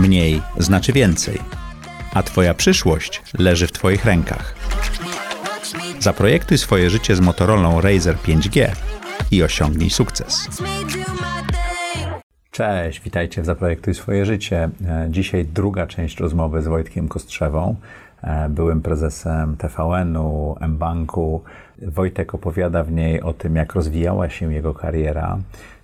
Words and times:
Mniej 0.00 0.42
znaczy 0.58 0.92
więcej, 0.92 1.38
a 2.14 2.22
Twoja 2.22 2.54
przyszłość 2.54 3.22
leży 3.38 3.66
w 3.66 3.72
Twoich 3.72 4.04
rękach. 4.04 4.54
Zaprojektuj 5.98 6.58
swoje 6.58 6.90
życie 6.90 7.16
z 7.16 7.20
Motorola 7.20 7.80
Razer 7.80 8.16
5G 8.16 8.68
i 9.30 9.42
osiągnij 9.42 9.90
sukces. 9.90 10.48
Cześć, 12.50 13.00
witajcie 13.00 13.42
w 13.42 13.46
Zaprojektuj 13.46 13.94
swoje 13.94 14.26
życie. 14.26 14.70
E, 14.88 15.06
Dzisiaj 15.10 15.44
druga 15.44 15.86
część 15.86 16.18
rozmowy 16.20 16.62
z 16.62 16.66
Wojtkiem 16.66 17.08
Kostrzewą, 17.08 17.74
e, 18.22 18.48
byłym 18.48 18.82
prezesem 18.82 19.56
TVN-u, 19.56 20.56
M-Banku. 20.60 21.42
Wojtek 21.82 22.34
opowiada 22.34 22.84
w 22.84 22.92
niej 22.92 23.22
o 23.22 23.32
tym, 23.32 23.56
jak 23.56 23.74
rozwijała 23.74 24.30
się 24.30 24.52
jego 24.54 24.74
kariera, 24.74 25.38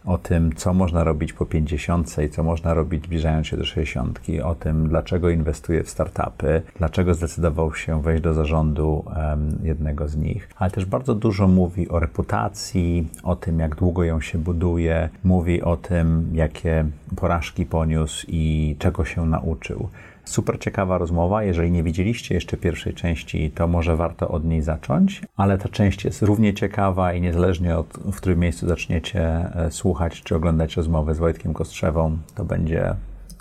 o 0.06 0.18
tym, 0.18 0.54
co 0.54 0.74
można 0.74 1.04
robić 1.04 1.32
po 1.32 1.46
50 1.46 2.16
i 2.26 2.28
co 2.28 2.42
można 2.42 2.74
robić 2.74 3.04
zbliżając 3.04 3.46
się 3.46 3.56
do 3.56 3.64
60, 3.64 4.20
o 4.44 4.54
tym, 4.54 4.88
dlaczego 4.88 5.30
inwestuje 5.30 5.82
w 5.82 5.90
startupy, 5.90 6.62
dlaczego 6.78 7.14
zdecydował 7.14 7.74
się 7.74 8.02
wejść 8.02 8.22
do 8.22 8.34
zarządu 8.34 9.04
um, 9.06 9.58
jednego 9.62 10.08
z 10.08 10.16
nich, 10.16 10.48
ale 10.56 10.70
też 10.70 10.84
bardzo 10.84 11.14
dużo 11.14 11.48
mówi 11.48 11.88
o 11.88 12.00
reputacji, 12.00 13.08
o 13.22 13.36
tym, 13.36 13.60
jak 13.60 13.74
długo 13.74 14.04
ją 14.04 14.20
się 14.20 14.38
buduje, 14.38 15.08
mówi 15.24 15.62
o 15.62 15.76
tym, 15.76 16.30
jakie 16.32 16.84
porażki 17.16 17.66
poniósł 17.66 18.26
i 18.28 18.76
czego 18.78 19.04
się 19.04 19.26
nauczył. 19.26 19.88
Super 20.26 20.58
ciekawa 20.58 20.98
rozmowa. 20.98 21.42
Jeżeli 21.42 21.70
nie 21.70 21.82
widzieliście 21.82 22.34
jeszcze 22.34 22.56
pierwszej 22.56 22.94
części, 22.94 23.50
to 23.50 23.68
może 23.68 23.96
warto 23.96 24.28
od 24.28 24.44
niej 24.44 24.62
zacząć, 24.62 25.22
ale 25.36 25.58
ta 25.58 25.68
część 25.68 26.04
jest 26.04 26.22
równie 26.22 26.54
ciekawa 26.54 27.12
i 27.12 27.20
niezależnie 27.20 27.76
od 27.76 27.98
w 28.12 28.16
którym 28.16 28.38
miejscu 28.38 28.68
zaczniecie 28.68 29.20
e, 29.22 29.70
słuchać 29.70 30.22
czy 30.22 30.36
oglądać 30.36 30.76
rozmowę 30.76 31.14
z 31.14 31.18
Wojtkiem 31.18 31.54
Kostrzewą, 31.54 32.18
to 32.34 32.44
będzie 32.44 32.94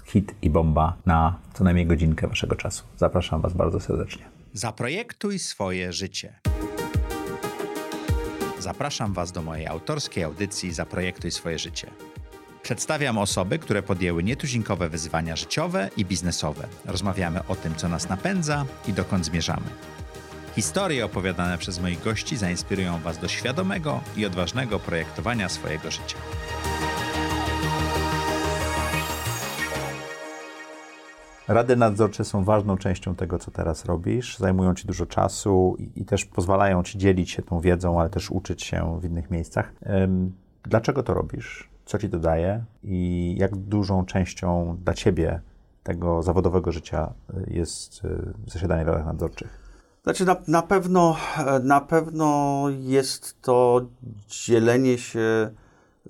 hit 0.05 0.35
i 0.41 0.49
bomba 0.49 0.97
na 1.05 1.35
co 1.53 1.63
najmniej 1.63 1.85
godzinkę 1.85 2.27
waszego 2.27 2.55
czasu. 2.55 2.83
Zapraszam 2.97 3.41
was 3.41 3.53
bardzo 3.53 3.79
serdecznie. 3.79 4.25
Zaprojektuj 4.53 5.39
swoje 5.39 5.93
życie. 5.93 6.33
Zapraszam 8.59 9.13
was 9.13 9.31
do 9.31 9.41
mojej 9.41 9.67
autorskiej 9.67 10.23
audycji 10.23 10.73
Zaprojektuj 10.73 11.31
swoje 11.31 11.59
życie. 11.59 11.87
Przedstawiam 12.65 13.17
osoby, 13.17 13.59
które 13.59 13.83
podjęły 13.83 14.23
nietuzinkowe 14.23 14.89
wyzwania 14.89 15.35
życiowe 15.35 15.89
i 15.97 16.05
biznesowe. 16.05 16.67
Rozmawiamy 16.85 17.39
o 17.47 17.55
tym, 17.55 17.75
co 17.75 17.89
nas 17.89 18.09
napędza 18.09 18.65
i 18.87 18.93
dokąd 18.93 19.25
zmierzamy. 19.25 19.65
Historie 20.55 21.05
opowiadane 21.05 21.57
przez 21.57 21.81
moich 21.81 22.03
gości 22.03 22.37
zainspirują 22.37 22.99
Was 22.99 23.17
do 23.17 23.27
świadomego 23.27 24.01
i 24.17 24.25
odważnego 24.25 24.79
projektowania 24.79 25.49
swojego 25.49 25.91
życia. 25.91 26.17
Rady 31.47 31.75
nadzorcze 31.75 32.25
są 32.25 32.43
ważną 32.43 32.77
częścią 32.77 33.15
tego, 33.15 33.39
co 33.39 33.51
teraz 33.51 33.85
robisz. 33.85 34.37
Zajmują 34.37 34.75
Ci 34.75 34.87
dużo 34.87 35.05
czasu 35.05 35.75
i, 35.79 36.01
i 36.01 36.05
też 36.05 36.25
pozwalają 36.25 36.83
Ci 36.83 36.97
dzielić 36.97 37.31
się 37.31 37.41
tą 37.41 37.59
wiedzą, 37.59 37.99
ale 37.99 38.09
też 38.09 38.31
uczyć 38.31 38.63
się 38.63 38.99
w 39.01 39.05
innych 39.05 39.31
miejscach. 39.31 39.73
Ym, 40.03 40.33
dlaczego 40.63 41.03
to 41.03 41.13
robisz? 41.13 41.74
Co 41.85 41.97
ci 41.97 42.09
dodaje 42.09 42.63
i 42.83 43.35
jak 43.37 43.55
dużą 43.55 44.05
częścią 44.05 44.77
dla 44.83 44.93
ciebie 44.93 45.41
tego 45.83 46.23
zawodowego 46.23 46.71
życia 46.71 47.13
jest 47.47 48.05
y, 48.05 48.33
zasiadanie 48.47 48.85
w 48.85 48.87
radach 48.87 49.05
nadzorczych? 49.05 49.65
Znaczy 50.03 50.25
na, 50.25 50.35
na, 50.47 50.61
pewno, 50.61 51.15
na 51.63 51.81
pewno 51.81 52.65
jest 52.79 53.41
to 53.41 53.81
dzielenie 54.27 54.97
się 54.97 55.51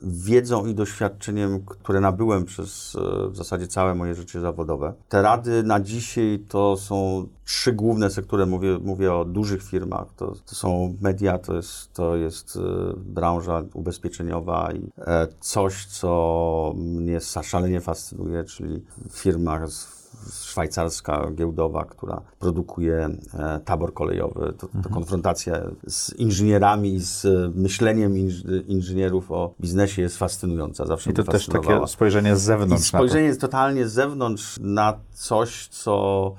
wiedzą 0.02 0.66
i 0.66 0.76
doświadczeniem, 0.76 1.66
które 1.66 2.00
nabyłem 2.00 2.46
przez 2.46 2.96
e, 2.96 3.30
w 3.30 3.36
zasadzie 3.36 3.68
całe 3.68 3.96
moje 3.96 4.16
życie 4.16 4.40
zawodowe. 4.40 4.94
Te 5.10 5.22
rady 5.22 5.64
na 5.64 5.80
dzisiaj 5.80 6.46
to 6.50 6.78
są 6.78 7.28
trzy 7.46 7.74
główne 7.74 8.10
sektory. 8.10 8.46
Mówię, 8.46 8.80
mówię 8.84 9.14
o 9.14 9.26
dużych 9.26 9.64
firmach. 9.64 10.08
To, 10.16 10.34
to 10.46 10.56
są 10.56 10.98
media, 11.02 11.38
to 11.38 11.56
jest, 11.56 11.94
to 11.94 12.16
jest 12.16 12.58
e, 12.58 12.94
branża 12.98 13.64
ubezpieczeniowa 13.74 14.72
i 14.74 14.92
e, 14.98 15.28
coś, 15.40 15.86
co 15.86 16.74
mnie 16.78 17.20
szalenie 17.22 17.82
fascynuje, 17.82 18.44
czyli 18.44 18.84
firma 19.12 19.68
z 19.68 19.95
szwajcarska 20.32 21.32
giełdowa, 21.32 21.86
która 21.86 22.22
produkuje 22.40 23.10
e, 23.34 23.60
tabor 23.66 23.94
kolejowy. 23.94 24.54
To, 24.58 24.68
to 24.68 24.78
mhm. 24.78 24.96
konfrontacja 24.96 25.62
z 25.88 26.14
inżynierami, 26.14 27.00
z 27.00 27.28
myśleniem 27.56 28.18
inż, 28.18 28.44
inżynierów 28.68 29.32
o 29.32 29.54
biznesie 29.62 30.02
jest 30.02 30.18
fascynująca. 30.18 30.86
Zawsze 30.86 31.12
I 31.12 31.14
to 31.14 31.24
też 31.24 31.48
takie 31.48 31.88
spojrzenie 31.88 32.36
z 32.36 32.42
zewnątrz. 32.42 32.84
I 32.84 32.88
spojrzenie 32.88 33.26
jest 33.26 33.42
totalnie 33.42 33.88
z 33.88 33.94
zewnątrz 33.94 34.60
na 34.60 34.94
coś, 35.14 35.68
co 35.68 36.34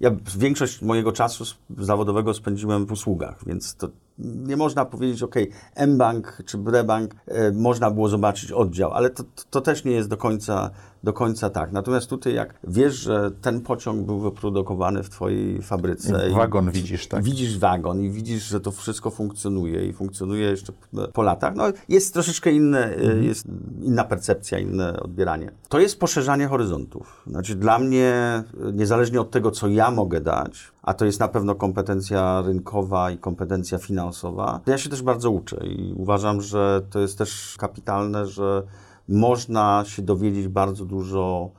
ja 0.00 0.10
większość 0.36 0.82
mojego 0.82 1.12
czasu 1.12 1.44
zawodowego 1.78 2.34
spędziłem 2.34 2.86
w 2.86 2.92
usługach, 2.92 3.44
więc 3.46 3.74
to 3.74 3.88
nie 4.18 4.56
można 4.56 4.84
powiedzieć, 4.84 5.22
ok, 5.22 5.34
M-Bank 5.74 6.42
czy 6.46 6.58
Brebank, 6.58 7.14
e, 7.26 7.52
można 7.52 7.90
było 7.90 8.08
zobaczyć 8.08 8.52
oddział, 8.52 8.92
ale 8.92 9.10
to, 9.10 9.24
to 9.50 9.60
też 9.60 9.84
nie 9.84 9.92
jest 9.92 10.08
do 10.08 10.16
końca 10.16 10.70
do 11.04 11.12
końca 11.12 11.50
tak. 11.50 11.72
Natomiast 11.72 12.10
tutaj 12.10 12.34
jak 12.34 12.54
wiesz, 12.64 12.94
że 12.94 13.30
ten 13.30 13.60
pociąg 13.60 14.06
był 14.06 14.18
wyprodukowany 14.18 15.02
w 15.02 15.10
twojej 15.10 15.62
fabryce. 15.62 16.28
I 16.30 16.34
wagon 16.34 16.68
i, 16.68 16.72
widzisz, 16.72 17.06
tak? 17.06 17.24
Widzisz 17.24 17.58
wagon 17.58 18.00
i 18.00 18.10
widzisz, 18.10 18.42
że 18.42 18.60
to 18.60 18.70
wszystko 18.70 19.10
funkcjonuje 19.10 19.86
i 19.86 19.92
funkcjonuje 19.92 20.50
jeszcze 20.50 20.72
po 21.12 21.22
latach. 21.22 21.54
No 21.54 21.64
jest 21.88 22.14
troszeczkę 22.14 22.52
inne, 22.52 22.78
e, 22.78 22.94
mhm. 22.94 23.24
jest 23.24 23.46
inna 23.82 24.04
percepcja, 24.04 24.58
inne 24.58 25.00
odbieranie. 25.00 25.50
To 25.68 25.80
jest 25.80 26.00
poszerzanie 26.00 26.46
horyzontów. 26.46 27.22
Znaczy 27.26 27.54
dla 27.54 27.78
mnie, 27.78 28.12
e, 28.12 28.44
niezależnie 28.72 29.20
od 29.20 29.30
tego, 29.30 29.50
co 29.50 29.68
ja 29.68 29.90
mogę 29.90 30.20
dać, 30.20 30.72
a 30.82 30.94
to 30.94 31.04
jest 31.04 31.20
na 31.20 31.28
pewno 31.28 31.54
kompetencja 31.54 32.42
rynkowa 32.46 33.10
i 33.10 33.18
kompetencja 33.18 33.78
finansowa, 33.78 34.60
ja 34.66 34.78
się 34.78 34.90
też 34.90 35.02
bardzo 35.02 35.30
uczę 35.30 35.66
i 35.66 35.94
uważam, 35.96 36.40
że 36.40 36.82
to 36.90 37.00
jest 37.00 37.18
też 37.18 37.56
kapitalne, 37.58 38.26
że 38.26 38.62
można 39.08 39.84
się 39.86 40.02
dowiedzieć 40.02 40.48
bardzo 40.48 40.84
dużo 40.84 41.50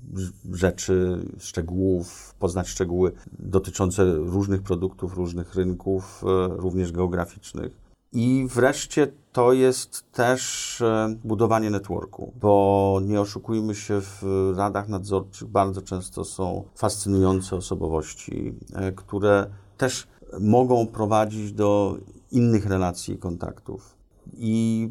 rzeczy, 0.54 1.26
szczegółów, 1.40 2.36
poznać 2.40 2.68
szczegóły 2.68 3.12
dotyczące 3.40 4.16
różnych 4.16 4.62
produktów, 4.62 5.14
różnych 5.14 5.56
rynków, 5.56 6.24
e, 6.24 6.48
również 6.48 6.92
geograficznych. 6.92 7.86
I 8.14 8.48
wreszcie 8.50 9.08
to 9.32 9.54
jest 9.54 10.12
też 10.12 10.82
e, 10.82 11.16
budowanie 11.24 11.70
networku, 11.70 12.34
bo 12.42 13.00
nie 13.04 13.22
oszukujmy 13.22 13.76
się, 13.76 14.02
w 14.02 14.54
radach 14.58 14.90
nadzorczych 14.90 15.48
bardzo 15.48 15.82
często 15.82 16.26
są 16.26 16.64
fascynujące 16.76 17.56
osobowości, 17.56 18.54
e, 18.74 18.92
które 18.92 19.48
też 19.78 20.08
mogą 20.40 20.88
prowadzić 20.88 21.54
do 21.54 21.98
innych 22.32 22.66
relacji 22.66 23.14
i 23.14 23.18
kontaktów. 23.18 23.95
I 24.34 24.90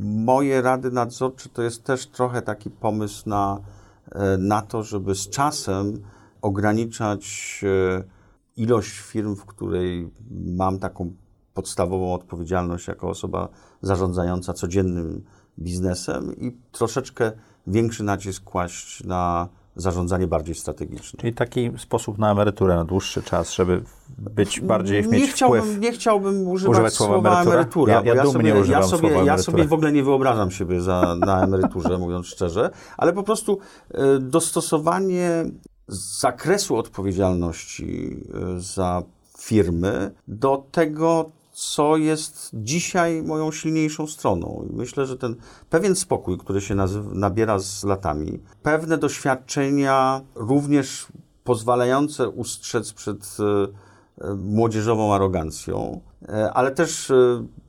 moje 0.00 0.62
rady 0.62 0.90
nadzorcze 0.90 1.48
to 1.48 1.62
jest 1.62 1.84
też 1.84 2.06
trochę 2.06 2.42
taki 2.42 2.70
pomysł 2.70 3.28
na, 3.28 3.60
e, 4.12 4.38
na 4.38 4.62
to, 4.62 4.82
żeby 4.82 5.14
z 5.14 5.28
czasem 5.28 6.02
ograniczać 6.42 7.60
e, 7.64 8.04
ilość 8.56 8.90
firm, 8.90 9.36
w 9.36 9.46
której 9.46 10.10
mam 10.30 10.78
taką 10.78 11.12
podstawową 11.54 12.14
odpowiedzialność 12.14 12.88
jako 12.88 13.08
osoba 13.08 13.48
zarządzająca 13.82 14.52
codziennym 14.52 15.24
biznesem 15.58 16.36
i 16.36 16.56
troszeczkę 16.72 17.32
większy 17.66 18.04
nacisk 18.04 18.44
kłaść 18.44 19.04
na 19.04 19.48
zarządzanie 19.76 20.26
bardziej 20.26 20.54
strategiczne. 20.54 21.20
Czyli 21.20 21.34
taki 21.34 21.70
sposób 21.78 22.18
na 22.18 22.30
emeryturę 22.32 22.76
na 22.76 22.84
dłuższy 22.84 23.22
czas, 23.22 23.52
żeby 23.52 23.82
być 24.18 24.60
bardziej, 24.60 25.02
nie 25.02 25.08
mieć 25.08 25.30
chciałbym, 25.30 25.62
wpływ. 25.62 25.78
Nie 25.78 25.92
chciałbym 25.92 26.48
używać, 26.48 26.72
używać 26.74 26.92
słowa 26.94 27.16
emerytura. 27.16 27.54
emerytura 27.54 27.92
ja, 27.92 28.02
ja, 28.04 28.14
ja, 28.14 28.26
sobie, 28.26 28.54
ja, 28.68 28.82
sobie, 28.82 29.24
ja 29.24 29.38
sobie 29.38 29.64
w 29.64 29.72
ogóle 29.72 29.92
nie 29.92 30.02
wyobrażam 30.02 30.50
siebie 30.50 30.80
za, 30.80 31.16
na 31.16 31.44
emeryturze, 31.44 31.98
mówiąc 31.98 32.26
szczerze, 32.26 32.70
ale 32.96 33.12
po 33.12 33.22
prostu 33.22 33.58
e, 33.90 34.18
dostosowanie 34.18 35.44
zakresu 35.88 36.76
odpowiedzialności 36.76 38.16
e, 38.56 38.60
za 38.60 39.02
firmy 39.38 40.10
do 40.28 40.64
tego, 40.72 41.30
co 41.52 41.96
jest 41.96 42.50
dzisiaj 42.54 43.22
moją 43.22 43.52
silniejszą 43.52 44.06
stroną. 44.06 44.66
I 44.70 44.76
myślę, 44.76 45.06
że 45.06 45.16
ten 45.16 45.36
pewien 45.70 45.96
spokój, 45.96 46.38
który 46.38 46.60
się 46.60 46.74
nabiera 47.12 47.58
z 47.58 47.84
latami, 47.84 48.40
pewne 48.62 48.98
doświadczenia 48.98 50.20
również 50.34 51.06
pozwalające 51.44 52.28
ustrzec 52.28 52.92
przed 52.92 53.36
e, 53.40 54.24
e, 54.24 54.34
młodzieżową 54.34 55.14
arogancją, 55.14 56.00
e, 56.28 56.52
ale 56.52 56.70
też 56.70 57.12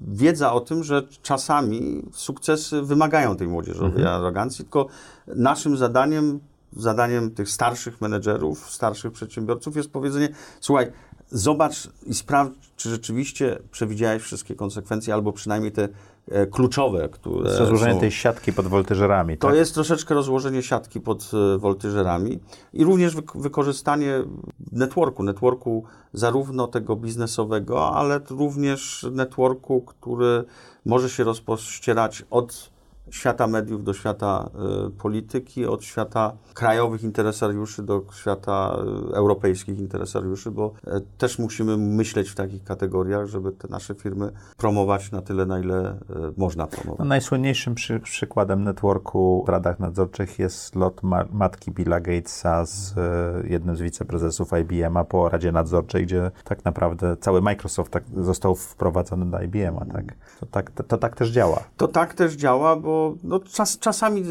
wiedza 0.01 0.53
o 0.53 0.59
tym, 0.59 0.83
że 0.83 1.03
czasami 1.21 2.05
sukcesy 2.11 2.81
wymagają 2.81 3.35
tej 3.35 3.47
młodzieżowej 3.47 4.01
mhm. 4.01 4.21
arogancji, 4.21 4.65
tylko 4.65 4.87
naszym 5.27 5.77
zadaniem 5.77 6.39
zadaniem 6.77 7.31
tych 7.31 7.49
starszych 7.49 8.01
menedżerów, 8.01 8.71
starszych 8.71 9.11
przedsiębiorców 9.11 9.75
jest 9.75 9.91
powiedzenie, 9.91 10.29
słuchaj, 10.61 10.91
zobacz 11.33 11.89
i 12.05 12.13
sprawdź, 12.13 12.53
czy 12.75 12.89
rzeczywiście 12.89 13.59
przewidziałeś 13.71 14.23
wszystkie 14.23 14.55
konsekwencje, 14.55 15.13
albo 15.13 15.33
przynajmniej 15.33 15.71
te 15.71 15.89
e, 16.31 16.47
kluczowe, 16.47 17.09
które 17.09 17.59
Rozłożenie 17.59 17.93
są... 17.93 17.99
tej 17.99 18.11
siatki 18.11 18.53
pod 18.53 18.67
woltyżerami, 18.67 19.37
To 19.37 19.47
tak? 19.47 19.55
jest 19.57 19.73
troszeczkę 19.73 20.13
rozłożenie 20.15 20.63
siatki 20.63 21.01
pod 21.01 21.31
e, 21.55 21.57
woltyżerami 21.57 22.39
i 22.73 22.83
również 22.83 23.15
wyk- 23.15 23.41
wykorzystanie 23.41 24.23
networku, 24.71 25.23
networku 25.23 25.83
zarówno 26.13 26.67
tego 26.67 26.95
biznesowego, 26.95 27.89
ale 27.95 28.19
również 28.29 29.05
networku, 29.11 29.81
który 29.81 30.43
może 30.85 31.09
się 31.09 31.23
rozpościerać 31.23 32.25
od 32.29 32.72
świata 33.11 33.47
mediów 33.47 33.83
do 33.83 33.93
świata 33.93 34.49
e, 34.87 34.89
polityki, 34.89 35.65
od 35.65 35.83
świata 35.83 36.33
krajowych 36.53 37.03
interesariuszy 37.03 37.83
do 37.83 38.03
świata 38.13 38.77
e, 39.11 39.15
europejskich 39.15 39.79
interesariuszy, 39.79 40.51
bo 40.51 40.73
e, 40.87 41.01
też 41.17 41.39
musimy 41.39 41.77
myśleć 41.77 42.29
w 42.29 42.35
takich 42.35 42.63
kategoriach, 42.63 43.27
żeby 43.27 43.51
te 43.51 43.67
nasze 43.67 43.95
firmy 43.95 44.31
promować 44.57 45.11
na 45.11 45.21
tyle, 45.21 45.45
na 45.45 45.59
ile 45.59 45.89
e, 45.89 45.97
można 46.37 46.67
promować. 46.67 46.99
No, 46.99 47.05
najsłynniejszym 47.05 47.75
przy, 47.75 47.99
przykładem 47.99 48.63
networku 48.63 49.43
w 49.47 49.49
radach 49.49 49.79
nadzorczych 49.79 50.39
jest 50.39 50.75
lot 50.75 51.03
ma, 51.03 51.25
matki 51.31 51.71
Billa 51.71 51.99
Gatesa 51.99 52.65
z 52.65 52.97
e, 52.97 53.47
jednym 53.47 53.75
z 53.75 53.81
wiceprezesów 53.81 54.49
IBM-a 54.61 55.03
po 55.03 55.29
Radzie 55.29 55.51
Nadzorczej, 55.51 56.05
gdzie 56.05 56.31
tak 56.43 56.65
naprawdę 56.65 57.17
cały 57.17 57.41
Microsoft 57.41 57.91
tak, 57.91 58.03
został 58.17 58.55
wprowadzony 58.55 59.25
do 59.25 59.41
IBM-a. 59.41 59.85
Tak? 59.85 60.15
To, 60.39 60.45
tak, 60.45 60.71
to, 60.71 60.83
to 60.83 60.97
tak 60.97 61.15
też 61.15 61.29
działa. 61.29 61.59
To 61.77 61.87
tak 61.87 62.13
też 62.13 62.33
działa, 62.33 62.75
bo 62.75 62.92
no, 63.23 63.39
czas, 63.39 63.79
czasami 63.79 64.23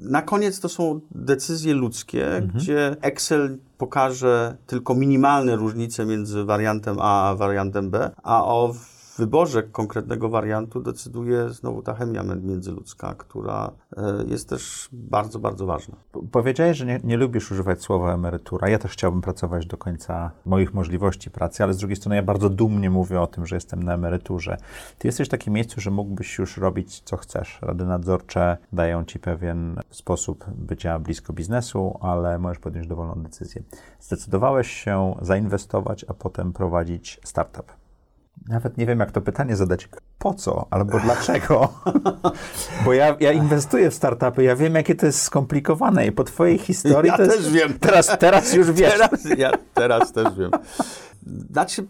na 0.00 0.22
koniec 0.22 0.60
to 0.60 0.68
są 0.68 1.00
decyzje 1.10 1.74
ludzkie, 1.74 2.48
gdzie 2.54 2.96
Excel 3.00 3.58
pokaże 3.78 4.56
tylko 4.66 4.94
minimalne 4.94 5.56
różnice 5.56 6.06
między 6.06 6.44
wariantem 6.44 6.96
A 7.00 7.30
a 7.30 7.34
wariantem 7.34 7.90
B, 7.90 8.10
a 8.22 8.44
o 8.44 8.74
wyborze 9.22 9.62
konkretnego 9.62 10.28
wariantu 10.28 10.80
decyduje 10.80 11.48
znowu 11.50 11.82
ta 11.82 11.94
chemia 11.94 12.22
międzyludzka, 12.22 13.14
która 13.14 13.72
e, 13.96 14.24
jest 14.28 14.48
też 14.48 14.88
bardzo, 14.92 15.38
bardzo 15.38 15.66
ważna. 15.66 15.96
Powiedziałeś, 16.32 16.76
że 16.76 16.86
nie, 16.86 17.00
nie 17.04 17.16
lubisz 17.16 17.50
używać 17.50 17.82
słowa 17.82 18.14
emerytura. 18.14 18.68
Ja 18.68 18.78
też 18.78 18.92
chciałbym 18.92 19.20
pracować 19.20 19.66
do 19.66 19.76
końca 19.76 20.30
moich 20.46 20.74
możliwości 20.74 21.30
pracy, 21.30 21.62
ale 21.62 21.74
z 21.74 21.78
drugiej 21.78 21.96
strony 21.96 22.16
ja 22.16 22.22
bardzo 22.22 22.50
dumnie 22.50 22.90
mówię 22.90 23.20
o 23.20 23.26
tym, 23.26 23.46
że 23.46 23.56
jestem 23.56 23.82
na 23.82 23.94
emeryturze. 23.94 24.56
Ty 24.98 25.08
jesteś 25.08 25.28
w 25.28 25.30
takim 25.30 25.52
miejscu, 25.52 25.80
że 25.80 25.90
mógłbyś 25.90 26.38
już 26.38 26.56
robić 26.56 27.00
co 27.00 27.16
chcesz. 27.16 27.58
Rady 27.62 27.84
nadzorcze 27.84 28.56
dają 28.72 29.04
ci 29.04 29.18
pewien 29.18 29.80
sposób 29.90 30.44
bycia 30.48 30.98
blisko 30.98 31.32
biznesu, 31.32 31.98
ale 32.00 32.38
możesz 32.38 32.58
podjąć 32.58 32.86
dowolną 32.86 33.22
decyzję. 33.22 33.62
Zdecydowałeś 34.00 34.70
się 34.70 35.14
zainwestować, 35.20 36.04
a 36.08 36.14
potem 36.14 36.52
prowadzić 36.52 37.20
startup. 37.24 37.81
Nawet 38.48 38.78
nie 38.78 38.86
wiem, 38.86 39.00
jak 39.00 39.10
to 39.12 39.20
pytanie 39.20 39.56
zadać. 39.56 39.88
Po 40.18 40.34
co? 40.34 40.66
Albo 40.70 41.00
dlaczego? 41.00 41.72
Bo 42.84 42.92
ja, 42.92 43.16
ja 43.20 43.32
inwestuję 43.32 43.90
w 43.90 43.94
startupy, 43.94 44.42
ja 44.42 44.56
wiem, 44.56 44.74
jakie 44.74 44.94
to 44.94 45.06
jest 45.06 45.22
skomplikowane 45.22 46.06
i 46.06 46.12
po 46.12 46.24
twojej 46.24 46.58
historii 46.58 47.10
Ja 47.10 47.16
to 47.16 47.22
jest... 47.22 47.36
też 47.36 47.50
wiem. 47.50 47.78
Teraz, 47.78 48.10
teraz 48.18 48.54
już 48.54 48.72
wiesz. 48.72 48.92
Teraz, 48.98 49.24
ja 49.38 49.50
teraz 49.74 50.12
też 50.12 50.34
wiem. 50.38 50.50
Znaczy, 51.52 51.86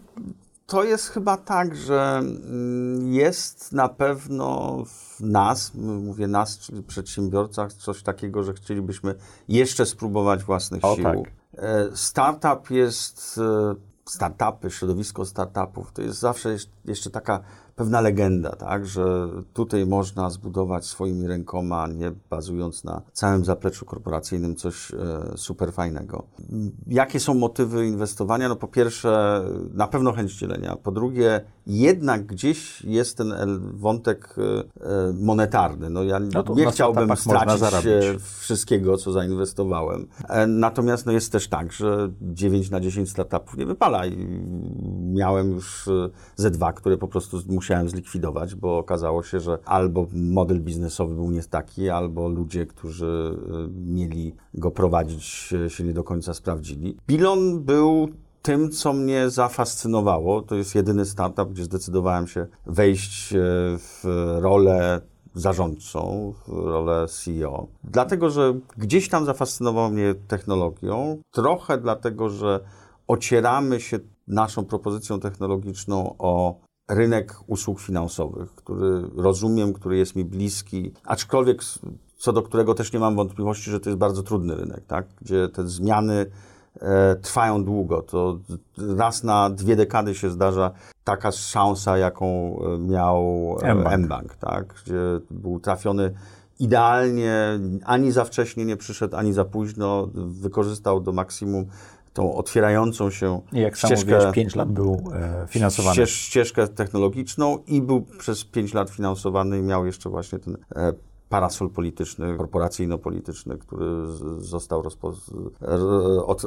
to 0.65 0.83
jest 0.83 1.07
chyba 1.07 1.37
tak, 1.37 1.75
że 1.75 2.17
mm, 2.19 3.13
jest 3.13 3.71
na 3.71 3.89
pewno 3.89 4.77
w 4.85 5.19
nas, 5.21 5.71
mówię 5.75 6.27
nas, 6.27 6.59
czyli 6.59 6.83
przedsiębiorcach, 6.83 7.73
coś 7.73 8.03
takiego, 8.03 8.43
że 8.43 8.53
chcielibyśmy 8.53 9.15
jeszcze 9.47 9.85
spróbować 9.85 10.43
własnych 10.43 10.85
O, 10.85 10.95
sił. 10.95 11.03
tak. 11.03 11.17
E, 11.57 11.87
Startup 11.93 12.69
jest, 12.71 13.39
e, 13.71 13.75
startupy, 14.05 14.71
środowisko 14.71 15.25
startupów, 15.25 15.91
to 15.91 16.01
jest 16.01 16.19
zawsze 16.19 16.57
jeszcze 16.85 17.09
taka 17.09 17.39
pewna 17.75 18.01
legenda, 18.01 18.49
tak, 18.49 18.85
że 18.85 19.29
tutaj 19.53 19.85
można 19.85 20.29
zbudować 20.29 20.85
swoimi 20.85 21.27
rękoma, 21.27 21.87
nie 21.87 22.11
bazując 22.29 22.83
na 22.83 23.01
całym 23.13 23.45
zapleczu 23.45 23.85
korporacyjnym, 23.85 24.55
coś 24.55 24.91
e, 24.91 24.97
super 25.35 25.73
fajnego. 25.73 26.23
Jakie 26.87 27.19
są 27.19 27.33
motywy 27.33 27.87
inwestowania? 27.87 28.49
No 28.49 28.55
po 28.55 28.67
pierwsze, 28.67 29.43
na 29.73 29.87
pewno 29.87 30.11
chęć 30.13 30.35
dzielenia. 30.35 30.75
Po 30.83 30.91
drugie, 30.91 31.41
jednak 31.67 32.25
gdzieś 32.25 32.81
jest 32.81 33.17
ten 33.17 33.33
wątek 33.73 34.35
e, 34.37 34.41
e, 34.41 35.13
monetarny. 35.13 35.89
No 35.89 36.03
ja 36.03 36.19
No 36.19 36.43
nie 36.55 36.71
chciałbym 36.71 37.17
stracić 37.17 37.63
e, 37.85 38.01
wszystkiego, 38.39 38.97
co 38.97 39.11
zainwestowałem. 39.11 40.07
E, 40.29 40.47
Natomiast 40.47 41.05
no 41.05 41.11
jest 41.11 41.31
też 41.31 41.47
tak, 41.47 41.71
że 41.71 42.11
9 42.21 42.69
na 42.69 42.79
10 42.79 43.09
startupów 43.09 43.57
nie 43.57 43.65
wypala 43.65 44.05
i 44.05 44.27
miałem 45.13 45.51
już 45.51 45.87
e, 45.87 46.09
ze 46.35 46.51
dwa, 46.51 46.73
które 46.73 46.97
po 46.97 47.07
prostu 47.07 47.39
musiałem 47.63 47.89
zlikwidować, 47.89 48.55
bo 48.55 48.77
okazało 48.77 49.23
się, 49.23 49.39
że 49.39 49.57
albo 49.65 50.07
model 50.13 50.61
biznesowy 50.61 51.15
był 51.15 51.31
nie 51.31 51.43
taki, 51.43 51.89
albo 51.89 52.27
ludzie, 52.27 52.65
którzy 52.65 53.35
e, 53.35 53.67
mieli 53.71 54.35
go 54.53 54.71
prowadzić 54.71 55.53
e, 55.65 55.69
się 55.69 55.83
nie 55.83 55.93
do 55.93 56.03
końca 56.03 56.33
sprawdzili. 56.33 56.97
Bilon 57.07 57.63
był 57.63 58.09
tym, 58.41 58.71
co 58.71 58.93
mnie 58.93 59.29
zafascynowało, 59.29 60.41
to 60.41 60.55
jest 60.55 60.75
jedyny 60.75 61.05
startup, 61.05 61.49
gdzie 61.49 61.63
zdecydowałem 61.63 62.27
się 62.27 62.47
wejść 62.65 63.33
e, 63.33 63.37
w 63.77 64.03
rolę 64.39 65.01
zarządczą, 65.33 66.33
w 66.47 66.49
rolę 66.49 67.07
CEO. 67.07 67.67
Dlatego, 67.83 68.29
że 68.29 68.53
gdzieś 68.77 69.09
tam 69.09 69.25
zafascynował 69.25 69.89
mnie 69.89 70.15
technologią, 70.27 71.21
trochę 71.31 71.77
dlatego, 71.77 72.29
że 72.29 72.59
ocieramy 73.07 73.79
się 73.79 73.99
naszą 74.27 74.65
propozycją 74.65 75.19
technologiczną 75.19 76.15
o 76.19 76.62
rynek 76.87 77.35
usług 77.47 77.79
finansowych, 77.79 78.55
który 78.55 79.01
rozumiem, 79.15 79.73
który 79.73 79.97
jest 79.97 80.15
mi 80.15 80.25
bliski, 80.25 80.91
aczkolwiek 81.05 81.61
co 82.17 82.33
do 82.33 82.41
którego 82.41 82.73
też 82.73 82.93
nie 82.93 82.99
mam 82.99 83.15
wątpliwości, 83.15 83.71
że 83.71 83.79
to 83.79 83.89
jest 83.89 83.99
bardzo 83.99 84.23
trudny 84.23 84.55
rynek, 84.55 84.85
tak? 84.87 85.07
gdzie 85.21 85.47
te 85.47 85.67
zmiany 85.67 86.25
e, 86.81 87.15
trwają 87.15 87.63
długo. 87.63 88.01
To 88.01 88.39
raz 88.97 89.23
na 89.23 89.49
dwie 89.49 89.75
dekady 89.75 90.15
się 90.15 90.29
zdarza 90.29 90.71
taka 91.03 91.31
szansa, 91.31 91.97
jaką 91.97 92.59
e, 92.59 92.77
miał 92.79 93.55
e, 93.61 93.75
mBank. 93.75 94.05
mBank, 94.05 94.35
tak? 94.35 94.73
gdzie 94.85 94.99
był 95.31 95.59
trafiony 95.59 96.13
idealnie, 96.59 97.59
ani 97.85 98.11
za 98.11 98.25
wcześnie 98.25 98.65
nie 98.65 98.77
przyszedł, 98.77 99.15
ani 99.15 99.33
za 99.33 99.45
późno, 99.45 100.07
wykorzystał 100.15 101.01
do 101.01 101.11
maksimum 101.11 101.65
tą 102.13 102.35
otwierającą 102.35 103.09
się 103.09 103.41
I 103.51 103.59
jak 103.59 103.77
sam 103.77 103.87
ścieżkę, 103.87 104.15
mówiłeś, 104.15 104.35
5 104.35 104.55
lat 104.55 104.71
był 104.71 105.11
e, 105.13 105.45
finansowany. 105.47 105.93
ścież, 105.93 106.11
ścieżkę 106.11 106.67
technologiczną 106.67 107.57
i 107.67 107.81
był 107.81 108.01
przez 108.01 108.45
5 108.45 108.73
lat 108.73 108.89
finansowany 108.89 109.59
i 109.59 109.61
miał 109.61 109.85
jeszcze 109.85 110.09
właśnie 110.09 110.39
ten 110.39 110.57
e, 110.75 110.93
parasol 111.33 111.69
polityczny, 111.69 112.37
korporacyjno-polityczny, 112.37 113.57
który 113.57 113.85
został 114.37 114.81
rozpo, 114.81 115.13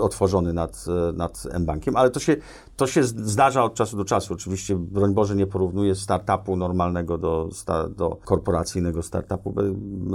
otworzony 0.00 0.52
nad, 0.52 0.85
nad 1.14 1.43
M-Bankiem, 1.50 1.97
ale 1.97 2.11
to 2.11 2.21
się, 2.21 2.37
to 2.76 2.87
się 2.87 3.05
zdarza 3.05 3.64
od 3.64 3.75
czasu 3.75 3.97
do 3.97 4.05
czasu. 4.05 4.35
Oczywiście, 4.35 4.76
broń 4.76 5.14
Boże, 5.14 5.37
nie 5.37 5.47
porównuję 5.47 5.95
startupu 5.95 6.57
normalnego 6.57 7.19
do, 7.19 7.49
do 7.97 8.11
korporacyjnego 8.25 9.02
startupu 9.02 9.55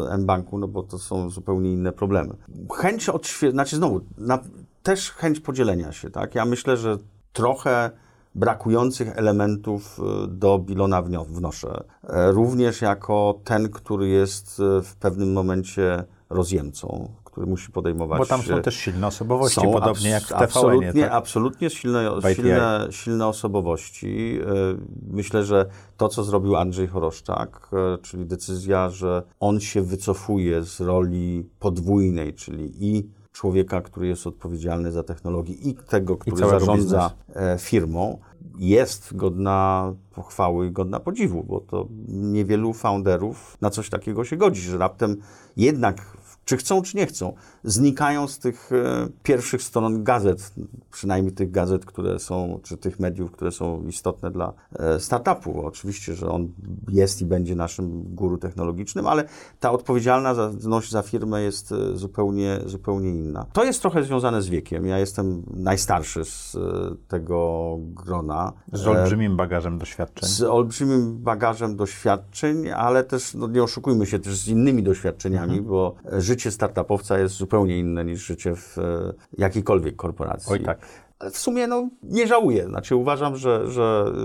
M-Banku, 0.10 0.58
no 0.58 0.68
bo 0.68 0.84
to 0.84 1.00
są 1.00 1.30
zupełnie 1.30 1.72
inne 1.74 1.92
problemy. 1.92 2.36
Chęć 2.74 3.10
odświe... 3.10 3.52
Znaczy 3.52 3.76
znowu, 3.76 4.02
na, 4.18 4.40
też 4.84 5.12
chęć 5.12 5.40
podzielenia 5.40 5.92
się, 5.92 6.10
tak? 6.10 6.36
Ja 6.36 6.46
myślę, 6.46 6.78
że 6.78 6.98
trochę 7.34 7.92
brakujących 8.36 9.18
elementów 9.18 10.00
y, 10.00 10.28
do 10.28 10.60
Bilona 10.60 11.02
wnoszę. 11.28 11.84
E, 12.04 12.32
Również 12.32 12.82
jako 12.82 13.40
ten, 13.44 13.70
który 13.70 14.08
jest 14.08 14.60
y, 14.60 14.82
w 14.82 14.96
pewnym 14.96 15.34
momencie 15.34 16.04
rozjemcą, 16.30 17.12
który 17.24 17.48
musi 17.48 17.72
podejmować... 17.72 18.20
Bo 18.20 18.26
tam 18.26 18.42
są 18.42 18.58
y, 18.58 18.62
też 18.62 18.76
silne 18.76 19.08
osobowości, 19.08 19.62
są 19.62 19.72
podobnie 19.72 20.10
jak 20.10 20.24
w 20.24 20.28
TVN. 20.28 20.44
Absolutnie, 20.44 21.02
Tak? 21.04 21.12
absolutnie 21.12 21.70
silne, 21.70 22.10
silne, 22.36 22.88
silne 22.90 23.28
osobowości. 23.28 24.40
Myślę, 25.08 25.46
że 25.46 25.66
to, 25.98 26.10
co 26.10 26.24
zrobił 26.24 26.56
Andrzej 26.56 26.88
Choroszczak, 26.88 27.70
czyli 28.02 28.26
decyzja, 28.26 28.90
że 28.90 29.24
on 29.40 29.60
się 29.60 29.82
wycofuje 29.82 30.64
z 30.64 30.82
roli 30.82 31.50
podwójnej, 31.60 32.34
czyli 32.34 32.86
i 32.86 33.10
człowieka, 33.32 33.82
który 33.82 34.08
jest 34.08 34.28
odpowiedzialny 34.28 34.92
za 34.92 35.04
technologię 35.04 35.54
i 35.54 35.76
tego, 35.76 36.18
który 36.18 36.38
całego 36.38 36.60
zarządza 36.60 37.12
e, 37.36 37.58
firmą, 37.60 38.20
jest 38.58 39.16
godna 39.16 39.94
pochwały 40.12 40.68
i 40.68 40.72
godna 40.72 41.00
podziwu, 41.00 41.44
bo 41.44 41.60
to 41.60 41.88
niewielu 42.08 42.74
founderów 42.74 43.58
na 43.62 43.70
coś 43.70 43.90
takiego 43.90 44.26
się 44.26 44.38
godzi, 44.38 44.62
że 44.62 44.78
raptem 44.78 45.18
jednak 45.58 46.18
czy 46.52 46.58
chcą, 46.58 46.82
czy 46.82 46.98
nie 46.98 47.06
chcą, 47.06 47.34
znikają 47.64 48.28
z 48.28 48.40
tych 48.40 48.72
e, 48.72 49.08
pierwszych 49.24 49.64
stron 49.64 50.04
gazet, 50.04 50.54
przynajmniej 50.92 51.34
tych 51.34 51.52
gazet, 51.52 51.86
które 51.86 52.20
są, 52.20 52.60
czy 52.64 52.78
tych 52.78 53.00
mediów, 53.00 53.32
które 53.32 53.52
są 53.52 53.84
istotne 53.88 54.32
dla 54.32 54.54
e, 54.80 55.00
startupu. 55.00 55.66
Oczywiście, 55.66 56.16
że 56.16 56.30
on 56.30 56.52
jest 56.90 57.22
i 57.22 57.26
będzie 57.26 57.56
naszym 57.56 58.16
guru 58.16 58.38
technologicznym, 58.38 59.08
ale 59.08 59.24
ta 59.60 59.72
odpowiedzialność 59.72 60.92
za 60.92 61.02
firmę 61.02 61.42
jest 61.42 61.72
e, 61.72 61.98
zupełnie, 61.98 62.60
zupełnie 62.66 63.10
inna. 63.10 63.46
To 63.54 63.64
jest 63.64 63.82
trochę 63.82 64.04
związane 64.04 64.42
z 64.42 64.50
wiekiem. 64.50 64.86
Ja 64.86 65.00
jestem 65.00 65.44
najstarszy 65.54 66.26
z 66.26 66.58
tego 67.08 67.78
grona. 67.80 68.54
Z 68.74 68.88
olbrzymim 68.88 69.38
bagażem 69.38 69.78
doświadczeń. 69.78 70.30
Z 70.30 70.42
olbrzymim 70.42 71.18
bagażem 71.18 71.76
doświadczeń, 71.76 72.70
ale 72.70 73.04
też, 73.04 73.34
no 73.34 73.48
nie 73.48 73.64
oszukujmy 73.64 74.06
się, 74.06 74.20
też 74.20 74.38
z 74.38 74.48
innymi 74.48 74.84
doświadczeniami, 74.84 75.58
mhm. 75.58 75.66
bo 75.66 75.96
życie 76.20 76.41
startupowca 76.50 77.20
jest 77.20 77.36
zupełnie 77.36 77.80
inne 77.80 78.06
niż 78.06 78.26
życie 78.26 78.56
w 78.56 78.78
e, 78.78 79.14
jakiejkolwiek 79.38 79.96
korporacji. 79.96 80.54
Oj 80.54 80.64
tak. 80.64 80.80
W 81.32 81.38
sumie 81.38 81.68
no, 81.68 81.90
nie 82.04 82.28
żałuję. 82.28 82.66
Znaczy 82.66 82.96
uważam, 82.96 83.36
że, 83.36 83.72
że 83.72 84.06
e, 84.08 84.22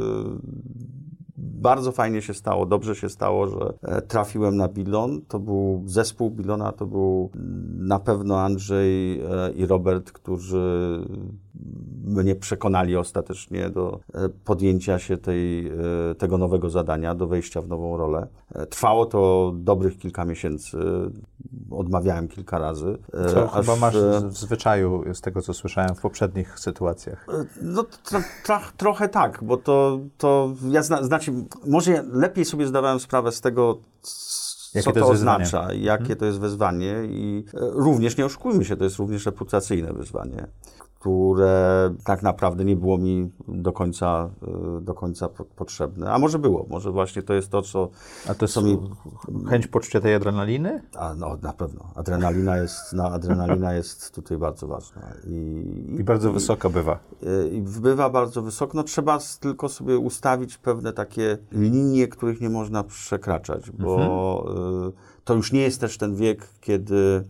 bardzo 1.39 1.93
fajnie 1.93 2.23
się 2.23 2.35
stało, 2.35 2.67
dobrze 2.67 2.95
się 2.95 3.09
stało, 3.09 3.47
że 3.47 3.73
e, 3.83 4.03
trafiłem 4.03 4.57
na 4.57 4.69
Bilon. 4.69 5.23
To 5.29 5.39
był 5.39 5.83
zespół 5.87 6.31
Bilona, 6.31 6.73
to 6.73 6.87
był 6.87 7.31
na 7.79 7.99
pewno 7.99 8.41
Andrzej 8.41 9.21
i 9.57 9.67
Robert, 9.67 10.13
którzy 10.13 11.01
mnie 12.05 12.35
przekonali 12.35 12.97
ostatecznie 12.97 13.71
do 13.71 14.01
podjęcia 14.45 14.99
się 14.99 15.17
tej, 15.17 15.73
tego 16.19 16.39
nowego 16.39 16.71
zadania, 16.71 17.15
do 17.15 17.27
wejścia 17.27 17.61
w 17.61 17.69
nową 17.69 17.97
rolę. 17.97 18.27
Trwało 18.71 19.07
to 19.07 19.53
dobrych 19.57 19.99
kilka 19.99 20.25
miesięcy. 20.25 20.79
Odmawiałem 21.71 22.29
kilka 22.29 22.59
razy. 22.59 22.99
Co 23.13 23.53
aż... 23.53 23.61
chyba 23.61 23.77
masz 23.77 23.97
w 24.23 24.37
zwyczaju, 24.37 25.15
z 25.15 25.21
tego 25.21 25.43
co 25.43 25.55
słyszałem, 25.55 25.95
w 25.95 26.01
poprzednich 26.01 26.59
sytuacjach. 26.59 27.27
No 27.63 27.83
tro, 27.83 28.21
tro, 28.45 28.61
trochę 28.77 29.09
tak, 29.09 29.45
bo 29.45 29.57
to, 29.57 29.99
to 30.19 30.55
ja 30.71 30.83
zna, 30.83 31.03
znaczy, 31.03 31.33
może 31.67 32.05
lepiej 32.13 32.45
sobie 32.45 32.67
zdawałem 32.67 33.01
sprawę 33.01 33.33
z 33.33 33.41
tego, 33.41 33.79
Jakie 34.75 34.85
co 34.85 34.93
to, 34.93 35.01
to 35.01 35.09
oznacza, 35.09 35.73
jakie 35.73 36.05
hmm. 36.05 36.19
to 36.19 36.25
jest 36.25 36.41
wyzwanie 36.41 36.95
i 37.05 37.45
również, 37.55 38.17
nie 38.17 38.27
oszukujmy 38.27 38.65
się, 38.65 38.77
to 38.77 38.85
jest 38.85 38.97
również 38.97 39.27
reputacyjne 39.27 39.93
wyzwanie 39.93 40.47
które 41.01 41.95
tak 42.05 42.23
naprawdę 42.23 42.65
nie 42.65 42.77
było 42.77 42.99
mi 42.99 43.31
do 43.49 43.73
końca, 43.73 44.31
y, 44.79 44.81
do 44.81 44.95
końca 44.95 45.29
potrzebne. 45.57 46.13
A 46.13 46.19
może 46.19 46.39
było, 46.39 46.67
może 46.69 46.91
właśnie 46.91 47.23
to 47.23 47.35
jest 47.35 47.51
to, 47.51 47.63
co... 47.63 47.89
A 48.29 48.35
to 48.35 48.45
jest 48.45 48.63
mi... 48.63 48.79
chęć 49.49 49.67
poczucia 49.67 50.01
tej 50.01 50.15
adrenaliny? 50.15 50.83
A, 50.95 51.15
no, 51.15 51.37
na 51.43 51.53
pewno. 51.53 51.91
Adrenalina 51.95 52.57
jest, 52.57 52.93
no, 52.93 53.05
adrenalina 53.05 53.75
jest 53.75 54.15
tutaj 54.15 54.39
bardzo 54.39 54.67
ważna. 54.67 55.03
I, 55.27 55.65
I 55.99 56.05
bardzo 56.05 56.31
i, 56.31 56.33
wysoka 56.33 56.71
bywa. 56.71 56.99
I, 57.53 57.57
I 57.57 57.61
bywa 57.61 58.11
bardzo 58.11 58.43
wysoko. 58.43 58.77
No, 58.77 58.83
trzeba 58.83 59.19
tylko 59.41 59.69
sobie 59.69 59.99
ustawić 59.99 60.59
pewne 60.59 60.93
takie 60.93 61.39
linie, 61.53 62.09
których 62.09 62.41
nie 62.41 62.51
można 62.51 62.85
przekraczać, 62.85 63.71
bo 63.71 63.97
mhm. 64.49 64.89
y, 64.89 64.93
to 65.25 65.35
już 65.35 65.53
nie 65.53 65.61
jest 65.61 65.81
też 65.81 65.99
ten 65.99 66.15
wiek, 66.15 66.49
kiedy 66.61 67.25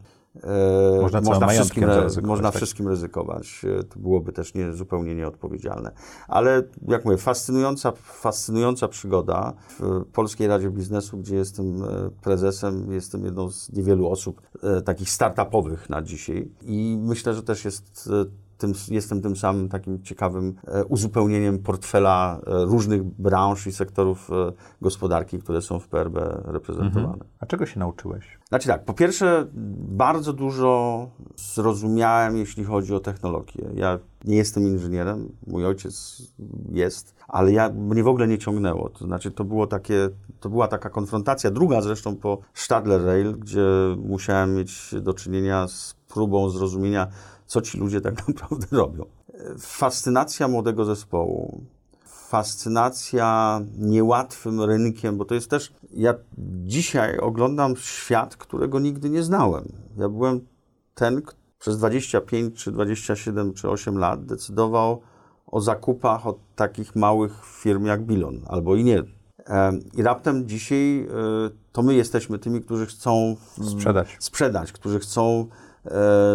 można, 1.00 1.21
można, 1.21 1.47
wszystkim, 1.47 1.85
można 2.23 2.50
tak? 2.50 2.57
wszystkim 2.57 2.88
ryzykować. 2.88 3.64
E, 3.81 3.83
to 3.83 3.99
byłoby 3.99 4.33
też 4.33 4.55
nie, 4.55 4.73
zupełnie 4.73 5.14
nieodpowiedzialne. 5.14 5.90
Ale 6.28 6.62
jak 6.88 7.05
mówię, 7.05 7.16
fascynująca, 7.16 7.93
fascynująca 7.97 8.88
przygoda 8.88 9.52
w 9.78 10.05
Polskiej 10.12 10.49
Radzie 10.49 10.71
Biznesu, 10.71 11.19
gdzie 11.19 11.37
jestem 11.37 11.83
e, 11.83 11.87
prezesem, 12.23 12.93
jestem 12.93 13.25
jedną 13.25 13.50
z 13.50 13.73
niewielu 13.73 14.09
osób 14.09 14.43
takich 14.85 15.11
startupowych 15.11 15.90
na 15.90 16.02
dzisiaj 16.02 16.49
i 16.62 16.99
myślę, 17.00 17.35
że 17.35 17.43
też 17.43 17.64
jest 17.64 18.11
tym, 18.59 18.73
jestem 18.88 19.23
tym 19.23 19.37
samym 19.37 19.69
takim 19.69 20.02
ciekawym 20.02 20.55
e, 20.66 20.85
uzupełnieniem 20.85 21.59
portfela 21.59 22.40
e, 22.47 22.64
różnych 22.64 23.02
branż 23.05 23.66
i 23.66 23.73
sektorów 23.73 24.31
e, 24.31 24.52
gospodarki, 24.83 25.38
które 25.38 25.62
są 25.62 25.78
w 25.78 25.88
PRB 25.88 26.19
reprezentowane. 26.45 27.12
Mhm. 27.12 27.31
A 27.40 27.47
czego 27.47 27.66
się 27.66 27.81
nauczyłeś? 27.81 28.36
Znaczy 28.48 28.68
tak, 28.68 28.84
po 28.84 28.94
pierwsze, 28.94 29.46
bardzo 29.88 30.32
dużo 30.32 31.10
zrozumiałem, 31.36 32.36
jeśli 32.36 32.64
chodzi 32.64 32.94
o 32.94 33.00
technologię. 33.00 33.70
Ja 33.74 33.98
nie 34.24 34.36
jestem 34.36 34.66
inżynierem, 34.66 35.32
mój 35.46 35.66
ojciec 35.66 36.22
jest, 36.72 37.14
ale 37.28 37.52
ja, 37.52 37.70
mnie 37.70 38.02
w 38.02 38.08
ogóle 38.08 38.28
nie 38.28 38.38
ciągnęło. 38.38 38.88
To 38.88 39.04
znaczy, 39.04 39.30
to, 39.30 39.44
było 39.44 39.66
takie, 39.66 40.08
to 40.40 40.48
była 40.48 40.68
taka 40.68 40.90
konfrontacja, 40.90 41.50
druga 41.50 41.80
zresztą 41.80 42.16
po 42.16 42.38
Stadler 42.54 43.04
Rail, 43.04 43.38
gdzie 43.38 43.66
musiałem 43.98 44.54
mieć 44.54 44.94
do 45.00 45.14
czynienia 45.14 45.68
z 45.68 45.96
próbą 46.08 46.50
zrozumienia, 46.50 47.06
co 47.46 47.60
ci 47.60 47.78
ludzie 47.78 48.00
tak 48.00 48.14
naprawdę 48.28 48.66
robią. 48.70 49.04
Fascynacja 49.58 50.48
młodego 50.48 50.84
zespołu, 50.84 51.60
fascynacja 52.26 53.61
niełatwym 53.78 54.61
rynkiem, 54.62 55.16
bo 55.16 55.25
to 55.25 55.35
jest 55.35 55.50
też. 55.50 55.73
Ja 55.90 56.14
dzisiaj 56.38 57.18
oglądam 57.18 57.76
świat, 57.76 58.37
którego 58.37 58.80
nigdy 58.80 59.11
nie 59.11 59.23
znałem. 59.23 59.73
Ja 59.97 60.09
byłem 60.09 60.40
ten, 60.95 61.23
kto 61.23 61.47
przez 61.59 61.78
25 61.78 62.62
czy 62.62 62.73
27 62.73 63.54
czy 63.54 63.71
8 63.71 63.99
lat 63.99 64.25
decydował 64.25 65.00
o 65.47 65.61
zakupach 65.61 66.26
od 66.26 66.38
takich 66.54 66.97
małych 66.97 67.33
firm 67.45 67.85
jak 67.85 68.02
Bilon 68.02 68.40
albo 68.47 68.76
i 68.76 68.85
nie. 68.85 69.02
I 69.95 70.02
raptem 70.02 70.49
dzisiaj 70.49 71.00
e, 71.00 71.06
to 71.73 71.83
my 71.83 71.95
jesteśmy 71.95 72.38
tymi, 72.38 72.61
którzy 72.61 72.87
chcą 72.87 73.37
sprzedać, 73.62 74.16
sprzedać 74.18 74.73
którzy 74.73 74.99
chcą 74.99 75.47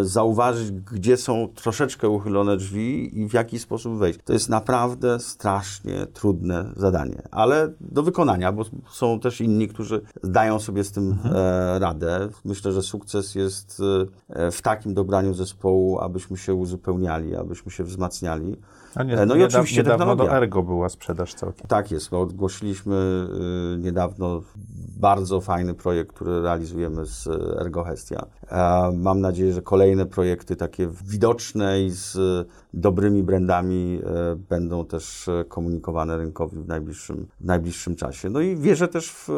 zauważyć, 0.03 0.71
gdzie 0.71 1.17
są 1.17 1.47
troszeczkę 1.55 2.09
uchylone 2.09 2.57
drzwi 2.57 3.19
i 3.19 3.29
w 3.29 3.33
jaki 3.33 3.59
sposób 3.59 3.97
wejść. 3.97 4.19
To 4.25 4.33
jest 4.33 4.49
naprawdę 4.49 5.19
strasznie 5.19 6.05
trudne 6.13 6.71
zadanie, 6.75 7.21
ale 7.31 7.73
do 7.81 8.03
wykonania, 8.03 8.51
bo 8.51 8.65
są 8.91 9.19
też 9.19 9.41
inni, 9.41 9.67
którzy 9.67 10.01
dają 10.23 10.59
sobie 10.59 10.83
z 10.83 10.91
tym 10.91 11.11
mhm. 11.11 11.35
e, 11.35 11.79
radę. 11.79 12.29
Myślę, 12.45 12.71
że 12.71 12.81
sukces 12.81 13.35
jest 13.35 13.81
e, 14.29 14.51
w 14.51 14.61
takim 14.61 14.93
dobraniu 14.93 15.33
zespołu, 15.33 15.99
abyśmy 15.99 16.37
się 16.37 16.53
uzupełniali, 16.53 17.35
abyśmy 17.35 17.71
się 17.71 17.83
wzmacniali. 17.83 18.57
A 18.95 19.03
nie, 19.03 19.25
no 19.25 19.35
i 19.35 19.43
oczywiście 19.43 19.77
niedawno 19.77 20.05
technologia. 20.05 20.31
do 20.31 20.37
Ergo 20.37 20.63
była 20.63 20.89
sprzedaż 20.89 21.33
całkiem. 21.33 21.67
Tak 21.67 21.91
jest, 21.91 22.09
bo 22.09 22.21
ogłosiliśmy 22.21 23.27
y, 23.75 23.77
niedawno 23.77 24.41
bardzo 24.99 25.41
fajny 25.41 25.73
projekt, 25.73 26.13
który 26.13 26.41
realizujemy 26.41 27.05
z 27.05 27.27
Ergo 27.61 27.83
Hestia. 27.83 28.25
E, 28.47 28.91
mam 28.95 29.21
nadzieję, 29.21 29.53
że 29.53 29.61
kolejne 29.61 30.05
projekty 30.05 30.55
takie 30.55 30.87
widoczne 31.05 31.81
i 31.81 31.89
z 31.89 32.17
dobrymi 32.73 33.23
brandami 33.23 34.01
e, 34.03 34.35
będą 34.35 34.85
też 34.85 35.29
komunikowane 35.47 36.17
rynkowi 36.17 36.57
w 36.57 36.67
najbliższym, 36.67 37.27
w 37.41 37.45
najbliższym 37.45 37.95
czasie. 37.95 38.29
No 38.29 38.39
i 38.39 38.55
wierzę 38.55 38.87
też 38.87 39.11
w 39.11 39.29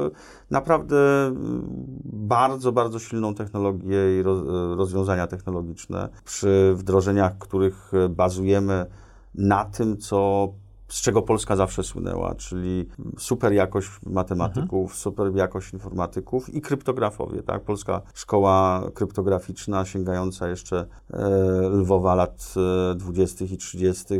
naprawdę 0.51 0.95
bardzo, 2.05 2.72
bardzo 2.72 3.00
silną 3.00 3.36
technologię 3.36 4.19
i 4.19 4.24
rozwiązania 4.75 5.27
technologiczne 5.27 6.10
przy 6.25 6.74
wdrożeniach, 6.75 7.38
których 7.38 7.91
bazujemy 8.10 8.86
na 9.35 9.65
tym, 9.65 9.97
co 9.97 10.49
z 10.93 11.01
czego 11.01 11.21
Polska 11.21 11.55
zawsze 11.55 11.83
słynęła, 11.83 12.35
czyli 12.35 12.87
super 13.17 13.53
jakość 13.53 13.89
matematyków, 14.05 14.81
mhm. 14.81 14.99
super 14.99 15.35
jakość 15.35 15.73
informatyków 15.73 16.53
i 16.53 16.61
kryptografowie. 16.61 17.43
Tak? 17.43 17.63
Polska 17.63 18.01
szkoła 18.13 18.83
kryptograficzna 18.93 19.85
sięgająca 19.85 20.49
jeszcze 20.49 20.85
e, 21.13 21.29
Lwowa 21.69 22.15
lat 22.15 22.53
e, 22.91 22.95
20. 22.95 23.45
i 23.45 23.57
30. 23.57 24.13
E, 24.13 24.19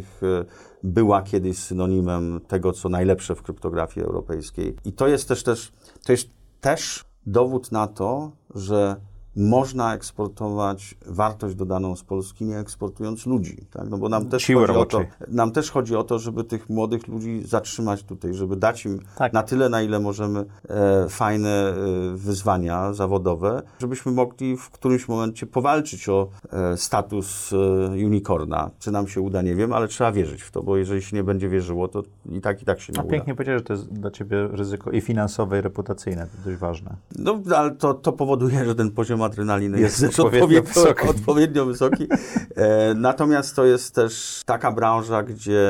była 0.84 1.22
kiedyś 1.22 1.58
synonimem 1.58 2.42
tego, 2.48 2.72
co 2.72 2.90
najlepsze 2.90 3.36
w 3.36 3.42
kryptografii 3.42 4.06
europejskiej. 4.06 4.76
I 4.86 4.94
to 4.94 5.08
jest 5.08 5.28
też, 5.28 5.44
też, 5.44 5.72
to 6.06 6.12
jest 6.12 6.30
też 6.62 7.06
dowód 7.26 7.72
na 7.72 7.88
to, 7.88 8.32
że 8.56 8.96
można 9.36 9.96
eksportować 9.96 10.96
wartość 11.06 11.56
dodaną 11.56 11.96
z 11.96 12.04
Polski, 12.04 12.46
nie 12.46 12.60
eksportując 12.60 13.26
ludzi. 13.26 13.66
Tak? 13.72 13.90
No 13.90 13.98
bo 13.98 14.10
nam 14.10 14.30
też, 14.30 14.44
Siły 14.44 14.68
chodzi 14.68 14.80
o 14.80 14.86
to, 14.86 15.02
nam 15.28 15.52
też 15.52 15.72
chodzi 15.72 15.96
o 15.96 16.04
to, 16.04 16.20
żeby 16.20 16.44
tych 16.44 16.70
młodych 16.70 17.08
ludzi 17.08 17.42
zatrzymać 17.46 18.04
tutaj, 18.04 18.34
żeby 18.34 18.56
dać 18.56 18.86
im 18.86 19.00
tak. 19.18 19.34
na 19.34 19.44
tyle, 19.44 19.70
na 19.70 19.82
ile 19.82 20.00
możemy 20.00 20.46
e, 20.70 21.10
fajne 21.10 21.50
e, 21.50 21.74
wyzwania 22.16 22.94
zawodowe, 22.94 23.62
żebyśmy 23.80 24.12
mogli 24.12 24.58
w 24.58 24.70
którymś 24.70 25.08
momencie 25.08 25.46
powalczyć 25.46 26.10
o 26.10 26.28
e, 26.52 26.78
status 26.78 27.54
e, 27.54 27.58
unicorna. 28.06 28.72
Czy 28.80 28.92
nam 28.92 29.08
się 29.08 29.22
uda, 29.22 29.42
nie 29.42 29.56
wiem, 29.56 29.74
ale 29.74 29.88
trzeba 29.88 30.12
wierzyć 30.12 30.42
w 30.42 30.52
to, 30.52 30.64
bo 30.64 30.78
jeżeli 30.78 31.02
się 31.02 31.16
nie 31.16 31.24
będzie 31.24 31.50
wierzyło, 31.50 31.88
to 31.88 32.04
i 32.30 32.42
tak, 32.42 32.62
i 32.62 32.66
tak 32.66 32.82
się 32.82 32.94
nie 32.94 33.00
A 33.00 33.04
uda. 33.04 33.12
pięknie 33.12 33.36
powiedziałeś, 33.36 33.62
że 33.62 33.66
to 33.66 33.74
jest 33.74 33.94
dla 33.94 34.12
Ciebie 34.12 34.48
ryzyko 34.48 34.92
i 34.92 35.02
finansowe, 35.02 35.60
i 35.60 35.62
reputacyjne, 35.62 36.28
to 36.28 36.50
dość 36.50 36.58
ważne. 36.58 36.96
No, 37.20 37.40
ale 37.56 37.72
to, 37.72 37.94
to 37.94 38.12
powoduje, 38.12 38.66
że 38.66 38.76
ten 38.76 38.92
poziom 38.92 39.23
adrenaliny 39.24 39.80
jest, 39.80 40.02
jest 40.02 40.20
odpowiednio, 40.20 40.62
wysoki. 40.62 41.08
odpowiednio 41.08 41.66
wysoki. 41.66 42.08
E, 42.56 42.94
natomiast 42.94 43.56
to 43.56 43.66
jest 43.66 43.96
też 43.96 44.42
taka 44.46 44.72
branża, 44.72 45.24
gdzie 45.24 45.70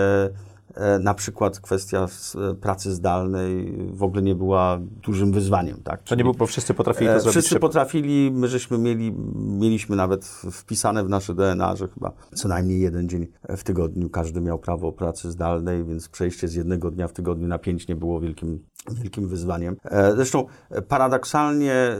na 1.00 1.14
przykład 1.14 1.60
kwestia 1.60 2.04
s- 2.04 2.38
pracy 2.62 2.92
zdalnej 2.94 3.78
w 3.92 4.04
ogóle 4.04 4.22
nie 4.22 4.36
była 4.36 4.80
dużym 5.04 5.32
wyzwaniem. 5.32 5.78
Tak? 5.84 6.04
To 6.04 6.16
nie 6.16 6.24
było, 6.24 6.34
bo 6.34 6.46
wszyscy 6.46 6.74
potrafili 6.74 7.08
to 7.08 7.14
E, 7.16 7.20
zrobić 7.20 7.34
Wszyscy 7.40 7.60
potrafili, 7.60 8.32
my 8.32 8.48
żeśmy 8.48 8.78
mieli, 8.78 9.12
mieliśmy 9.36 9.96
nawet 9.96 10.26
wpisane 10.52 11.04
w 11.04 11.10
nasze 11.10 11.34
DNA, 11.36 11.76
że 11.76 11.88
chyba 11.88 12.12
co 12.36 12.48
najmniej 12.48 12.82
jeden 12.82 13.10
dzień 13.10 13.28
w 13.58 13.64
tygodniu 13.64 14.10
każdy 14.10 14.42
miał 14.42 14.60
prawo 14.60 14.92
pracy 14.92 15.32
zdalnej, 15.32 15.86
więc 15.86 16.10
przejście 16.10 16.48
z 16.48 16.54
jednego 16.56 16.92
dnia 16.92 17.08
w 17.08 17.14
tygodniu 17.14 17.48
na 17.48 17.60
pięć 17.60 17.88
nie 17.88 17.96
było 17.96 18.20
wielkim, 18.20 18.60
wielkim 18.92 19.28
wyzwaniem. 19.28 19.76
E, 19.84 20.16
Zresztą 20.16 20.46
e, 20.70 20.82
paradoksalnie 20.82 21.74
e, 21.74 21.98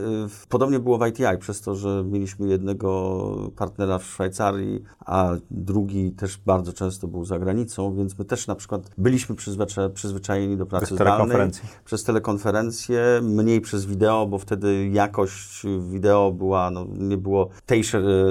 podobnie 0.48 0.78
było 0.80 0.98
w 0.98 1.06
ITI, 1.06 1.24
przez 1.40 1.60
to, 1.60 1.74
że 1.74 2.04
mieliśmy 2.06 2.48
jednego 2.48 3.50
partnera 3.56 3.98
w 3.98 4.04
Szwajcarii, 4.04 4.82
a 5.06 5.30
drugi 5.50 6.12
też 6.12 6.36
bardzo 6.38 6.72
często 6.72 7.08
był 7.08 7.24
za 7.24 7.38
granicą, 7.38 7.94
więc 7.96 8.18
my 8.18 8.24
też 8.24 8.46
na 8.46 8.54
przykład 8.54 8.63
byliśmy 8.98 9.34
przyzwycza- 9.34 9.90
przyzwyczajeni 9.90 10.56
do 10.56 10.66
pracy 10.66 10.86
Bez 10.86 10.94
zdalnej 10.94 11.12
telekonferencji. 11.14 11.68
przez 11.84 12.04
telekonferencję, 12.04 13.20
mniej 13.22 13.60
przez 13.60 13.86
wideo, 13.86 14.26
bo 14.26 14.38
wtedy 14.38 14.88
jakość 14.88 15.62
wideo 15.90 16.32
była, 16.32 16.70
no, 16.70 16.86
nie 16.98 17.16
było 17.16 17.48
tej, 17.66 17.82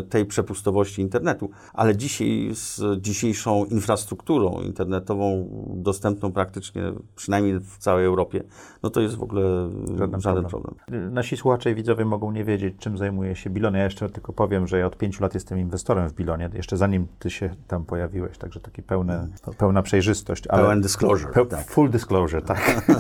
tej 0.10 0.26
przepustowości 0.26 1.02
internetu, 1.02 1.50
ale 1.74 1.96
dzisiaj 1.98 2.50
z 2.54 2.82
dzisiejszą 3.02 3.66
infrastrukturą 3.66 4.62
internetową 4.62 5.50
dostępną 5.76 6.32
praktycznie, 6.32 6.82
przynajmniej 7.16 7.60
w 7.60 7.78
całej 7.78 8.06
Europie, 8.06 8.44
no 8.84 8.90
to 8.90 9.02
jest 9.02 9.16
w 9.16 9.24
ogóle 9.24 9.70
żaden, 9.98 10.22
problem. 10.22 10.46
problem. 10.46 11.14
Nasi 11.14 11.38
słuchacze 11.38 11.72
i 11.72 11.76
widzowie 11.76 12.06
mogą 12.06 12.32
nie 12.32 12.44
wiedzieć, 12.44 12.76
czym 12.80 12.98
zajmuje 12.98 13.36
się 13.36 13.50
Bilon. 13.50 13.74
Ja 13.74 13.84
jeszcze 13.84 14.10
tylko 14.10 14.34
powiem, 14.34 14.68
że 14.68 14.80
ja 14.80 14.86
od 14.86 14.98
pięciu 14.98 15.24
lat 15.24 15.34
jestem 15.34 15.60
inwestorem 15.60 16.10
w 16.10 16.14
Bilonie, 16.14 16.50
jeszcze 16.54 16.78
zanim 16.78 17.08
ty 17.20 17.30
się 17.30 17.56
tam 17.68 17.86
pojawiłeś, 17.86 18.38
także 18.38 18.60
takie 18.60 18.82
pełne, 18.84 19.28
pełna 19.58 19.82
przejrzystość. 19.82 20.23
Ale 20.50 20.62
Pełen 20.64 20.82
disclosure, 20.82 21.32
Pe- 21.34 21.48
tak. 21.48 21.68
Full 21.68 21.90
disclosure, 21.90 22.42
tak. 22.42 22.92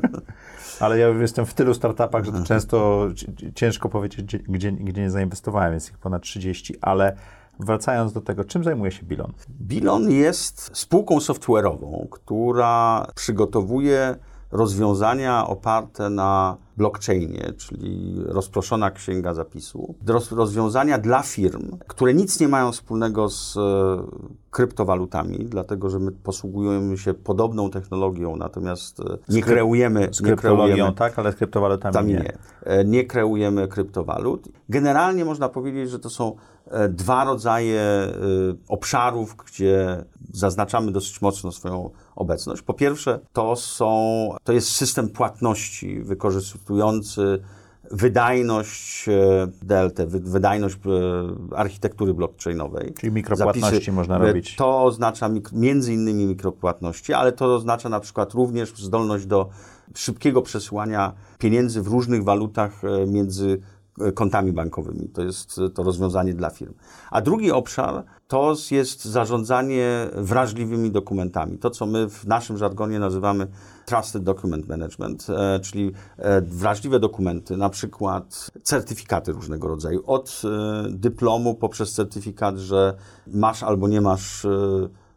ale 0.80 0.98
ja 0.98 1.08
jestem 1.08 1.46
w 1.46 1.54
tylu 1.54 1.74
startupach, 1.74 2.24
że 2.24 2.32
to 2.32 2.42
często 2.42 3.08
ci- 3.14 3.52
ciężko 3.54 3.88
powiedzieć, 3.88 4.22
gdzie, 4.22 4.38
gdzie, 4.38 4.72
gdzie 4.72 5.02
nie 5.02 5.10
zainwestowałem, 5.10 5.74
jest 5.74 5.88
ich 5.90 5.98
ponad 5.98 6.22
30, 6.22 6.74
ale 6.80 7.16
wracając 7.60 8.12
do 8.12 8.20
tego, 8.20 8.44
czym 8.44 8.64
zajmuje 8.64 8.90
się 8.90 9.02
Bilon? 9.02 9.32
Bilon 9.60 10.10
jest 10.10 10.70
spółką 10.72 11.18
software'ową, 11.18 12.08
która 12.10 13.06
przygotowuje 13.14 14.16
rozwiązania 14.52 15.46
oparte 15.46 16.10
na 16.10 16.56
blockchainie, 16.76 17.52
czyli 17.56 18.14
rozproszona 18.24 18.90
księga 18.90 19.34
zapisu. 19.34 19.94
Roz, 20.06 20.32
rozwiązania 20.32 20.98
dla 20.98 21.22
firm, 21.22 21.78
które 21.86 22.14
nic 22.14 22.40
nie 22.40 22.48
mają 22.48 22.72
wspólnego 22.72 23.28
z 23.28 23.56
e, 23.56 23.60
kryptowalutami, 24.50 25.38
dlatego 25.38 25.90
że 25.90 25.98
my 25.98 26.12
posługujemy 26.12 26.98
się 26.98 27.14
podobną 27.14 27.70
technologią, 27.70 28.36
natomiast 28.36 29.00
e, 29.00 29.18
nie 29.28 29.42
kreujemy, 29.42 30.08
Z 30.12 30.20
nie 30.20 30.26
kryptologią, 30.26 30.66
kreujemy 30.74 30.92
tak, 30.96 31.18
ale 31.18 31.32
z 31.32 31.34
kryptowalutami 31.34 31.94
tam 31.94 32.06
nie. 32.06 32.14
nie. 32.14 32.32
E, 32.64 32.84
Nie 32.84 33.04
kreujemy 33.04 33.68
kryptowalut. 33.68 34.48
Generalnie 34.68 35.24
można 35.24 35.48
powiedzieć, 35.48 35.90
że 35.90 35.98
to 35.98 36.10
są 36.10 36.36
dwa 36.88 37.24
rodzaje 37.24 37.82
obszarów, 38.68 39.36
gdzie 39.46 40.04
zaznaczamy 40.32 40.92
dosyć 40.92 41.22
mocno 41.22 41.52
swoją 41.52 41.90
obecność. 42.16 42.62
Po 42.62 42.74
pierwsze, 42.74 43.20
to 43.32 43.56
są, 43.56 44.28
to 44.44 44.52
jest 44.52 44.68
system 44.70 45.08
płatności 45.08 46.00
wykorzystujący 46.00 47.42
wydajność 47.90 49.08
e, 49.08 49.48
DLT, 49.62 50.00
wy- 50.06 50.20
wydajność 50.20 50.76
e, 50.76 51.56
architektury 51.56 52.14
blockchainowej. 52.14 52.94
Czyli 53.00 53.12
mikropłatności 53.12 53.92
można 53.92 54.16
e, 54.16 54.18
robić. 54.18 54.56
To 54.56 54.82
oznacza 54.84 55.30
między 55.52 55.94
innymi 55.94 56.26
mikropłatności, 56.26 57.12
ale 57.12 57.32
to 57.32 57.54
oznacza 57.54 57.88
na 57.88 58.00
przykład 58.00 58.32
również 58.34 58.72
zdolność 58.76 59.26
do 59.26 59.48
szybkiego 59.94 60.42
przesyłania 60.42 61.12
pieniędzy 61.38 61.82
w 61.82 61.86
różnych 61.86 62.24
walutach 62.24 62.84
e, 62.84 63.06
między 63.06 63.60
kontami 64.14 64.52
bankowymi. 64.52 65.08
To 65.08 65.22
jest 65.22 65.58
e, 65.58 65.70
to 65.70 65.82
rozwiązanie 65.82 66.34
dla 66.34 66.50
firm. 66.50 66.74
A 67.10 67.20
drugi 67.20 67.52
obszar 67.52 68.04
to 68.28 68.54
jest 68.70 69.04
zarządzanie 69.04 70.08
wrażliwymi 70.14 70.90
dokumentami. 70.90 71.58
To, 71.58 71.70
co 71.70 71.86
my 71.86 72.08
w 72.08 72.26
naszym 72.26 72.58
żargonie 72.58 72.98
nazywamy 72.98 73.46
Trusted 73.86 74.22
Document 74.22 74.68
Management, 74.68 75.26
e, 75.30 75.60
czyli 75.60 75.92
e, 76.16 76.42
wrażliwe 76.42 77.00
dokumenty, 77.00 77.56
na 77.56 77.68
przykład 77.68 78.50
certyfikaty 78.62 79.32
różnego 79.32 79.68
rodzaju, 79.68 80.02
od 80.06 80.42
e, 80.44 80.48
dyplomu 80.90 81.54
poprzez 81.54 81.92
certyfikat, 81.92 82.56
że 82.56 82.94
masz 83.26 83.62
albo 83.62 83.88
nie 83.88 84.00
masz 84.00 84.44
e, 84.44 84.48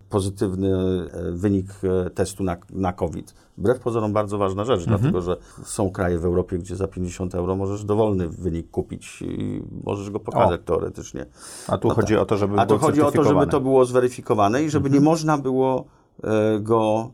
pozytywny 0.09 0.69
e, 0.75 1.31
wynik 1.31 1.67
e, 2.05 2.09
testu 2.09 2.43
na, 2.43 2.57
na 2.69 2.93
COVID. 2.93 3.33
Wbrew 3.57 3.79
pozorom 3.79 4.13
bardzo 4.13 4.38
ważna 4.38 4.65
rzecz, 4.65 4.79
Mhm. 4.81 5.00
dlatego 5.00 5.21
że 5.21 5.38
są 5.63 5.91
kraje 5.91 6.19
w 6.19 6.25
Europie, 6.25 6.57
gdzie 6.57 6.75
za 6.75 6.88
50 6.88 7.35
euro 7.35 7.55
możesz 7.55 7.83
dowolny 7.85 8.27
wynik 8.29 8.71
kupić 8.71 9.21
i 9.21 9.63
możesz 9.83 10.09
go 10.09 10.19
pokazać 10.19 10.62
teoretycznie. 10.65 11.25
A 11.67 11.77
tu 11.77 11.88
No 11.88 11.93
chodzi 11.95 12.13
tak. 12.13 12.24
o 12.24 12.25
to, 12.25 12.38
żeby 12.38 12.59
A 12.59 12.65
to 12.65 12.77
chodzi 12.77 13.01
o 13.01 13.12
to, 13.12 13.24
żeby 13.24 13.47
to 13.47 13.62
było 13.62 13.85
zweryfikowane 13.85 14.63
i 14.63 14.69
żeby 14.69 14.89
nie 14.89 14.99
można 14.99 15.38
było 15.38 15.86
e, 16.23 16.60
go 16.60 17.12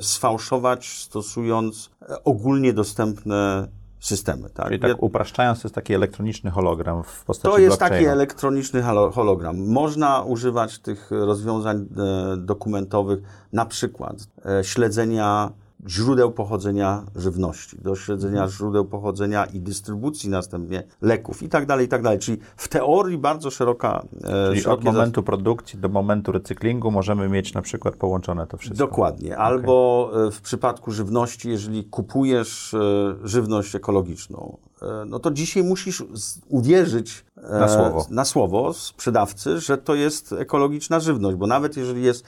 sfałszować 0.00 0.86
stosując 0.88 1.90
ogólnie 2.24 2.72
dostępne 2.72 3.68
systemy. 4.00 4.50
Tak? 4.50 4.66
Czyli 4.66 4.80
tak 4.80 5.02
upraszczając, 5.02 5.62
to 5.62 5.68
jest 5.68 5.74
taki 5.74 5.94
elektroniczny 5.94 6.50
hologram 6.50 7.02
w 7.02 7.24
postaci 7.24 7.54
To 7.54 7.58
jest 7.58 7.78
taki 7.78 8.04
elektroniczny 8.04 8.82
hologram. 9.12 9.58
Można 9.58 10.22
używać 10.22 10.78
tych 10.78 11.10
rozwiązań 11.10 11.86
e, 12.32 12.36
dokumentowych, 12.36 13.18
na 13.52 13.66
przykład 13.66 14.16
e, 14.46 14.64
śledzenia 14.64 15.50
źródeł 15.88 16.30
pochodzenia 16.32 17.04
żywności, 17.16 17.76
do 17.82 17.96
śledzenia 17.96 18.32
Mhm. 18.42 18.50
źródeł 18.50 18.84
pochodzenia 18.84 19.44
i 19.44 19.60
dystrybucji 19.60 20.30
następnie 20.30 20.82
leków 21.02 21.42
i 21.42 21.48
tak 21.48 21.66
dalej, 21.66 21.86
i 21.86 21.88
tak 21.88 22.02
dalej. 22.02 22.18
Czyli 22.18 22.38
w 22.56 22.68
teorii 22.68 23.18
bardzo 23.18 23.50
szeroka... 23.50 24.02
e, 24.24 24.54
Czyli 24.54 24.66
od 24.66 24.84
momentu 24.84 25.22
produkcji 25.22 25.78
do 25.78 25.88
momentu 25.88 26.32
recyklingu 26.32 26.90
możemy 26.90 27.28
mieć 27.28 27.54
na 27.54 27.62
przykład 27.62 27.96
połączone 27.96 28.46
to 28.46 28.56
wszystko. 28.56 28.86
Dokładnie. 28.86 29.38
Albo 29.38 30.10
e, 30.26 30.30
w 30.30 30.40
przypadku 30.40 30.92
żywności, 30.92 31.50
jeżeli 31.50 31.84
kupujesz 31.84 32.74
e, 32.74 32.78
żywność 33.24 33.74
ekologiczną, 33.74 34.58
no 35.06 35.18
to 35.18 35.30
dzisiaj 35.30 35.62
musisz 35.62 36.04
uwierzyć 36.48 37.24
e, 37.36 37.58
Na 37.58 37.68
słowo. 37.68 38.06
na 38.10 38.24
słowo 38.24 38.72
sprzedawcy, 38.72 39.60
że 39.60 39.78
to 39.78 39.94
jest 39.94 40.32
ekologiczna 40.32 41.00
żywność, 41.00 41.36
bo 41.36 41.46
nawet 41.46 41.76
jeżeli 41.76 42.02
jest 42.02 42.24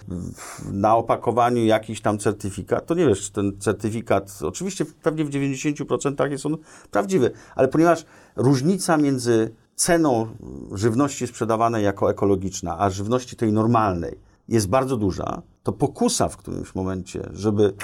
na 0.72 0.96
opakowaniu 0.96 1.64
jakiś 1.64 2.00
tam 2.00 2.18
certyfikat, 2.18 2.86
to 2.86 2.94
nie 2.94 3.06
wiesz, 3.06 3.20
czy 3.22 3.32
ten 3.32 3.52
certyfikat, 3.60 4.38
oczywiście 4.42 4.84
pewnie 5.02 5.24
w 5.24 5.30
90% 5.30 6.30
jest 6.30 6.46
on 6.46 6.56
prawdziwy, 6.90 7.30
ale 7.54 7.68
ponieważ 7.68 8.04
różnica 8.36 8.96
między 8.96 9.54
ceną 9.74 10.26
żywności 10.72 11.26
sprzedawanej 11.26 11.84
jako 11.84 12.10
ekologiczna, 12.10 12.78
a 12.78 12.90
żywności 12.90 13.36
tej 13.36 13.52
normalnej 13.52 14.18
jest 14.48 14.68
bardzo 14.68 14.96
duża, 14.96 15.42
to 15.62 15.72
pokusa 15.72 16.28
w 16.28 16.36
którymś 16.36 16.74
momencie, 16.74 17.28
żeby 17.32 17.74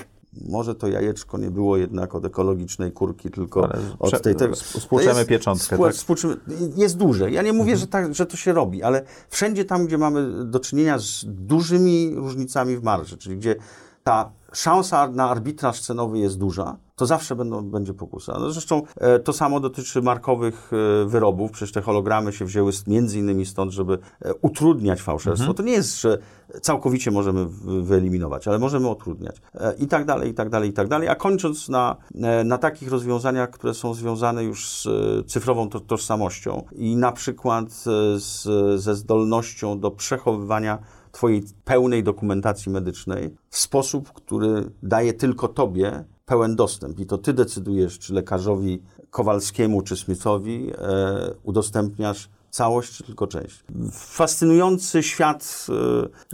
może 0.48 0.74
to 0.74 0.88
jajeczko 0.88 1.38
nie 1.38 1.50
było 1.50 1.76
jednak 1.76 2.14
od 2.14 2.24
ekologicznej 2.24 2.92
kurki, 2.92 3.30
tylko 3.30 3.64
Ale 3.64 3.78
od 3.98 4.10
prze- 4.10 4.20
tej 4.20 4.34
tego. 4.34 4.54
sp- 4.62 4.80
spłuczemy 4.80 5.14
jest- 5.18 5.28
pieczątkę, 5.28 5.78
tak? 5.78 5.94
spłuczymy- 5.94 6.36
jest 6.76 6.96
duże. 6.96 7.30
Ja 7.30 7.42
nie 7.42 7.52
mówię, 7.52 7.76
że, 7.76 7.86
tak, 7.86 8.14
że 8.14 8.26
to 8.26 8.36
się 8.36 8.52
robi, 8.52 8.82
ale 8.82 9.02
wszędzie 9.28 9.64
tam, 9.64 9.86
gdzie 9.86 9.98
mamy 9.98 10.44
do 10.44 10.60
czynienia 10.60 10.98
z 10.98 11.24
dużymi 11.26 12.12
różnicami 12.16 12.76
w 12.76 12.82
marży, 12.82 13.16
czyli 13.18 13.36
gdzie 13.36 13.56
ta 14.04 14.32
szansa 14.56 15.08
na 15.08 15.30
arbitraż 15.30 15.80
cenowy 15.80 16.18
jest 16.18 16.38
duża, 16.38 16.76
to 16.96 17.06
zawsze 17.06 17.36
będą, 17.36 17.70
będzie 17.70 17.94
pokusa. 17.94 18.38
No 18.40 18.50
zresztą 18.50 18.82
e, 18.96 19.18
to 19.18 19.32
samo 19.32 19.60
dotyczy 19.60 20.02
markowych 20.02 20.70
e, 20.72 21.06
wyrobów. 21.08 21.50
Przecież 21.50 21.72
te 21.72 21.82
hologramy 21.82 22.32
się 22.32 22.44
wzięły 22.44 22.72
z, 22.72 22.86
między 22.86 23.18
innymi 23.18 23.46
stąd, 23.46 23.72
żeby 23.72 23.98
e, 24.22 24.34
utrudniać 24.34 25.02
fałszerstwo. 25.02 25.54
To 25.54 25.62
nie 25.62 25.72
jest, 25.72 26.00
że 26.00 26.18
całkowicie 26.60 27.10
możemy 27.10 27.46
wyeliminować, 27.82 28.48
ale 28.48 28.58
możemy 28.58 28.88
utrudniać. 28.88 29.36
E, 29.54 29.74
I 29.78 29.86
tak 29.86 30.04
dalej, 30.04 30.30
i 30.30 30.34
tak 30.34 30.48
dalej, 30.48 30.70
i 30.70 30.72
tak 30.72 30.88
dalej. 30.88 31.08
A 31.08 31.14
kończąc 31.14 31.68
na, 31.68 31.96
e, 32.14 32.44
na 32.44 32.58
takich 32.58 32.90
rozwiązaniach, 32.90 33.50
które 33.50 33.74
są 33.74 33.94
związane 33.94 34.44
już 34.44 34.68
z 34.68 34.86
e, 34.86 35.24
cyfrową 35.24 35.68
to, 35.68 35.80
tożsamością 35.80 36.62
i 36.72 36.96
na 36.96 37.12
przykład 37.12 37.72
z, 38.16 38.42
ze 38.80 38.94
zdolnością 38.94 39.80
do 39.80 39.90
przechowywania 39.90 40.78
Twojej 41.16 41.42
pełnej 41.64 42.02
dokumentacji 42.02 42.72
medycznej 42.72 43.34
w 43.50 43.58
sposób, 43.58 44.12
który 44.12 44.70
daje 44.82 45.12
tylko 45.12 45.48
Tobie 45.48 46.04
pełen 46.26 46.56
dostęp. 46.56 47.00
I 47.00 47.06
to 47.06 47.18
Ty 47.18 47.32
decydujesz, 47.32 47.98
czy 47.98 48.14
lekarzowi 48.14 48.82
Kowalskiemu, 49.10 49.82
czy 49.82 49.96
Smithowi 49.96 50.72
e, 50.78 51.34
udostępniasz 51.42 52.28
całość, 52.50 52.92
czy 52.92 53.04
tylko 53.04 53.26
część. 53.26 53.64
Fascynujący 53.92 55.02
świat, 55.02 55.66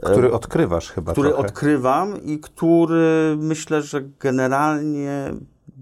e, 0.03 0.11
Który 0.13 0.33
odkrywasz 0.33 0.91
chyba 0.91 1.13
który 1.13 1.29
trochę. 1.29 1.47
odkrywam 1.47 2.25
i 2.25 2.39
który 2.39 3.37
myślę, 3.39 3.83
że 3.83 4.03
generalnie 4.21 5.35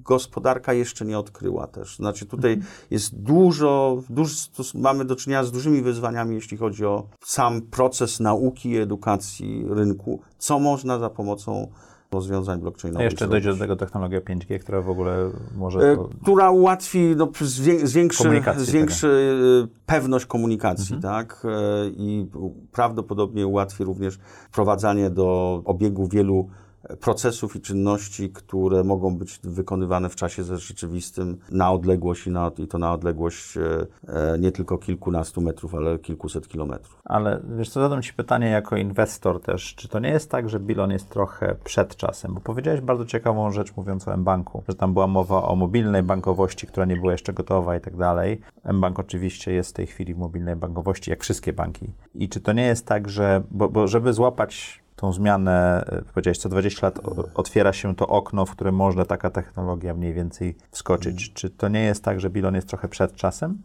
gospodarka 0.04 0.72
jeszcze 0.72 1.04
nie 1.04 1.18
odkryła 1.18 1.66
też. 1.66 1.96
Znaczy 1.96 2.26
tutaj 2.26 2.58
jest 2.90 3.14
dużo, 3.22 4.02
dużo, 4.10 4.34
mamy 4.74 5.04
do 5.04 5.16
czynienia 5.16 5.44
z 5.44 5.52
dużymi 5.52 5.82
wyzwaniami, 5.82 6.34
jeśli 6.34 6.56
chodzi 6.56 6.86
o 6.86 7.06
sam 7.24 7.62
proces 7.62 8.20
nauki 8.20 8.76
edukacji 8.76 9.64
rynku, 9.68 10.20
co 10.38 10.58
można 10.58 10.98
za 10.98 11.10
pomocą 11.10 11.68
rozwiązań 12.12 12.60
blockchainowych. 12.60 13.04
Jeszcze 13.04 13.28
dojdzie 13.28 13.52
do 13.52 13.58
tego 13.58 13.76
technologia 13.76 14.20
5G, 14.20 14.58
która 14.58 14.80
w 14.80 14.90
ogóle 14.90 15.30
może. 15.56 15.80
E, 15.80 15.96
To... 15.96 16.08
Która 16.22 16.50
ułatwi, 16.50 17.14
no, 17.16 17.26
zwię- 17.26 17.86
zwiększy, 17.86 18.42
zwiększy 18.56 19.34
e, 19.64 19.68
pewność 19.86 20.26
komunikacji, 20.26 21.00
tak? 21.00 21.42
E, 21.44 21.88
I 21.88 22.26
prawdopodobnie 22.72 23.46
ułatwi 23.46 23.84
również 23.84 24.18
wprowadzanie 24.50 25.10
do 25.10 25.62
obiegu 25.64 26.08
wielu 26.08 26.48
procesów 27.00 27.56
i 27.56 27.60
czynności, 27.60 28.30
które 28.30 28.84
mogą 28.84 29.16
być 29.16 29.40
wykonywane 29.42 30.08
w 30.08 30.16
czasie 30.16 30.44
rzeczywistym 30.44 31.38
na 31.50 31.72
odległość 31.72 32.26
i, 32.26 32.30
na, 32.30 32.50
i 32.58 32.66
to 32.66 32.78
na 32.78 32.92
odległość 32.92 33.56
e, 33.56 33.86
e, 34.08 34.38
nie 34.38 34.52
tylko 34.52 34.78
kilkunastu 34.78 35.40
metrów, 35.40 35.74
ale 35.74 35.98
kilkuset 35.98 36.48
kilometrów. 36.48 37.00
Ale 37.04 37.40
wiesz 37.58 37.70
co, 37.70 37.80
zadam 37.80 38.02
Ci 38.02 38.14
pytanie 38.14 38.50
jako 38.50 38.76
inwestor 38.76 39.42
też, 39.42 39.74
czy 39.74 39.88
to 39.88 39.98
nie 39.98 40.08
jest 40.08 40.30
tak, 40.30 40.48
że 40.48 40.60
Bilon 40.60 40.90
jest 40.90 41.08
trochę 41.08 41.56
przed 41.64 41.96
czasem? 41.96 42.34
Bo 42.34 42.40
powiedziałeś 42.40 42.80
bardzo 42.80 43.06
ciekawą 43.06 43.50
rzecz 43.50 43.76
mówiąc 43.76 44.08
o 44.08 44.16
mBanku, 44.16 44.62
że 44.68 44.74
tam 44.74 44.92
była 44.92 45.06
mowa 45.06 45.42
o 45.42 45.56
mobilnej 45.56 46.02
bankowości, 46.02 46.66
która 46.66 46.86
nie 46.86 46.96
była 46.96 47.12
jeszcze 47.12 47.32
gotowa 47.32 47.76
i 47.76 47.80
tak 47.80 47.96
dalej. 47.96 48.40
mBank 48.72 48.98
oczywiście 48.98 49.52
jest 49.52 49.70
w 49.70 49.72
tej 49.72 49.86
chwili 49.86 50.14
w 50.14 50.18
mobilnej 50.18 50.56
bankowości, 50.56 51.10
jak 51.10 51.22
wszystkie 51.22 51.52
banki. 51.52 51.92
I 52.14 52.28
czy 52.28 52.40
to 52.40 52.52
nie 52.52 52.66
jest 52.66 52.86
tak, 52.86 53.08
że, 53.08 53.42
bo, 53.50 53.68
bo 53.68 53.88
żeby 53.88 54.12
złapać 54.12 54.82
tą 55.00 55.12
zmianę, 55.12 55.84
e, 55.86 56.02
powiedziałeś, 56.14 56.38
co 56.38 56.48
20 56.48 56.86
lat 56.86 57.00
otwiera 57.34 57.72
się 57.72 57.94
to 57.94 58.06
okno, 58.06 58.46
w 58.46 58.50
którym 58.50 58.74
można 58.74 59.04
taka 59.04 59.30
technologia 59.30 59.94
mniej 59.94 60.12
więcej 60.12 60.56
wskoczyć. 60.70 61.32
Czy 61.32 61.50
to 61.50 61.68
nie 61.68 61.82
jest 61.82 62.04
tak, 62.04 62.20
że 62.20 62.30
Bilon 62.30 62.54
jest 62.54 62.68
trochę 62.68 62.88
przed 62.88 63.16
czasem? 63.16 63.58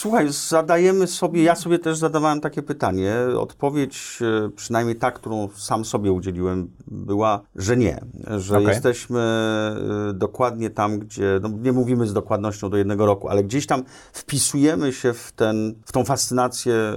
Słuchaj, 0.00 0.32
zadajemy 0.32 1.06
sobie, 1.06 1.42
ja 1.42 1.54
sobie 1.54 1.78
też 1.78 1.98
zadawałem 1.98 2.40
takie 2.40 2.62
pytanie. 2.62 3.14
Odpowiedź, 3.38 4.18
e, 4.46 4.50
przynajmniej 4.50 4.96
ta, 4.96 5.10
którą 5.10 5.48
sam 5.56 5.84
sobie 5.84 6.12
udzieliłem, 6.12 6.70
była, 6.86 7.40
że 7.56 7.76
nie. 7.76 8.00
Że 8.38 8.56
Okej. 8.58 8.68
jesteśmy 8.68 9.20
e, 9.20 10.12
dokładnie 10.12 10.70
tam, 10.70 10.98
gdzie, 10.98 11.40
no 11.42 11.48
nie 11.48 11.72
mówimy 11.72 12.06
z 12.06 12.12
dokładnością 12.12 12.70
do 12.70 12.76
jednego 12.76 13.06
roku, 13.06 13.28
ale 13.28 13.44
gdzieś 13.44 13.66
tam 13.66 13.82
wpisujemy 14.12 14.92
się 14.92 15.12
w, 15.12 15.32
ten, 15.32 15.74
w 15.86 15.92
tą 15.92 16.04
fascynację 16.04 16.74
e, 16.74 16.94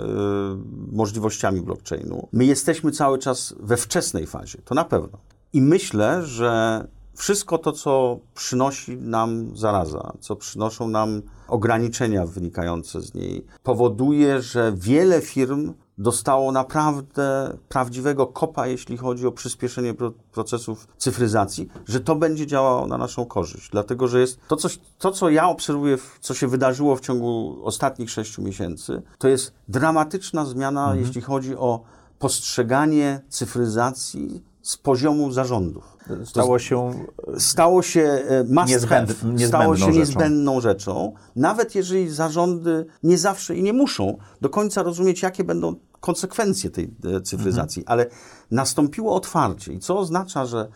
możliwościami 0.91 1.61
blockchainu. 1.61 2.27
My 2.31 2.45
jesteśmy 2.45 2.91
cały 2.91 3.19
czas 3.19 3.55
we 3.59 3.77
wczesnej 3.77 4.27
fazie, 4.27 4.57
to 4.65 4.75
na 4.75 4.85
pewno. 4.85 5.17
I 5.53 5.61
myślę, 5.61 6.23
że 6.25 6.83
wszystko 7.15 7.57
to, 7.57 7.71
co 7.71 8.19
przynosi 8.35 8.97
nam 8.97 9.57
zaraza, 9.57 10.13
co 10.19 10.35
przynoszą 10.35 10.87
nam 10.87 11.21
ograniczenia 11.47 12.25
wynikające 12.25 13.01
z 13.01 13.13
niej, 13.13 13.45
powoduje, 13.63 14.41
że 14.41 14.73
wiele 14.75 15.21
firm 15.21 15.73
dostało 15.97 16.51
naprawdę 16.51 17.57
prawdziwego 17.69 18.27
kopa, 18.27 18.67
jeśli 18.67 18.97
chodzi 18.97 19.27
o 19.27 19.31
przyspieszenie 19.31 19.93
pro- 19.93 20.11
procesów 20.11 20.87
cyfryzacji, 20.97 21.67
że 21.87 21.99
to 21.99 22.15
będzie 22.15 22.47
działało 22.47 22.87
na 22.87 22.97
naszą 22.97 23.25
korzyść. 23.25 23.69
Dlatego, 23.71 24.07
że 24.07 24.19
jest 24.19 24.39
to, 24.47 24.55
coś, 24.55 24.79
to 24.99 25.11
co 25.11 25.29
ja 25.29 25.47
obserwuję, 25.47 25.97
co 26.19 26.33
się 26.33 26.47
wydarzyło 26.47 26.95
w 26.95 27.01
ciągu 27.01 27.59
ostatnich 27.63 28.11
sześciu 28.11 28.41
miesięcy, 28.41 29.01
to 29.17 29.27
jest 29.27 29.53
dramatyczna 29.67 30.45
zmiana, 30.45 30.95
jeśli 30.95 31.21
chodzi 31.21 31.55
o 31.55 31.81
postrzeganie 32.19 33.21
cyfryzacji 33.29 34.43
z 34.63 34.77
poziomu 34.77 35.31
zarządów. 35.31 35.97
Stało 36.25 36.59
się 36.59 36.93
Stało 37.37 37.81
się 37.81 38.21
must 38.49 38.69
Niezbęd- 38.73 38.87
have, 38.89 39.05
niezbędną 39.33 39.47
stało 39.47 39.75
się 39.77 39.85
rzeczą. 39.85 39.99
niezbędną 39.99 40.61
rzeczą, 40.61 41.13
nawet 41.35 41.75
jeżeli 41.75 42.09
zarządy 42.09 42.85
nie 43.03 43.17
zawsze 43.17 43.55
i 43.55 43.63
nie 43.63 43.73
muszą 43.73 44.17
do 44.41 44.49
końca 44.49 44.83
rozumieć, 44.83 45.21
jakie 45.21 45.43
będą 45.43 45.75
konsekwencje 45.99 46.69
tej 46.69 46.93
cyfryzacji, 47.23 47.81
Mhm. 47.81 47.99
ale 47.99 48.09
nastąpiło 48.51 49.15
otwarcie, 49.15 49.73
i 49.73 49.79
co 49.79 49.97
oznacza, 49.99 50.45
że 50.45 50.67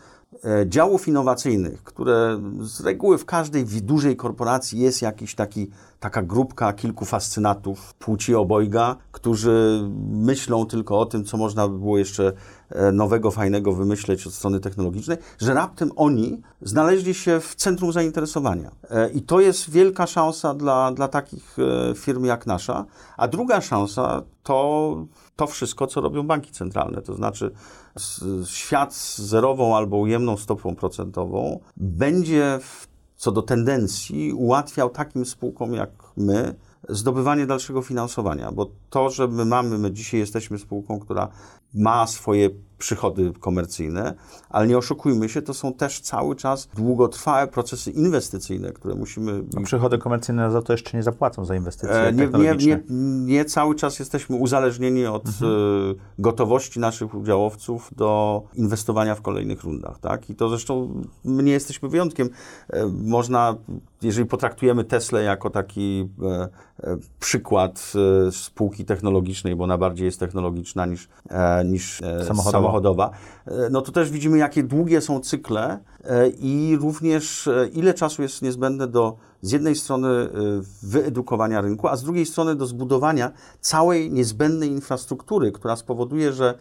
e, 0.44 0.68
działów 0.68 1.08
innowacyjnych, 1.08 1.82
które 1.84 2.40
z 2.60 2.80
reguły 2.80 3.18
w 3.18 3.24
każdej 3.24 3.64
dużej 3.64 4.16
korporacji 4.16 4.78
jest 4.78 5.02
jakiś 5.02 5.34
taki, 5.34 5.70
taka 6.00 6.22
grupka 6.22 6.72
kilku 6.72 7.04
fascynatów 7.04 7.94
płci 7.94 8.34
obojga, 8.34 8.96
którzy 9.12 9.82
myślą 10.10 10.66
tylko 10.66 11.00
o 11.00 11.06
tym, 11.06 11.24
co 11.24 11.36
można 11.36 11.68
by 11.68 11.78
było 11.78 11.98
jeszcze 11.98 12.32
nowego, 12.92 13.30
fajnego 13.30 13.72
wymyśleć 13.72 14.26
od 14.26 14.34
strony 14.34 14.60
technologicznej, 14.60 15.16
że 15.38 15.54
raptem 15.54 15.90
oni 15.96 16.42
znaleźli 16.62 17.14
się 17.14 17.40
w 17.40 17.54
centrum 17.54 17.92
zainteresowania. 17.92 18.70
E, 18.90 19.10
I 19.10 19.22
to 19.22 19.40
jest 19.40 19.70
wielka 19.70 20.06
szansa 20.06 20.54
dla, 20.54 20.92
dla 20.92 21.08
takich 21.08 21.56
e, 21.58 21.94
firm 21.94 22.24
jak 22.24 22.46
nasza. 22.46 22.84
A 23.16 23.28
druga 23.28 23.60
szansa 23.60 24.22
to 24.42 24.96
to 25.38 25.46
wszystko, 25.46 25.86
co 25.86 26.00
robią 26.00 26.22
banki 26.22 26.52
centralne. 26.52 27.02
To 27.02 27.14
znaczy 27.14 27.50
świat 28.46 28.94
z 28.94 29.18
zerową 29.18 29.76
albo 29.76 29.96
ujemną 29.96 30.36
stopą 30.36 30.74
procentową 30.74 31.60
będzie 31.76 32.58
w, 32.62 32.88
co 33.16 33.32
do 33.32 33.42
tendencji 33.42 34.32
ułatwiał 34.32 34.90
takim 34.90 35.26
spółkom 35.26 35.74
jak 35.74 35.90
my 36.16 36.54
zdobywanie 36.88 37.46
dalszego 37.46 37.82
finansowania, 37.82 38.52
bo 38.52 38.70
to, 38.90 39.10
że 39.10 39.28
my 39.28 39.44
mamy, 39.44 39.78
my 39.78 39.92
dzisiaj 39.92 40.20
jesteśmy 40.20 40.58
spółką, 40.58 41.00
która 41.00 41.28
ma 41.74 42.06
swoje 42.06 42.50
przychody 42.78 43.32
komercyjne, 43.40 44.14
ale 44.50 44.66
nie 44.66 44.78
oszukujmy 44.78 45.28
się, 45.28 45.42
to 45.42 45.54
są 45.54 45.72
też 45.72 46.00
cały 46.00 46.36
czas 46.36 46.68
długotrwałe 46.76 47.46
procesy 47.46 47.90
inwestycyjne, 47.90 48.72
które 48.72 48.94
musimy 48.94 49.42
No, 49.54 49.62
przychody 49.62 49.98
komercyjne 49.98 50.50
za 50.50 50.62
to 50.62 50.72
jeszcze 50.72 50.96
nie 50.96 51.02
zapłacą 51.02 51.44
za 51.44 51.56
inwestycje 51.56 51.96
E, 51.96 52.12
Nie, 52.12 52.28
nie, 52.28 52.56
nie, 52.56 52.80
nie 53.24 53.44
cały 53.44 53.74
czas 53.74 53.98
jesteśmy 53.98 54.36
uzależnieni 54.36 55.06
od 55.06 55.26
e, 55.26 55.30
gotowości 56.18 56.80
naszych 56.80 57.14
udziałowców 57.14 57.90
do 57.96 58.42
inwestowania 58.54 59.14
w 59.14 59.22
kolejnych 59.22 59.62
rundach. 59.62 59.98
Tak? 59.98 60.30
I 60.30 60.34
to 60.34 60.48
zresztą 60.48 61.02
my 61.24 61.42
nie 61.42 61.52
jesteśmy 61.52 61.88
wyjątkiem. 61.88 62.28
E, 62.70 62.86
Można, 62.86 63.54
jeżeli 64.02 64.28
potraktujemy 64.28 64.84
Tesla 64.84 65.20
jako 65.20 65.50
taki 65.50 66.08
e, 66.22 66.48
przykład 67.20 67.92
spółki 68.30 68.84
technologicznej, 68.84 69.56
bo 69.56 69.64
ona 69.64 69.78
bardziej 69.78 70.04
jest 70.04 70.20
technologiczna 70.20 70.86
niż, 70.86 71.08
niż 71.64 72.00
Samochodowa. 72.26 72.67
Samochodowa, 72.68 73.10
e, 73.46 73.70
no 73.70 73.82
to 73.82 73.92
też 73.92 74.10
widzimy, 74.10 74.38
jakie 74.38 74.62
długie 74.62 75.00
są 75.00 75.20
cykle 75.20 75.78
e, 76.04 76.28
i 76.28 76.76
również 76.80 77.46
e, 77.46 77.68
ile 77.74 77.94
czasu 77.94 78.22
jest 78.22 78.42
niezbędne 78.42 78.86
do 78.86 79.16
z 79.42 79.52
jednej 79.52 79.76
strony 79.76 80.08
wyedukowania 80.82 81.60
rynku, 81.60 81.88
a 81.88 81.96
z 81.96 82.02
drugiej 82.02 82.26
strony 82.26 82.54
do 82.54 82.66
zbudowania 82.66 83.32
całej 83.60 84.10
niezbędnej 84.10 84.70
infrastruktury, 84.70 85.52
która 85.52 85.76
spowoduje, 85.76 86.32
że 86.32 86.54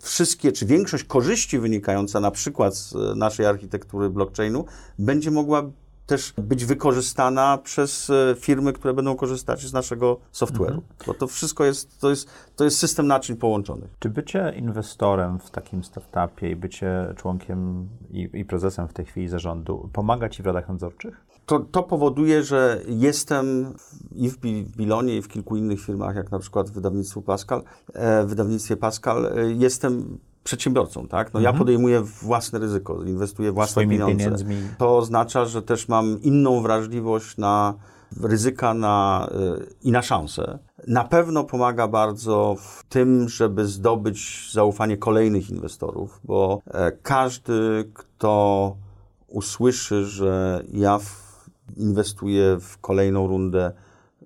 wszystkie, 0.00 0.52
czy 0.52 0.66
większość 0.66 1.04
korzyści 1.04 1.58
wynikająca 1.58 2.20
na 2.20 2.30
przykład 2.30 2.76
z 2.76 2.94
naszej 3.16 3.46
architektury 3.46 4.10
blockchainu 4.10 4.64
będzie 4.98 5.30
mogła 5.30 5.70
też 6.06 6.34
być 6.38 6.64
wykorzystana 6.64 7.58
przez 7.58 8.10
e, 8.10 8.34
firmy, 8.38 8.72
które 8.72 8.94
będą 8.94 9.16
korzystać 9.16 9.60
z 9.60 9.72
naszego 9.72 10.20
software'u. 10.32 10.80
Bo 11.06 11.14
to 11.14 11.26
wszystko 11.26 11.64
jest, 11.64 12.00
to 12.00 12.10
jest, 12.10 12.28
to 12.56 12.64
jest 12.64 12.78
system 12.78 13.06
naczyń 13.06 13.36
połączonych. 13.36 13.90
Czy 13.98 14.08
bycie 14.08 14.54
inwestorem 14.56 15.38
w 15.38 15.50
takim 15.50 15.84
startupie 15.84 16.50
i 16.50 16.56
bycie 16.56 17.14
członkiem 17.16 17.88
i, 18.10 18.28
i 18.32 18.44
prezesem 18.44 18.88
w 18.88 18.92
tej 18.92 19.04
chwili 19.04 19.28
zarządu 19.28 19.90
pomaga 19.92 20.28
Ci 20.28 20.42
w 20.42 20.46
radach 20.46 20.68
nadzorczych? 20.68 21.26
To, 21.46 21.60
to 21.60 21.82
powoduje, 21.82 22.42
że 22.42 22.80
jestem 22.86 23.74
i 24.12 24.30
w 24.30 24.38
Bilonie, 24.76 25.16
i 25.16 25.22
w 25.22 25.28
kilku 25.28 25.56
innych 25.56 25.80
firmach, 25.80 26.16
jak 26.16 26.30
na 26.30 26.38
przykład 26.38 26.70
w 26.70 26.72
wydawnictwie 26.72 27.22
Pascal, 27.22 27.62
e, 27.94 28.24
w 28.24 28.28
wydawnictwie 28.28 28.76
Pascal, 28.76 29.26
e, 29.26 29.52
jestem 29.52 30.18
przedsiębiorcą, 30.44 31.08
tak? 31.08 31.34
No 31.34 31.40
ja 31.40 31.52
podejmuję 31.52 32.00
własne 32.00 32.58
ryzyko, 32.58 33.02
inwestuję 33.02 33.52
własne 33.52 33.72
Swoimi 33.72 33.90
pieniądze. 33.90 34.24
pieniędzmi. 34.24 34.56
To 34.78 34.96
oznacza, 34.98 35.44
że 35.44 35.62
też 35.62 35.88
mam 35.88 36.22
inną 36.22 36.60
wrażliwość 36.60 37.36
na 37.36 37.74
ryzyka 38.22 38.74
na, 38.74 39.28
y, 39.60 39.74
i 39.82 39.92
na 39.92 40.02
szanse. 40.02 40.58
Na 40.86 41.04
pewno 41.04 41.44
pomaga 41.44 41.88
bardzo 41.88 42.56
w 42.58 42.84
tym, 42.88 43.28
żeby 43.28 43.66
zdobyć 43.66 44.50
zaufanie 44.52 44.96
kolejnych 44.96 45.50
inwestorów, 45.50 46.20
bo 46.24 46.60
e, 46.66 46.92
każdy, 46.92 47.90
kto 47.94 48.76
usłyszy, 49.28 50.04
że 50.04 50.64
ja 50.72 50.98
inwestuję 51.76 52.56
w 52.60 52.78
kolejną 52.78 53.26
rundę 53.26 53.72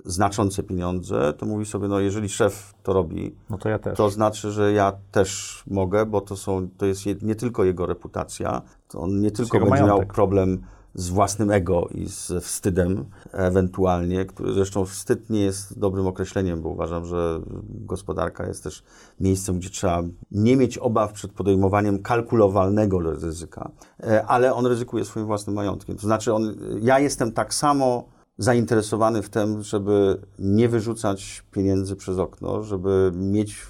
znaczące 0.05 0.63
pieniądze, 0.63 1.33
to 1.39 1.47
mówi 1.47 1.67
sobie, 1.67 1.89
no 1.89 2.01
jeżeli 2.01 2.29
szef 2.29 2.75
to 2.83 2.93
robi, 2.93 3.35
No 3.51 3.59
to 3.59 3.69
ja 3.69 3.79
to 3.79 4.11
znaczy, 4.11 4.51
że 4.51 4.73
ja 4.73 4.93
też 5.13 5.63
mogę, 5.67 6.07
bo 6.07 6.21
to, 6.21 6.37
są, 6.37 6.69
to 6.77 6.87
jest 6.87 7.07
je, 7.07 7.15
nie 7.23 7.35
tylko 7.35 7.65
jego 7.65 7.87
reputacja, 7.87 8.63
to 8.89 9.01
on 9.01 9.21
nie 9.21 9.31
tylko 9.31 9.61
będzie 9.61 9.77
miał 9.77 9.87
majątek. 9.87 10.13
problem 10.13 10.63
z 10.95 11.09
własnym 11.09 11.51
ego 11.51 11.89
i 11.95 12.09
z 12.09 12.45
wstydem 12.45 13.05
ewentualnie, 13.33 14.25
który 14.25 14.53
zresztą 14.53 14.85
wstyd 14.85 15.31
nie 15.31 15.41
jest 15.41 15.79
dobrym 15.79 16.07
określeniem, 16.07 16.63
bo 16.63 16.69
uważam, 16.69 17.07
że 17.07 17.41
gospodarka 17.69 18.47
jest 18.47 18.65
też 18.65 18.83
miejscem, 19.21 19.59
gdzie 19.59 19.71
trzeba 19.71 20.03
nie 20.31 20.57
mieć 20.57 20.79
obaw 20.79 21.13
przed 21.13 21.33
podejmowaniem 21.33 22.03
kalkulowalnego 22.03 23.01
ryzyka, 23.01 23.71
e, 24.03 24.27
ale 24.27 24.55
on 24.55 24.67
ryzykuje 24.67 25.05
swoim 25.05 25.27
własnym 25.27 25.57
majątkiem. 25.57 25.97
To 25.97 26.03
znaczy, 26.03 26.35
on, 26.35 26.55
ja 26.81 26.99
jestem 26.99 27.33
tak 27.33 27.55
samo 27.55 28.18
zainteresowany 28.39 29.23
w 29.23 29.31
tym, 29.31 29.63
żeby 29.63 30.21
nie 30.39 30.69
wyrzucać 30.69 31.45
pieniędzy 31.53 31.97
przez 31.97 32.19
okno, 32.19 32.63
żeby 32.63 33.13
mieć 33.15 33.67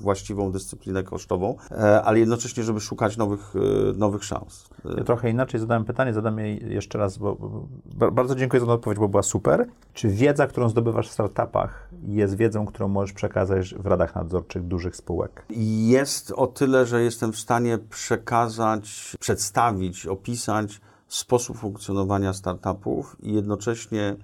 właściwą 0.00 0.52
dyscyplinę 0.52 1.02
kosztową, 1.02 1.56
e, 1.70 2.02
ale 2.02 2.18
jednocześnie, 2.18 2.62
żeby 2.62 2.80
szukać 2.80 3.16
nowych, 3.16 3.54
e, 3.56 3.98
nowych 3.98 4.24
szans. 4.24 4.68
Ja 4.96 5.04
trochę 5.04 5.30
inaczej 5.30 5.60
zadałem 5.60 5.84
pytanie, 5.84 6.14
zadam 6.14 6.38
je 6.38 6.56
jeszcze 6.56 6.98
raz, 6.98 7.18
bo, 7.18 7.36
bo 7.96 8.10
bardzo 8.12 8.34
dziękuję 8.34 8.60
za 8.60 8.66
tę 8.66 8.72
odpowiedź, 8.72 8.98
bo 8.98 9.08
była 9.08 9.22
super. 9.22 9.68
Czy 9.92 10.08
wiedza, 10.08 10.46
którą 10.46 10.68
zdobywasz 10.68 11.08
w 11.08 11.12
startupach, 11.12 11.88
jest 12.06 12.36
wiedzą, 12.36 12.66
którą 12.66 12.88
możesz 12.88 13.12
przekazać 13.12 13.74
w 13.74 13.86
radach 13.86 14.14
nadzorczych 14.14 14.62
dużych 14.62 14.96
spółek? 14.96 15.46
Jest 15.86 16.32
o 16.36 16.46
tyle, 16.46 16.86
że 16.86 17.02
jestem 17.02 17.32
w 17.32 17.38
stanie 17.38 17.78
przekazać, 17.78 19.16
przedstawić, 19.20 20.06
opisać 20.06 20.80
sposób 21.14 21.56
funkcjonowania 21.58 22.32
startupów 22.32 23.16
i 23.22 23.32
jednocześnie 23.32 24.16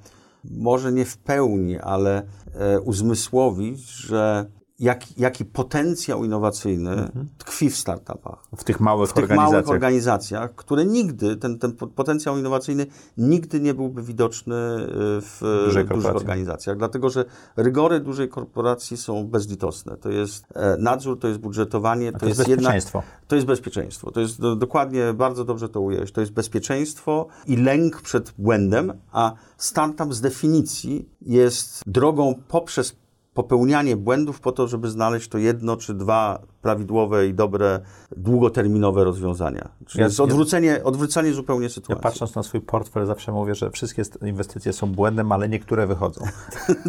może 0.45 0.93
nie 0.93 1.05
w 1.05 1.19
pełni, 1.19 1.79
ale 1.79 2.23
e, 2.55 2.81
uzmysłowić, 2.81 3.91
że 3.91 4.47
jak, 4.79 5.19
jaki 5.19 5.45
potencjał 5.45 6.25
innowacyjny 6.25 6.91
mhm. 6.91 7.29
tkwi 7.39 7.71
w 7.71 7.77
startupach. 7.77 8.45
W 8.57 8.65
tych 8.65 8.81
małych 8.81 9.11
w 9.11 9.13
tych 9.13 9.25
organizacjach. 9.25 9.53
małych 9.53 9.69
organizacjach, 9.69 10.55
które 10.55 10.85
nigdy, 10.85 11.37
ten, 11.37 11.59
ten 11.59 11.73
potencjał 11.73 12.39
innowacyjny 12.39 12.87
nigdy 13.17 13.61
nie 13.61 13.75
byłby 13.75 14.03
widoczny 14.03 14.55
y, 14.55 14.87
w 15.21 15.41
Dużej 15.65 15.85
dużych 15.85 16.17
organizacjach, 16.17 16.77
dlatego 16.77 17.11
że 17.11 17.25
rygory 17.57 18.01
dużej 18.01 18.29
korporacji 18.29 18.97
są 18.97 19.27
bezlitosne. 19.27 19.97
To 19.97 20.11
jest 20.11 20.45
e, 20.55 20.77
nadzór, 20.77 21.19
to 21.19 21.29
jest 21.29 21.41
budżetowanie, 21.41 22.13
to, 22.13 22.19
to, 22.19 22.27
jest, 22.27 22.39
jest 22.39 22.51
bezpieczeństwo. 22.51 22.99
Jedna, 22.99 23.27
to 23.29 23.37
jest 23.37 23.47
bezpieczeństwo. 23.47 24.11
To 24.11 24.21
jest 24.21 24.41
do, 24.41 24.57
dokładnie, 24.57 25.13
bardzo 25.15 25.45
dobrze 25.45 25.69
to 25.69 25.81
ująłeś. 25.81 26.13
To 26.13 26.21
jest 26.21 26.33
bezpieczeństwo 26.33 27.27
i 27.47 27.57
lęk 27.57 28.03
przed 28.03 28.35
błędem, 28.39 28.93
a 29.13 29.33
startup 29.57 30.15
z 30.15 30.21
definicji 30.21 31.09
jest 31.21 31.83
drogą 31.87 32.35
poprzez 32.49 32.97
popełnianie 33.39 33.97
błędów 33.97 34.41
po 34.41 34.53
to, 34.53 34.69
żeby 34.69 34.91
znaleźć 34.91 35.29
to 35.29 35.39
jedno 35.39 35.77
czy 35.77 35.95
dwa 35.95 36.43
prawidłowe 36.63 37.27
i 37.27 37.35
dobre, 37.35 37.81
długoterminowe 38.17 39.05
rozwiązania. 39.05 39.69
Czyli 39.87 40.05
jest 40.05 40.21
odwrócenie, 40.21 40.85
odwrócenie 40.85 41.33
zupełnie 41.33 41.69
sytuacji. 41.69 41.95
Ja 41.95 42.11
patrząc 42.11 42.35
na 42.35 42.43
swój 42.43 42.61
portfel 42.61 43.07
zawsze 43.07 43.33
mówię, 43.33 43.55
że 43.55 43.71
wszystkie 43.71 44.03
inwestycje 44.23 44.73
są 44.73 44.93
błędem, 44.93 45.33
ale 45.33 45.49
niektóre 45.49 45.87
wychodzą. 45.87 46.25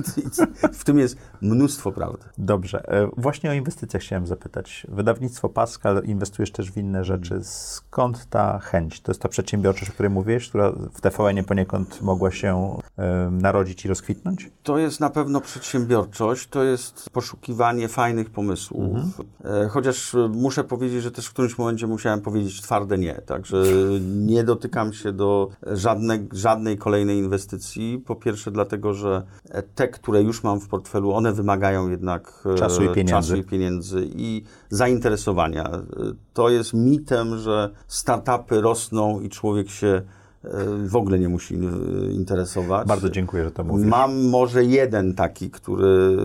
w 0.80 0.84
tym 0.84 1.00
jest 1.00 1.18
mnóstwo 1.42 1.92
prawdy. 1.92 2.24
Dobrze. 2.38 2.90
E, 2.90 3.10
właśnie 3.18 3.50
o 3.50 3.54
inwestycjach 3.54 4.04
chciałem 4.04 4.28
zapytać. 4.28 4.88
Wydawnictwo 4.90 5.50
Pascal, 5.50 6.04
inwestujesz 6.06 6.52
też 6.52 6.72
w 6.72 6.78
inne 6.78 7.04
rzeczy. 7.04 7.40
Skąd 7.44 8.30
ta 8.30 8.60
chęć? 8.60 9.02
To 9.02 9.12
jest 9.12 9.22
ta 9.22 9.30
przedsiębiorczość, 9.30 9.92
o 9.92 9.94
której 9.94 10.10
mówiłeś, 10.10 10.50
która 10.50 10.72
w 10.72 11.02
TVN-ie 11.02 11.44
poniekąd 11.44 12.02
mogła 12.02 12.32
się 12.32 12.78
narodzić 13.32 13.86
i 13.86 13.88
rozkwitnąć? 13.88 14.52
To 14.64 14.78
jest 14.78 15.00
na 15.00 15.10
pewno 15.10 15.42
przedsiębiorczość, 15.42 16.48
to 16.48 16.64
jest 16.64 17.10
poszukiwanie 17.10 17.88
fajnych 17.88 18.30
pomysłów. 18.30 18.96
Mhm. 18.96 19.12
E, 19.66 19.68
chociaż 19.68 20.16
muszę 20.30 20.64
powiedzieć, 20.64 21.04
że 21.04 21.12
też 21.12 21.26
w 21.26 21.34
którymś 21.34 21.58
momencie 21.58 21.88
musiałem 21.88 22.22
powiedzieć 22.22 22.62
twarde 22.62 22.98
nie, 22.98 23.14
także 23.14 23.58
nie 24.34 24.44
dotykam 24.44 24.94
się 24.94 25.12
do 25.14 25.50
żadnej, 25.72 26.28
żadnej 26.32 26.78
kolejnej 26.78 27.18
inwestycji. 27.18 28.04
Po 28.06 28.16
pierwsze 28.16 28.52
dlatego, 28.52 28.94
że 28.94 29.24
te, 29.76 29.88
które 29.88 30.22
już 30.22 30.44
mam 30.44 30.60
w 30.60 30.68
portfelu, 30.68 31.14
one 31.14 31.34
wymagają 31.34 31.90
jednak 31.90 32.44
e, 32.46 32.56
czasu 32.56 32.84
i 32.84 32.90
pieniędzy, 32.90 33.12
czasu 33.12 33.36
i, 33.36 33.44
pieniędzy 33.44 34.10
i 34.16 34.44
zainteresowania. 34.70 35.66
E, 35.66 35.82
to 36.34 36.50
jest 36.50 36.74
mitem, 36.74 37.38
że 37.38 37.70
startupy 37.88 38.62
rosną 38.62 39.20
i 39.20 39.30
człowiek 39.30 39.70
się 39.70 40.02
w 40.86 40.96
ogóle 40.96 41.20
nie 41.20 41.30
musi 41.30 41.60
interesować. 42.12 42.88
Bardzo 42.88 43.10
dziękuję, 43.10 43.44
że 43.44 43.52
to 43.52 43.64
mówisz. 43.64 43.88
Mam 43.88 44.30
może 44.30 44.66
jeden 44.66 45.14
taki, 45.14 45.50
który 45.52 46.18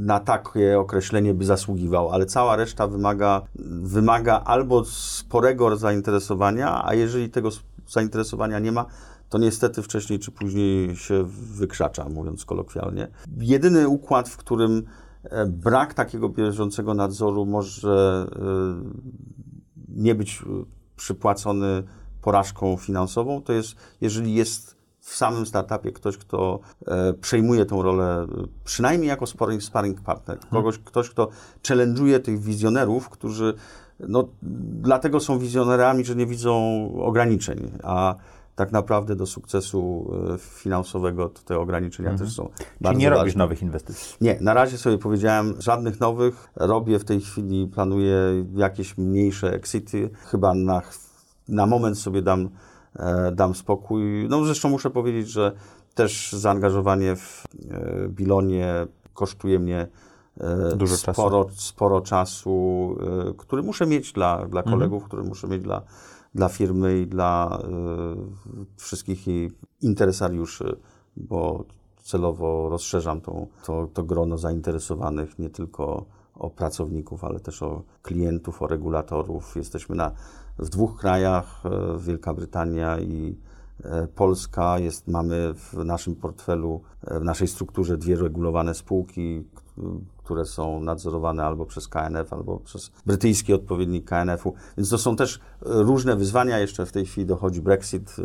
na 0.00 0.20
takie 0.20 0.78
określenie 0.78 1.34
by 1.34 1.44
zasługiwał, 1.44 2.10
ale 2.10 2.26
cała 2.26 2.56
reszta 2.56 2.86
wymaga, 2.86 3.42
wymaga 3.82 4.42
albo 4.44 4.84
sporego 4.84 5.76
zainteresowania, 5.76 6.84
a 6.84 6.94
jeżeli 6.94 7.30
tego 7.30 7.50
zainteresowania 7.88 8.58
nie 8.58 8.72
ma, 8.72 8.86
to 9.28 9.38
niestety 9.38 9.82
wcześniej 9.82 10.18
czy 10.18 10.30
później 10.30 10.96
się 10.96 11.24
wykrzacza, 11.56 12.08
mówiąc 12.08 12.44
kolokwialnie. 12.44 13.08
Jedyny 13.38 13.88
układ, 13.88 14.28
w 14.28 14.36
którym 14.36 14.82
e, 15.22 15.46
brak 15.46 15.94
takiego 15.94 16.28
bieżącego 16.28 16.94
nadzoru 16.94 17.46
może 17.46 18.26
e, 18.32 18.44
nie 19.88 20.14
być 20.14 20.42
przypłacony 20.96 21.82
porażką 22.22 22.76
finansową, 22.76 23.42
to 23.42 23.52
jest, 23.52 23.76
jeżeli 24.00 24.34
jest 24.34 24.80
w 25.00 25.16
samym 25.16 25.46
startupie 25.46 25.92
ktoś, 25.92 26.16
kto 26.16 26.60
e, 26.86 27.12
przejmuje 27.12 27.66
tę 27.66 27.82
rolę 27.82 28.26
przynajmniej 28.64 29.08
jako 29.08 29.26
sparring, 29.26 29.62
sparring 29.62 30.00
partner, 30.00 30.36
mhm. 30.36 30.52
kogoś, 30.52 30.78
ktoś, 30.78 31.10
kto 31.10 31.28
challenge'uje 31.62 32.20
tych 32.20 32.40
wizjonerów, 32.40 33.08
którzy 33.08 33.54
no, 34.00 34.28
dlatego 34.82 35.20
są 35.20 35.38
wizjonerami, 35.38 36.04
że 36.04 36.16
nie 36.16 36.26
widzą 36.26 36.54
ograniczeń, 37.02 37.70
a 37.82 38.14
tak 38.56 38.72
naprawdę 38.72 39.16
do 39.16 39.26
sukcesu 39.26 40.10
e, 40.34 40.38
finansowego 40.38 41.28
te 41.28 41.58
ograniczenia 41.58 42.10
mhm. 42.10 42.28
też 42.28 42.36
są 42.36 42.48
Czyli 42.56 42.68
bardzo 42.80 43.00
nie 43.00 43.10
ważne. 43.10 43.20
robisz 43.20 43.36
nowych 43.36 43.62
inwestycji? 43.62 44.16
Nie, 44.20 44.38
na 44.40 44.54
razie 44.54 44.78
sobie 44.78 44.98
powiedziałem, 44.98 45.54
żadnych 45.58 46.00
nowych. 46.00 46.48
Robię 46.56 46.98
w 46.98 47.04
tej 47.04 47.20
chwili, 47.20 47.66
planuję 47.66 48.16
jakieś 48.54 48.98
mniejsze 48.98 49.52
exity, 49.54 50.10
chyba 50.26 50.54
na 50.54 50.80
na 51.50 51.66
moment 51.66 51.98
sobie 51.98 52.22
dam, 52.22 52.48
e, 52.96 53.32
dam 53.32 53.54
spokój. 53.54 54.26
No 54.28 54.44
zresztą 54.44 54.68
muszę 54.68 54.90
powiedzieć, 54.90 55.28
że 55.28 55.52
też 55.94 56.32
zaangażowanie 56.32 57.16
w 57.16 57.44
e, 57.70 58.08
Bilonie 58.08 58.86
kosztuje 59.14 59.58
mnie 59.58 59.88
e, 60.40 60.76
Dużo 60.76 60.96
sporo, 60.96 61.44
czasu. 61.44 61.60
sporo 61.60 62.00
czasu, 62.00 62.96
który 63.38 63.62
muszę 63.62 63.86
mieć 63.86 64.12
dla, 64.12 64.36
dla 64.36 64.60
mhm. 64.60 64.76
kolegów, 64.76 65.02
mhm. 65.02 65.08
który 65.08 65.22
muszę 65.22 65.48
mieć 65.48 65.62
dla, 65.62 65.82
dla 66.34 66.48
firmy 66.48 67.00
i 67.00 67.06
dla 67.06 67.58
wszystkich 68.76 69.26
jej 69.26 69.50
interesariuszy, 69.80 70.76
bo 71.16 71.64
celowo 72.02 72.68
rozszerzam 72.68 73.20
tą, 73.20 73.46
to, 73.64 73.88
to 73.94 74.02
grono 74.02 74.38
zainteresowanych 74.38 75.38
nie 75.38 75.50
tylko 75.50 76.06
o 76.34 76.50
pracowników, 76.50 77.24
ale 77.24 77.40
też 77.40 77.62
o 77.62 77.82
klientów, 78.02 78.62
o 78.62 78.66
regulatorów. 78.66 79.56
Jesteśmy 79.56 79.96
na 79.96 80.12
w 80.60 80.68
dwóch 80.68 80.96
krajach, 80.96 81.62
e, 81.64 81.98
Wielka 81.98 82.34
Brytania 82.34 83.00
i 83.00 83.36
e, 83.84 84.06
Polska. 84.06 84.78
Jest, 84.78 85.08
mamy 85.08 85.54
w 85.54 85.84
naszym 85.84 86.16
portfelu, 86.16 86.82
e, 87.06 87.20
w 87.20 87.24
naszej 87.24 87.48
strukturze 87.48 87.96
dwie 87.96 88.16
regulowane 88.16 88.74
spółki, 88.74 89.44
które 90.30 90.44
są 90.44 90.80
nadzorowane 90.80 91.44
albo 91.44 91.66
przez 91.66 91.88
KNF, 91.88 92.32
albo 92.32 92.58
przez 92.58 92.92
brytyjski 93.06 93.54
odpowiednik 93.54 94.04
KNF-u. 94.04 94.54
Więc 94.76 94.90
to 94.90 94.98
są 94.98 95.16
też 95.16 95.40
różne 95.60 96.16
wyzwania. 96.16 96.58
Jeszcze 96.58 96.86
w 96.86 96.92
tej 96.92 97.06
chwili 97.06 97.26
dochodzi 97.26 97.62
Brexit, 97.62 98.16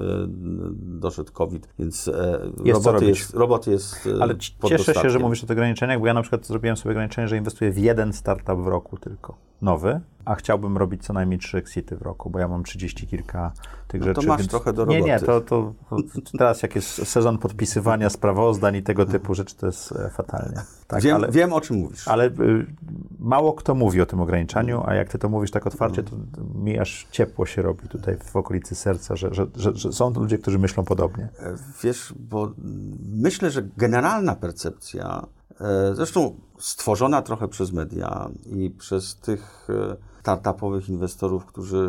doszedł 0.77 1.31
COVID, 1.31 1.67
więc 1.79 2.11
jest 2.63 2.85
roboty, 2.85 3.05
jest, 3.05 3.33
roboty 3.33 3.71
jest. 3.71 4.09
Ale 4.21 4.35
cieszę 4.69 4.93
się, 4.93 5.09
że 5.09 5.19
mówisz 5.19 5.43
o 5.43 5.47
tych 5.47 5.57
ograniczeniach, 5.57 5.99
bo 5.99 6.07
ja 6.07 6.13
na 6.13 6.21
przykład 6.21 6.45
zrobiłem 6.45 6.77
sobie 6.77 6.91
ograniczenie, 6.91 7.27
że 7.27 7.37
inwestuję 7.37 7.71
w 7.71 7.77
jeden 7.77 8.13
startup 8.13 8.59
w 8.59 8.67
roku 8.67 8.97
tylko. 8.97 9.37
Nowy, 9.61 10.01
a 10.25 10.35
chciałbym 10.35 10.77
robić 10.77 11.05
co 11.05 11.13
najmniej 11.13 11.39
trzy 11.39 11.57
exity 11.57 11.97
w 11.97 12.01
roku, 12.01 12.29
bo 12.29 12.39
ja 12.39 12.47
mam 12.47 12.63
trzydzieści 12.63 13.07
kilka 13.07 13.51
tych 13.87 14.01
no 14.01 14.07
rzeczy. 14.07 14.21
To 14.21 14.27
masz 14.27 14.39
więc... 14.39 14.51
trochę 14.51 14.73
do 14.73 14.85
roboty. 14.85 15.01
Nie, 15.01 15.05
nie, 15.05 15.19
to, 15.19 15.41
to, 15.41 15.73
to, 15.89 15.97
teraz 16.37 16.63
jak 16.63 16.75
jest 16.75 17.07
sezon 17.07 17.37
podpisywania 17.37 18.09
sprawozdań 18.09 18.75
i 18.75 18.83
tego 18.83 19.05
typu 19.05 19.33
rzeczy, 19.33 19.55
to 19.55 19.65
jest 19.65 19.91
e, 19.91 20.09
fatalnie. 20.09 20.61
Tak, 20.87 21.01
wiem, 21.01 21.15
ale, 21.15 21.31
wiem, 21.31 21.53
o 21.53 21.61
czym 21.61 21.77
mówisz. 21.77 21.94
Ale 22.05 22.27
y, 22.27 22.31
mało 23.19 23.53
kto 23.53 23.75
mówi 23.75 24.01
o 24.01 24.05
tym 24.05 24.21
ograniczaniu, 24.21 24.83
a 24.85 24.93
jak 24.93 25.09
ty 25.09 25.17
to 25.17 25.29
mówisz 25.29 25.51
tak 25.51 25.67
otwarcie, 25.67 26.03
to 26.03 26.15
mi 26.55 26.79
aż 26.79 27.07
ciepło 27.11 27.45
się 27.45 27.61
robi 27.61 27.87
tutaj 27.87 28.17
w 28.17 28.35
okolicy 28.35 28.75
serca, 28.75 29.15
że, 29.15 29.33
że, 29.33 29.47
że, 29.55 29.75
że 29.75 29.93
są 29.93 30.13
ludzie, 30.13 30.37
którzy 30.37 30.59
myślą 30.59 30.83
podobnie. 30.83 31.29
E, 31.39 31.55
wiesz, 31.83 32.13
bo 32.19 32.51
myślę, 33.13 33.51
że 33.51 33.63
generalna 33.77 34.35
percepcja 34.35 35.27
e, 35.61 35.95
Zresztą 35.95 36.35
stworzona 36.59 37.21
trochę 37.21 37.47
przez 37.47 37.71
media 37.71 38.29
i 38.45 38.69
przez 38.69 39.15
tych 39.15 39.67
startupowych 40.25 40.89
inwestorów, 40.89 41.45
którzy 41.45 41.87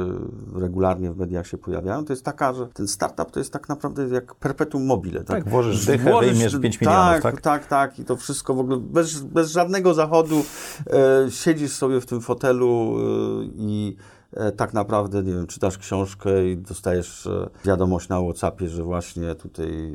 regularnie 0.55 1.11
w 1.11 1.17
mediach 1.17 1.47
się 1.47 1.59
pojawiają, 1.59 2.05
to 2.05 2.13
jest 2.13 2.25
taka, 2.25 2.53
że 2.53 2.67
ten 2.67 2.89
startup 2.89 3.31
to 3.31 3.41
jest 3.41 3.53
tak 3.53 3.69
naprawdę 3.69 4.09
jak 4.09 4.35
perpetuum 4.35 4.87
mobile. 4.87 5.25
Tak, 5.25 5.45
tak 5.45 5.49
włożysz 5.49 5.87
dychę, 5.87 6.11
włożysz, 6.11 6.33
wyjmiesz 6.33 6.59
5 6.61 6.81
milionów, 6.81 7.23
tak, 7.23 7.23
tak? 7.23 7.41
Tak, 7.41 7.67
tak, 7.67 7.99
i 7.99 8.05
to 8.05 8.17
wszystko 8.17 8.55
w 8.55 8.61
ogóle 8.61 8.77
bez, 8.77 9.21
bez 9.21 9.51
żadnego 9.51 9.95
zachodu 9.95 10.45
e, 11.27 11.31
siedzisz 11.31 11.73
sobie 11.73 12.01
w 12.01 12.07
tym 12.07 12.21
fotelu 12.21 12.97
e, 12.99 13.45
i 13.45 13.97
tak 14.57 14.75
naprawdę, 14.75 15.23
nie 15.23 15.33
wiem, 15.33 15.47
czytasz 15.47 15.79
książkę 15.79 16.49
i 16.49 16.57
dostajesz 16.57 17.27
e, 17.27 17.49
wiadomość 17.65 18.09
na 18.09 18.21
WhatsAppie, 18.21 18.69
że 18.69 18.83
właśnie 18.83 19.35
tutaj 19.35 19.95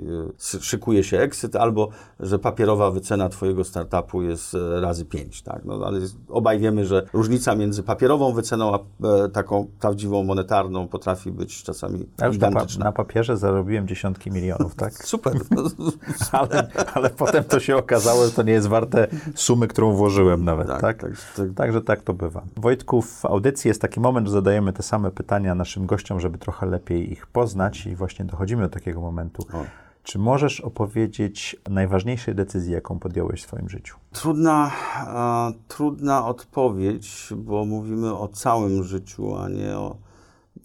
e, 0.56 0.60
szykuje 0.62 1.04
się 1.04 1.20
exit, 1.20 1.56
albo 1.56 1.90
że 2.20 2.40
papierowa 2.40 2.92
wycena 2.92 3.30
twojego 3.30 3.64
startupu 3.64 4.22
jest 4.22 4.56
e, 4.56 4.82
razy 4.82 5.06
pięć, 5.06 5.42
tak? 5.42 5.66
No, 5.66 5.80
ale 5.86 6.00
obaj 6.30 6.60
wiemy, 6.60 6.86
że 6.86 7.06
różnica 7.14 7.56
między 7.56 7.84
papierową 7.84 8.34
wyceną, 8.34 8.74
a 8.74 8.80
e, 9.08 9.30
taką 9.30 9.68
prawdziwą 9.80 10.24
monetarną 10.24 10.88
potrafi 10.88 11.32
być 11.32 11.64
czasami 11.64 12.06
Ja 12.20 12.28
już 12.28 12.38
na, 12.38 12.48
pa- 12.48 12.50
gigantyczna. 12.52 12.86
na 12.86 12.92
papierze 12.92 13.38
zarobiłem 13.38 13.88
dziesiątki 13.88 14.32
milionów, 14.32 14.76
tak? 14.76 14.94
Super. 15.08 15.34
Ale, 16.32 16.68
ale 16.94 17.10
potem 17.10 17.44
to 17.44 17.60
się 17.60 17.78
okazało, 17.78 18.26
że 18.26 18.32
to 18.32 18.44
nie 18.44 18.54
jest 18.54 18.68
warte 18.68 19.08
sumy, 19.36 19.68
którą 19.68 19.94
włożyłem 19.94 20.44
nawet, 20.46 20.68
tak? 20.68 20.82
tak, 20.82 21.02
tak, 21.02 21.12
tak. 21.38 21.54
Także 21.56 21.82
tak 21.82 22.02
to 22.02 22.14
bywa. 22.14 22.44
Wojtku, 22.58 23.02
w 23.02 23.26
audycji 23.26 23.68
jest 23.68 23.82
taki 23.82 24.00
moment, 24.00 24.30
zadajemy 24.32 24.74
te 24.74 24.84
same 24.84 25.12
pytania 25.12 25.56
naszym 25.56 25.86
gościom, 25.86 26.20
żeby 26.20 26.38
trochę 26.38 26.66
lepiej 26.66 27.12
ich 27.12 27.28
poznać 27.28 27.86
i 27.86 27.96
właśnie 27.96 28.26
dochodzimy 28.26 28.64
do 28.64 28.70
takiego 28.70 29.02
momentu. 29.02 29.44
O. 29.54 29.64
Czy 30.04 30.20
możesz 30.20 30.62
opowiedzieć 30.62 31.56
najważniejszej 31.70 32.36
decyzji, 32.36 32.74
jaką 32.74 33.00
podjąłeś 33.00 33.42
w 33.42 33.46
swoim 33.46 33.70
życiu? 33.70 33.98
Trudna, 34.12 34.72
e, 35.08 35.54
trudna 35.68 36.28
odpowiedź, 36.28 37.34
bo 37.38 37.66
mówimy 37.66 38.18
o 38.18 38.28
całym 38.28 38.84
życiu, 38.84 39.36
a 39.36 39.50
nie 39.50 39.78
o, 39.78 39.98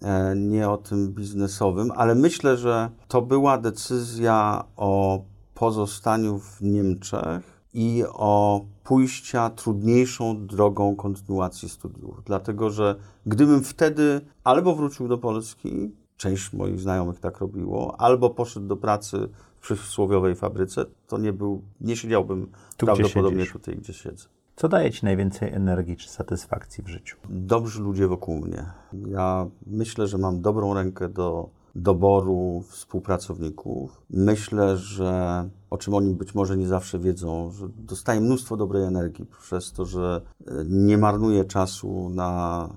e, 0.02 0.36
nie 0.36 0.68
o 0.68 0.76
tym 0.76 1.12
biznesowym, 1.12 1.90
ale 1.96 2.14
myślę, 2.14 2.56
że 2.56 2.90
to 3.08 3.22
była 3.22 3.58
decyzja 3.58 4.64
o 4.76 5.20
pozostaniu 5.54 6.38
w 6.38 6.62
Niemczech 6.62 7.55
i 7.76 8.04
o 8.08 8.64
pójścia 8.84 9.50
trudniejszą 9.50 10.46
drogą 10.46 10.96
kontynuacji 10.96 11.68
studiów. 11.68 12.22
Dlatego, 12.24 12.70
że 12.70 12.96
gdybym 13.26 13.64
wtedy 13.64 14.20
albo 14.44 14.74
wrócił 14.74 15.08
do 15.08 15.18
Polski, 15.18 15.90
część 16.16 16.52
moich 16.52 16.80
znajomych 16.80 17.20
tak 17.20 17.38
robiło, 17.38 18.00
albo 18.00 18.30
poszedł 18.30 18.66
do 18.66 18.76
pracy 18.76 19.28
w 19.56 19.60
przysłowiowej 19.60 20.34
fabryce, 20.34 20.84
to 21.06 21.18
nie 21.18 21.32
był, 21.32 21.62
nie 21.80 21.96
siedziałbym 21.96 22.46
Tu, 22.76 22.86
gdzie 22.86 22.96
prawdopodobnie 22.96 23.38
siedzisz. 23.38 23.52
tutaj, 23.52 23.76
gdzie 23.76 23.92
siedzę. 23.92 24.28
Co 24.56 24.68
daje 24.68 24.90
ci 24.90 25.04
najwięcej 25.04 25.52
energii 25.52 25.96
czy 25.96 26.08
satysfakcji 26.08 26.84
w 26.84 26.88
życiu? 26.88 27.16
Dobrzy 27.30 27.82
ludzie 27.82 28.08
wokół 28.08 28.38
mnie. 28.38 28.64
Ja 29.08 29.46
myślę, 29.66 30.06
że 30.06 30.18
mam 30.18 30.40
dobrą 30.40 30.74
rękę 30.74 31.08
do 31.08 31.48
doboru 31.76 32.64
współpracowników. 32.68 34.02
Myślę, 34.10 34.76
że 34.76 35.48
o 35.70 35.78
czym 35.78 35.94
oni 35.94 36.14
być 36.14 36.34
może 36.34 36.56
nie 36.56 36.66
zawsze 36.66 36.98
wiedzą, 36.98 37.50
że 37.50 37.68
dostaję 37.68 38.20
mnóstwo 38.20 38.56
dobrej 38.56 38.84
energii 38.84 39.26
przez 39.26 39.72
to, 39.72 39.84
że 39.84 40.20
e, 40.46 40.52
nie 40.68 40.98
marnuję 40.98 41.44
czasu 41.44 42.08
na 42.08 42.68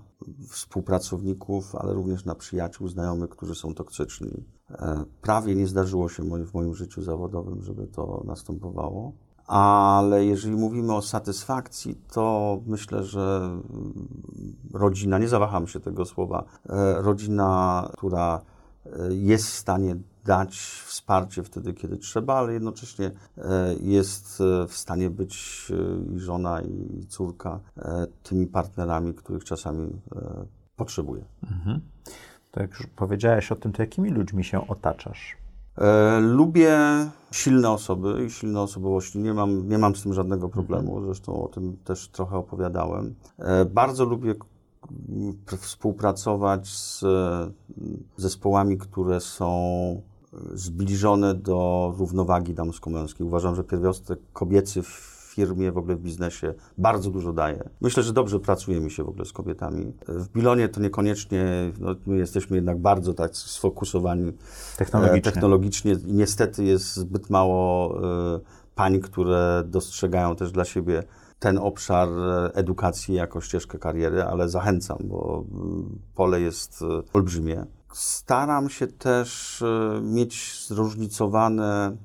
współpracowników, 0.47 1.75
ale 1.75 1.93
również 1.93 2.25
na 2.25 2.35
przyjaciół, 2.35 2.87
znajomych, 2.87 3.29
którzy 3.29 3.55
są 3.55 3.73
toksyczni. 3.73 4.43
E, 4.71 5.03
Prawie 5.21 5.55
nie 5.55 5.67
zdarzyło 5.67 6.09
się 6.09 6.23
w 6.45 6.53
moim 6.53 6.75
życiu 6.75 7.01
zawodowym, 7.01 7.61
żeby 7.61 7.87
to 7.87 8.23
następowało. 8.25 9.13
Ale 9.47 10.25
jeżeli 10.25 10.55
mówimy 10.55 10.95
o 10.95 11.01
satysfakcji, 11.01 11.95
to 12.13 12.57
myślę, 12.65 13.03
że 13.03 13.41
mm, 13.69 14.07
rodzina, 14.73 15.17
nie 15.17 15.27
zawaham 15.27 15.67
się 15.67 15.79
tego 15.79 16.05
słowa, 16.05 16.43
e, 16.69 17.01
rodzina, 17.01 17.89
która 17.97 18.41
jest 19.09 19.45
w 19.45 19.53
stanie 19.53 19.95
dać 20.25 20.59
wsparcie 20.85 21.43
wtedy, 21.43 21.73
kiedy 21.73 21.97
trzeba, 21.97 22.33
ale 22.33 22.53
jednocześnie 22.53 23.11
e, 23.37 23.75
jest 23.81 24.41
e, 24.41 24.67
w 24.67 24.73
stanie 24.73 25.09
być 25.09 25.67
e, 25.71 26.15
i 26.15 26.19
żona, 26.19 26.61
i 26.61 27.05
córka 27.07 27.59
tymi 28.23 28.47
partnerami, 28.47 29.13
których 29.13 29.43
czasami 29.43 30.01
potrzebuje. 30.75 31.25
To 32.51 32.61
jak 32.61 32.71
już 32.71 32.87
powiedziałeś 32.87 33.51
o 33.51 33.55
tym, 33.55 33.71
to 33.71 33.81
jakimi 33.81 34.09
ludźmi 34.09 34.43
się 34.43 34.67
otaczasz? 34.67 35.37
E, 35.79 36.19
lubię 36.19 36.77
silne 37.31 37.69
osoby 37.69 38.25
i 38.25 38.31
silne 38.31 38.61
osobowości. 38.61 39.19
Nie 39.19 39.33
mam, 39.33 39.69
nie 39.69 39.77
mam 39.77 39.95
z 39.95 40.03
tym 40.03 40.13
żadnego 40.13 40.49
problemu. 40.49 41.05
Zresztą 41.05 41.43
o 41.43 41.47
tym 41.47 41.77
też 41.77 42.07
trochę 42.07 42.37
opowiadałem. 42.37 43.15
E, 43.37 43.65
bardzo 43.65 44.05
lubię 44.05 44.35
współpracować 45.57 46.67
z 46.67 47.03
e, 47.03 47.51
zespołami, 48.17 48.77
które 48.77 49.21
są 49.21 50.01
zbliżone 50.53 51.35
do 51.35 51.93
równowagi 51.97 52.53
damsko-męskiej. 52.53 53.27
Uważam, 53.27 53.55
że 53.55 53.63
pierwiastek 53.63 54.19
kobiecy 54.33 54.83
w 54.83 55.19
firmie, 55.35 55.71
w 55.71 55.77
ogóle 55.77 55.95
w 55.95 56.01
biznesie 56.01 56.53
bardzo 56.77 57.11
dużo 57.11 57.33
daje. 57.33 57.69
Myślę, 57.81 58.03
że 58.03 58.13
dobrze 58.13 58.39
pracuje 58.39 58.79
mi 58.79 58.91
się 58.91 59.03
w 59.03 59.09
ogóle 59.09 59.25
z 59.25 59.33
kobietami. 59.33 59.93
W 60.07 60.27
Bilonie 60.29 60.69
to 60.69 60.81
niekoniecznie, 60.81 61.71
no, 61.79 61.95
my 62.05 62.17
jesteśmy 62.17 62.57
jednak 62.57 62.77
bardzo 62.79 63.13
tak 63.13 63.35
sfokusowani 63.35 64.33
Technologicznie. 64.77 65.19
E, 65.19 65.33
technologicznie 65.33 65.91
i 65.91 66.13
niestety 66.13 66.63
jest 66.63 66.95
zbyt 66.95 67.29
mało 67.29 67.95
e, 68.35 68.39
pań, 68.75 68.99
które 68.99 69.63
dostrzegają 69.65 70.35
też 70.35 70.51
dla 70.51 70.65
siebie 70.65 71.03
ten 71.39 71.57
obszar 71.57 72.09
e, 72.09 72.55
edukacji 72.55 73.15
jako 73.15 73.41
ścieżkę 73.41 73.79
kariery, 73.79 74.23
ale 74.23 74.49
zachęcam, 74.49 74.97
bo 75.03 75.45
mm, 75.51 75.99
pole 76.15 76.41
jest 76.41 76.81
e, 76.81 76.85
olbrzymie. 77.13 77.65
Staram 77.93 78.69
się 78.69 78.87
też 78.87 79.61
e, 79.61 80.01
mieć 80.01 80.65
zróżnicowane 80.67 81.97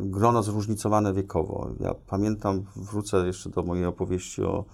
grono 0.00 0.42
zróżnicowane 0.42 1.14
wiekowo. 1.14 1.70
Ja 1.80 1.94
pamiętam, 2.06 2.64
wrócę 2.76 3.26
jeszcze 3.26 3.50
do 3.50 3.62
mojej 3.62 3.84
opowieści 3.84 4.42
o 4.42 4.64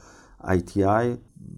ITI. 0.57 1.17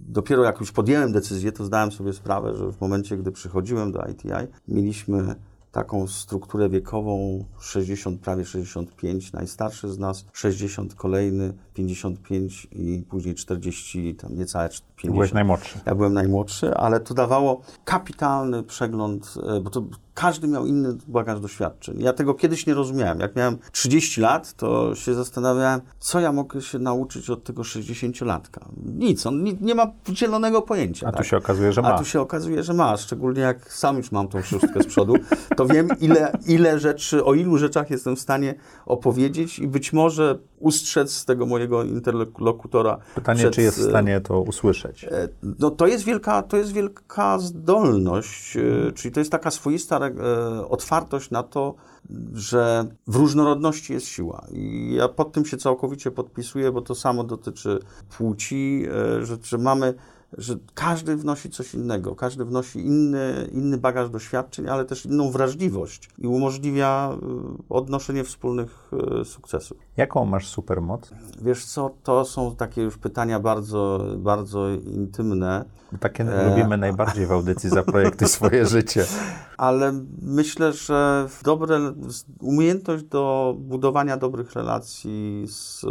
Dopiero 0.09 0.45
jak 0.45 0.61
już 0.61 0.73
podjąłem 0.73 1.13
decyzję, 1.13 1.53
to 1.53 1.65
zdałem 1.65 1.93
sobie 1.93 2.13
sprawę, 2.13 2.55
że 2.55 2.73
w 2.73 2.81
momencie, 2.81 3.17
gdy 3.17 3.33
przychodziłem 3.33 3.93
do 3.93 4.03
ITI, 4.11 4.29
mieliśmy 4.69 5.35
taką 5.77 6.07
strukturę 6.07 6.69
wiekową 6.69 7.45
60, 7.61 8.21
prawie 8.21 8.45
65, 8.45 9.33
najstarszy 9.33 9.89
z 9.89 9.99
nas, 9.99 10.27
60 10.33 10.95
kolejny, 10.95 11.55
55 11.75 12.69
i 12.73 13.05
później 13.09 13.35
40, 13.35 14.15
tam 14.15 14.37
niecałe 14.37 14.69
50. 15.07 15.15
Byłeś 15.15 15.33
najmłodszy. 15.33 15.79
Ja 15.87 15.95
byłem 15.95 16.15
najmłodszy, 16.15 16.75
ale 16.75 17.01
to 17.01 17.15
dawało 17.15 17.61
kapitalny 17.85 18.63
przegląd, 18.63 19.35
e, 19.57 19.61
bo 19.61 19.71
to 19.71 19.83
każdy 20.17 20.49
miał 20.49 20.67
inny 20.67 20.97
bagaż 21.09 21.41
doświadczeń. 21.41 22.01
Ja 22.01 22.13
tego 22.13 22.35
kiedyś 22.35 22.67
nie 22.67 22.75
rozumiałem. 22.75 23.21
Jak 23.21 23.37
miałem 23.37 23.59
30 23.73 24.21
lat, 24.21 24.53
to 24.53 24.95
się 24.95 25.15
zastanawiałem, 25.15 25.81
co 25.99 26.21
ja 26.21 26.33
mogę 26.33 26.63
się 26.63 26.79
nauczyć 26.79 27.31
od 27.31 27.45
tego 27.45 27.63
60-latka. 27.63 28.61
Nic, 28.85 29.27
on 29.27 29.43
nie, 29.43 29.53
nie 29.61 29.75
ma 29.75 29.93
zielonego 30.13 30.63
pojęcia. 30.63 31.07
A 31.07 31.13
tu 31.13 31.19
tak? 31.19 31.27
się 31.27 31.37
okazuje, 31.37 31.73
że 31.73 31.81
A 31.81 31.91
ma. 31.91 31.99
tu 31.99 32.05
się 32.05 32.21
okazuje, 32.21 32.63
że 32.63 32.75
ma, 32.75 32.97
szczególnie 32.97 33.41
jak 33.41 33.73
sam 33.73 33.97
już 33.97 34.13
mam 34.13 34.29
tą 34.29 34.43
szóstkę 34.43 34.83
z 34.83 34.87
przodu, 34.87 35.15
to 35.57 35.67
wiem, 35.67 35.89
ile, 36.01 36.33
ile 36.47 36.79
rzeczy, 36.79 37.25
o 37.25 37.35
ilu 37.35 37.59
rzeczach 37.59 37.91
jestem 37.91 38.17
w 38.17 38.21
stanie 38.21 38.55
opowiedzieć 38.87 39.59
i 39.59 39.69
być 39.69 39.93
może 39.93 40.39
ustrzec 40.59 41.13
z 41.13 41.25
tego 41.25 41.47
mojego 41.47 41.85
interlokutora. 41.85 42.99
Pytanie, 43.15 43.39
przed, 43.39 43.55
czy 43.55 43.63
jest 43.63 43.79
w 43.79 43.87
e, 43.87 43.89
stanie 43.89 44.21
to 44.21 44.41
usłyszeć? 44.41 44.96
E, 45.05 45.29
No 45.59 45.71
to 45.71 45.87
jest 45.87 46.05
wielka, 46.05 46.43
to 46.43 46.57
jest 46.57 46.73
wielka 46.73 47.39
zdolność, 47.39 48.57
e, 48.57 48.93
czyli 48.93 49.15
to 49.15 49.21
jest 49.21 49.33
taka 49.33 49.51
swoista 49.51 49.99
e, 49.99 50.13
otwartość 50.69 51.31
na 51.31 51.43
to, 51.43 51.75
że 52.33 52.87
w 53.07 53.17
różnorodności 53.17 53.93
jest 53.93 54.07
siła. 54.07 54.47
I 54.53 54.95
ja 54.95 55.09
pod 55.09 55.33
tym 55.33 55.45
się 55.45 55.57
całkowicie 55.57 56.11
podpisuję, 56.11 56.73
bo 56.73 56.83
to 56.83 56.95
samo 56.95 57.25
dotyczy 57.25 57.79
płci, 58.19 58.87
że, 59.23 59.37
że 59.43 59.59
mamy, 59.59 59.95
że 60.39 60.57
każdy 60.75 61.17
wnosi 61.17 61.51
coś 61.51 61.75
innego, 61.75 62.17
każdy 62.17 62.45
wnosi 62.45 62.79
inny, 62.79 63.49
inny 63.53 63.79
bagaż 63.79 64.11
doświadczeń, 64.11 64.69
ale 64.69 64.85
też 64.85 65.07
inną 65.07 65.31
wrażliwość 65.31 66.11
i 66.19 66.27
umożliwia 66.27 67.19
odnoszenie 67.69 68.25
wspólnych 68.25 68.91
sukcesów. 69.25 69.86
Jaką 69.97 70.25
masz 70.25 70.49
supermoc? 70.49 71.11
Wiesz 71.43 71.65
co, 71.65 71.91
to 72.03 72.25
są 72.25 72.57
takie 72.57 72.83
już 72.83 72.99
pytania 72.99 73.41
bardzo, 73.41 74.07
bardzo 74.19 74.69
intymne. 74.71 75.65
Takie 76.01 76.25
E, 76.25 76.49
lubimy 76.51 76.77
najbardziej 76.77 77.27
w 77.27 77.33
audycji 77.33 77.71
Zaprojektuj 77.71 78.29
swoje 78.39 78.67
życie. 78.67 79.05
Ale 79.57 79.93
myślę, 80.23 80.73
że 80.73 81.29
dobre, 81.45 81.79
umiejętność 82.41 83.05
do 83.05 83.55
budowania 83.59 84.17
dobrych 84.17 84.53
relacji 84.53 85.45
z, 85.49 85.85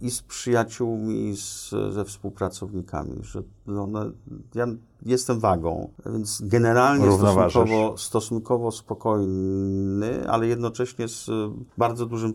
i 0.00 0.10
z 0.10 0.22
przyjaciółmi, 0.22 1.28
i 1.28 1.36
z, 1.36 1.70
ze 1.70 2.04
współpracownikami. 2.04 3.16
Że 3.22 3.42
one, 3.66 4.10
ja 4.54 4.66
jestem 5.06 5.40
wagą, 5.40 5.90
więc 6.06 6.42
generalnie 6.42 7.12
stosunkowo, 7.12 7.94
stosunkowo 7.96 8.70
spokojny, 8.70 10.28
ale 10.28 10.46
jednocześnie 10.46 11.08
z 11.08 11.28
y, 11.28 11.32
bardzo 11.78 12.06
dużym 12.06 12.30
y, 12.30 12.34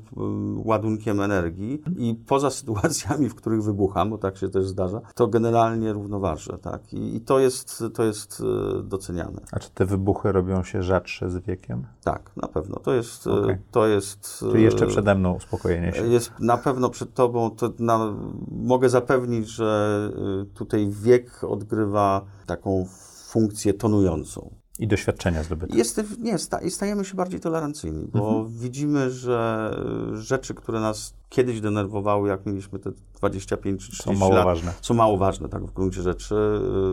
ładunkiem 0.55 1.21
energii 1.21 1.81
i 1.97 2.15
poza 2.27 2.49
sytuacjami, 2.59 3.29
w 3.29 3.35
których 3.35 3.63
wybucham, 3.63 4.09
bo 4.09 4.17
tak 4.17 4.37
się 4.37 4.49
też 4.49 4.65
zdarza, 4.65 5.01
to 5.15 5.27
generalnie 5.27 5.93
równoważę, 5.93 6.57
tak? 6.61 6.93
I, 6.93 7.15
i 7.15 7.21
to, 7.21 7.39
jest, 7.39 7.83
to 7.93 8.03
jest 8.03 8.43
y, 8.79 8.83
doceniane. 8.83 9.41
A 9.51 9.59
czy 9.59 9.69
te 9.69 9.85
wybuchy 9.85 10.31
robią 10.31 10.63
się 10.63 10.83
rzadsze 10.83 11.29
z 11.29 11.37
wiekiem? 11.37 11.85
Tak, 12.03 12.31
na 12.35 12.47
pewno. 12.47 12.79
To 12.79 12.93
jest, 12.93 13.27
y, 13.27 13.31
Okej. 13.31 13.57
to 13.71 13.87
jest... 13.87 14.37
Czyli 14.51 14.63
jeszcze 14.63 14.87
przede 14.87 15.15
mną 15.15 15.33
uspokojenie 15.33 15.93
się. 15.93 16.07
Jest 16.07 16.31
na 16.39 16.57
pewno 16.57 16.89
przed 16.89 17.13
tobą, 17.13 17.49
to 17.49 17.73
na, 17.79 18.13
mogę 18.51 18.89
zapewnić, 18.89 19.47
że 19.47 20.11
tutaj 20.53 20.87
wiek 20.89 21.43
odgrywa 21.43 22.25
taką 22.45 22.85
funkcję 23.27 23.73
tonującą. 23.73 24.55
I 24.79 24.87
doświadczenia 24.87 25.43
zdobyte. 25.43 25.77
Jest, 25.77 26.01
nie, 26.19 26.37
sta, 26.37 26.59
stajemy 26.69 27.05
się 27.05 27.15
bardziej 27.15 27.39
tolerancyjni, 27.39 28.07
bo 28.13 28.19
Mhm. 28.29 28.47
widzimy, 28.59 29.11
że 29.11 29.71
rzeczy, 30.13 30.53
które 30.53 30.79
nas 30.79 31.13
kiedyś 31.29 31.61
denerwowały, 31.61 32.29
jak 32.29 32.45
mieliśmy 32.45 32.79
te 32.79 32.91
25 33.17 33.81
czy 33.81 33.91
30 33.91 34.03
Są 34.03 34.13
mało 34.19 34.33
lat, 34.35 34.45
ważne. 34.45 34.73
są 34.81 34.93
mało 34.93 35.17
ważne, 35.17 35.49
tak 35.49 35.65
w 35.65 35.73
gruncie 35.73 36.01
rzeczy. 36.01 36.35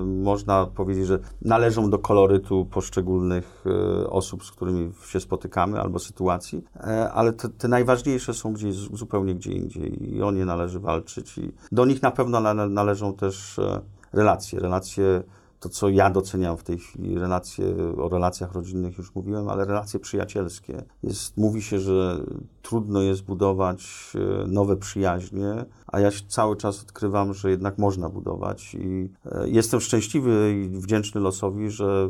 Y, 0.03 0.05
Można 0.07 0.67
powiedzieć, 0.67 1.07
że 1.07 1.19
należą 1.43 1.91
do 1.91 1.99
kolorytu 1.99 2.67
poszczególnych 2.71 3.65
y, 4.03 4.11
osób, 4.11 4.45
z 4.45 4.51
którymi 4.51 4.93
się 5.07 5.21
spotykamy, 5.21 5.81
albo 5.81 5.99
sytuacji, 5.99 6.65
E, 6.77 7.13
ale 7.13 7.33
te, 7.33 7.49
te 7.49 7.69
najważniejsze 7.69 8.35
są 8.35 8.53
gdzieś 8.53 8.75
zupełnie 8.75 9.35
gdzie 9.35 9.53
indziej 9.53 10.15
i 10.15 10.23
o 10.23 10.31
nie 10.31 10.45
należy 10.45 10.81
walczyć 10.81 11.39
i 11.39 11.53
do 11.73 11.85
nich 11.85 12.03
na 12.03 12.11
pewno 12.11 12.41
nale, 12.41 12.69
należą 12.69 13.15
też 13.15 13.59
e, 13.59 13.81
relacje, 14.13 14.61
relacje 14.61 15.23
to, 15.63 15.69
co 15.69 15.89
ja 15.89 16.11
doceniam 16.11 16.57
w 16.57 16.63
tej 16.63 16.79
chwili, 16.79 17.19
relacje, 17.19 17.65
o 17.97 18.09
relacjach 18.09 18.53
rodzinnych 18.55 18.99
już 18.99 19.15
mówiłem, 19.15 19.49
ale 19.49 19.65
relacje 19.65 20.01
przyjacielskie. 20.01 20.85
Jest, 21.03 21.37
mówi 21.37 21.63
się, 21.63 21.79
że 21.79 22.25
trudno 22.63 23.03
jest 23.03 23.23
budować 23.25 24.13
e, 24.15 24.47
nowe 24.47 24.77
przyjaźnie, 24.77 25.65
a 25.87 26.01
ja 26.01 26.11
cały 26.29 26.57
czas 26.57 26.83
odkrywam, 26.83 27.35
że 27.35 27.51
jednak 27.51 27.79
można 27.79 28.09
budować 28.09 28.75
i 28.75 29.11
e, 29.25 29.49
jestem 29.49 29.81
szczęśliwy 29.81 30.63
i 30.65 30.79
wdzięczny 30.79 31.21
losowi, 31.21 31.71
że 31.71 32.09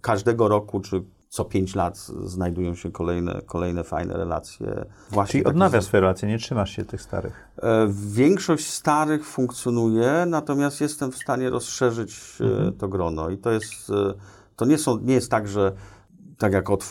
każdego 0.00 0.48
roku 0.48 0.80
czy 0.80 1.04
co 1.32 1.44
pięć 1.44 1.74
lat 1.74 1.98
znajdują 2.24 2.74
się 2.74 2.90
kolejne, 2.90 3.40
kolejne 3.46 3.84
fajne 3.84 4.14
relacje. 4.16 4.84
Właśnie 5.10 5.32
Czyli 5.32 5.44
odnawiasz 5.44 5.84
swoje 5.84 6.00
relacje, 6.00 6.28
nie 6.28 6.38
trzymasz 6.38 6.70
się 6.76 6.84
tych 6.84 7.02
starych. 7.02 7.48
E, 7.62 7.86
Większość 8.12 8.70
starych 8.70 9.26
funkcjonuje, 9.26 10.24
natomiast 10.26 10.80
jestem 10.80 11.12
w 11.12 11.16
stanie 11.16 11.50
rozszerzyć 11.50 12.20
e, 12.40 12.44
Mhm. 12.44 12.72
to 12.72 12.88
grono. 12.88 13.30
I 13.30 13.38
to 13.38 13.50
jest, 13.50 13.90
e, 13.90 14.14
to 14.56 14.64
nie, 14.64 14.78
są, 14.78 14.98
nie 14.98 15.14
jest 15.14 15.30
tak, 15.30 15.48
że 15.48 15.72
tak 16.38 16.52
jak 16.52 16.70
od, 16.70 16.90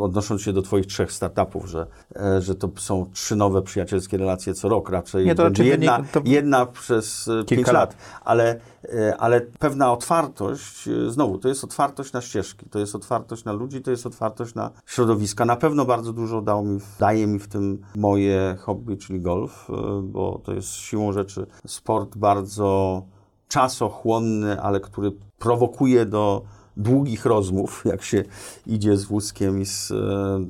odnosząc 0.00 0.42
się 0.42 0.52
do 0.52 0.62
Twoich 0.62 0.86
trzech 0.86 1.12
startupów, 1.12 1.66
że, 1.66 1.86
e, 2.16 2.40
że 2.42 2.54
to 2.54 2.70
są 2.76 3.06
trzy 3.12 3.36
nowe 3.36 3.62
przyjacielskie 3.62 4.16
relacje 4.16 4.54
co 4.54 4.68
rok, 4.68 4.90
raczej 4.90 5.26
Nie, 5.26 5.34
to 5.34 5.42
raczej 5.44 5.66
jedna, 5.66 5.98
wynik- 5.98 6.10
to- 6.12 6.20
jedna 6.24 6.66
przez 6.66 7.28
e, 7.28 7.32
pięć 7.36 7.48
Kilka 7.48 7.72
lat. 7.72 7.90
lat. 7.90 7.96
Ale, 8.24 8.60
e, 8.84 9.16
ale 9.16 9.40
pewna 9.40 9.92
otwartość, 9.92 10.88
znowu, 11.08 11.38
to 11.38 11.48
jest 11.48 11.64
otwartość 11.64 12.12
na 12.12 12.20
ścieżki, 12.20 12.66
to 12.70 12.78
jest 12.78 12.94
otwartość 12.94 13.44
na 13.44 13.52
ludzi, 13.52 13.82
to 13.82 13.90
jest 13.90 14.06
otwartość 14.06 14.54
na 14.54 14.70
środowiska. 14.86 15.44
Na 15.44 15.56
pewno 15.56 15.84
bardzo 15.84 16.12
dużo 16.12 16.42
dał 16.42 16.64
mi, 16.64 16.80
daje 16.98 17.26
mi 17.26 17.38
w 17.38 17.48
tym 17.48 17.78
moje 17.96 18.56
hobby, 18.60 18.96
czyli 18.96 19.20
golf, 19.20 19.68
bo 20.02 20.40
to 20.44 20.52
jest 20.54 20.68
siłą 20.74 21.12
rzeczy 21.12 21.46
sport 21.66 22.16
bardzo 22.16 23.02
czasochłonny, 23.48 24.60
ale 24.62 24.80
który 24.80 25.12
prowokuje 25.38 26.06
do 26.06 26.42
długich 26.78 27.26
rozmów, 27.26 27.82
jak 27.84 28.02
się 28.02 28.24
idzie 28.66 28.96
z 28.96 29.04
wózkiem 29.04 29.60
i 29.60 29.64
z, 29.66 29.86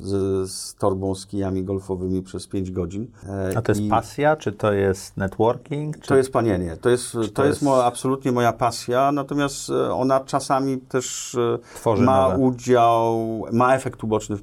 z, 0.02 0.50
z 0.50 0.74
torbą 0.74 1.14
z 1.14 1.26
kijami 1.26 1.64
golfowymi 1.64 2.22
przez 2.22 2.46
5 2.46 2.70
godzin. 2.70 3.06
E, 3.28 3.58
A 3.58 3.62
to 3.62 3.72
jest 3.72 3.80
i- 3.80 3.88
pasja, 3.88 4.36
czy 4.36 4.52
to 4.52 4.72
jest 4.72 5.16
networking? 5.16 5.98
Czy... 6.00 6.08
to 6.08 6.16
jest 6.16 6.32
panienie. 6.32 6.76
To 6.76 6.88
jest, 6.90 7.12
to 7.12 7.18
to 7.18 7.24
jest, 7.24 7.38
jest- 7.44 7.62
mo, 7.62 7.84
absolutnie 7.84 8.32
moja 8.32 8.52
pasja, 8.52 9.12
natomiast 9.12 9.70
e, 9.70 9.92
ona 9.94 10.20
czasami 10.20 10.78
też 10.78 11.34
e, 11.34 11.58
Tworzy 11.74 12.02
ma 12.02 12.22
nowe. 12.28 12.38
udział, 12.38 13.18
ma 13.52 13.74
efekt 13.76 14.04
uboczny 14.04 14.36
w, 14.36 14.42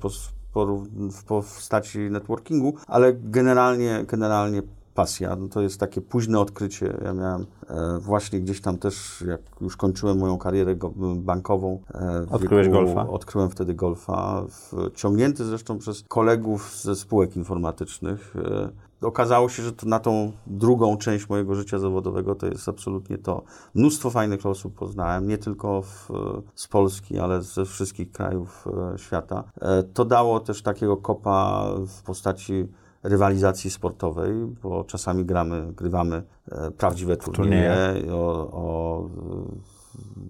w 1.12 1.24
postaci 1.24 2.00
networkingu, 2.00 2.74
ale 2.88 3.14
generalnie, 3.14 4.06
generalnie 4.08 4.62
pasja. 4.96 5.36
No 5.36 5.48
to 5.48 5.62
jest 5.62 5.80
takie 5.80 6.02
późne 6.02 6.39
odkrycie. 6.39 6.98
Ja 7.04 7.14
miałem 7.14 7.46
e, 7.70 8.00
właśnie 8.00 8.41
gdzieś 8.41 8.62
tam 8.62 8.78
też, 8.78 9.24
jak 9.28 9.41
już 9.62 9.78
kończyłem 9.78 10.18
moją 10.18 10.38
karierę 10.38 10.76
go, 10.76 10.93
bankową. 11.16 11.82
E, 11.93 12.26
Odkryłeś 12.32 12.70
golfa? 12.70 13.08
Odkryłem 13.10 13.50
wtedy 13.50 13.74
golfa, 13.74 14.43
w, 14.50 14.74
ciągnięty 14.96 15.46
zresztą 15.46 15.78
przez 15.78 16.04
kolegów 16.08 16.76
ze 16.82 16.96
spółek 16.96 17.36
informatycznych. 17.36 18.36
E, 18.36 18.86
Okazało 19.02 19.50
się, 19.50 19.64
że 19.64 19.72
to 19.72 19.86
na 19.88 20.00
tą 20.00 20.32
drugą 20.48 20.98
część 20.98 21.30
mojego 21.30 21.56
życia 21.56 21.80
zawodowego 21.80 22.36
to 22.36 22.48
jest 22.48 22.70
absolutnie 22.70 23.18
to. 23.18 23.41
Mnóstwo 23.76 24.10
fajnych 24.10 24.46
osób 24.46 24.76
poznałem, 24.76 25.28
nie 25.28 25.38
tylko 25.38 25.82
w, 25.82 26.10
z 26.56 26.68
Polski, 26.68 27.20
ale 27.20 27.41
ze 27.41 27.66
wszystkich 27.66 28.12
krajów 28.12 28.68
e, 28.93 28.98
świata. 28.98 29.43
E, 29.62 29.84
To 29.84 30.06
dało 30.06 30.39
też 30.39 30.62
takiego 30.62 30.98
kopa 30.98 31.66
w 31.88 32.04
postaci 32.04 32.68
rywalizacji 33.06 33.70
sportowej, 33.70 34.34
bo 34.64 34.84
czasami 34.84 35.26
gramy, 35.26 35.74
grywamy 35.74 36.24
e, 36.51 36.72
prawdziwe 36.72 37.18
turnieje, 37.18 37.78
o, 38.12 38.51
o, 38.51 39.10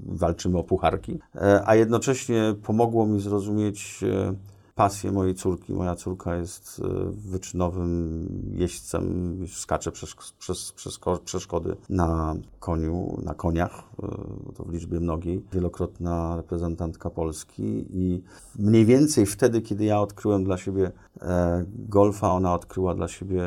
walczymy 0.05 0.57
o 0.57 0.63
pucharki, 0.63 1.19
E, 1.35 1.61
a 1.65 1.75
jednocześnie 1.75 2.55
pomogło 2.63 3.05
mi 3.05 3.19
zrozumieć 3.19 4.03
e, 4.03 4.33
pasję 4.75 5.11
mojej 5.11 5.35
córki. 5.35 5.73
Moja 5.73 5.95
córka 5.95 6.35
jest 6.35 6.81
e, 6.85 7.11
wyczynowym 7.11 8.27
jeźdźcem, 8.55 9.35
skacze 9.47 9.91
przez, 9.91 10.15
przez, 10.39 10.71
przez 10.71 10.97
ko- 10.97 11.17
przeszkody 11.17 11.75
na 11.89 12.35
koniu, 12.59 13.19
na 13.23 13.33
koniach, 13.33 13.83
e, 14.03 14.53
to 14.55 14.63
w 14.63 14.73
liczbie 14.73 14.99
mnogiej, 14.99 15.45
wielokrotna 15.53 16.35
reprezentantka 16.35 17.09
Polski 17.09 17.85
i 17.89 18.23
mniej 18.59 18.85
więcej 18.85 19.25
wtedy, 19.25 19.61
kiedy 19.61 19.85
ja 19.85 19.99
odkryłem 20.01 20.43
dla 20.43 20.57
siebie 20.57 20.91
e, 21.21 21.65
golfa, 21.69 22.31
ona 22.31 22.53
odkryła 22.53 22.95
dla 22.95 23.07
siebie 23.07 23.43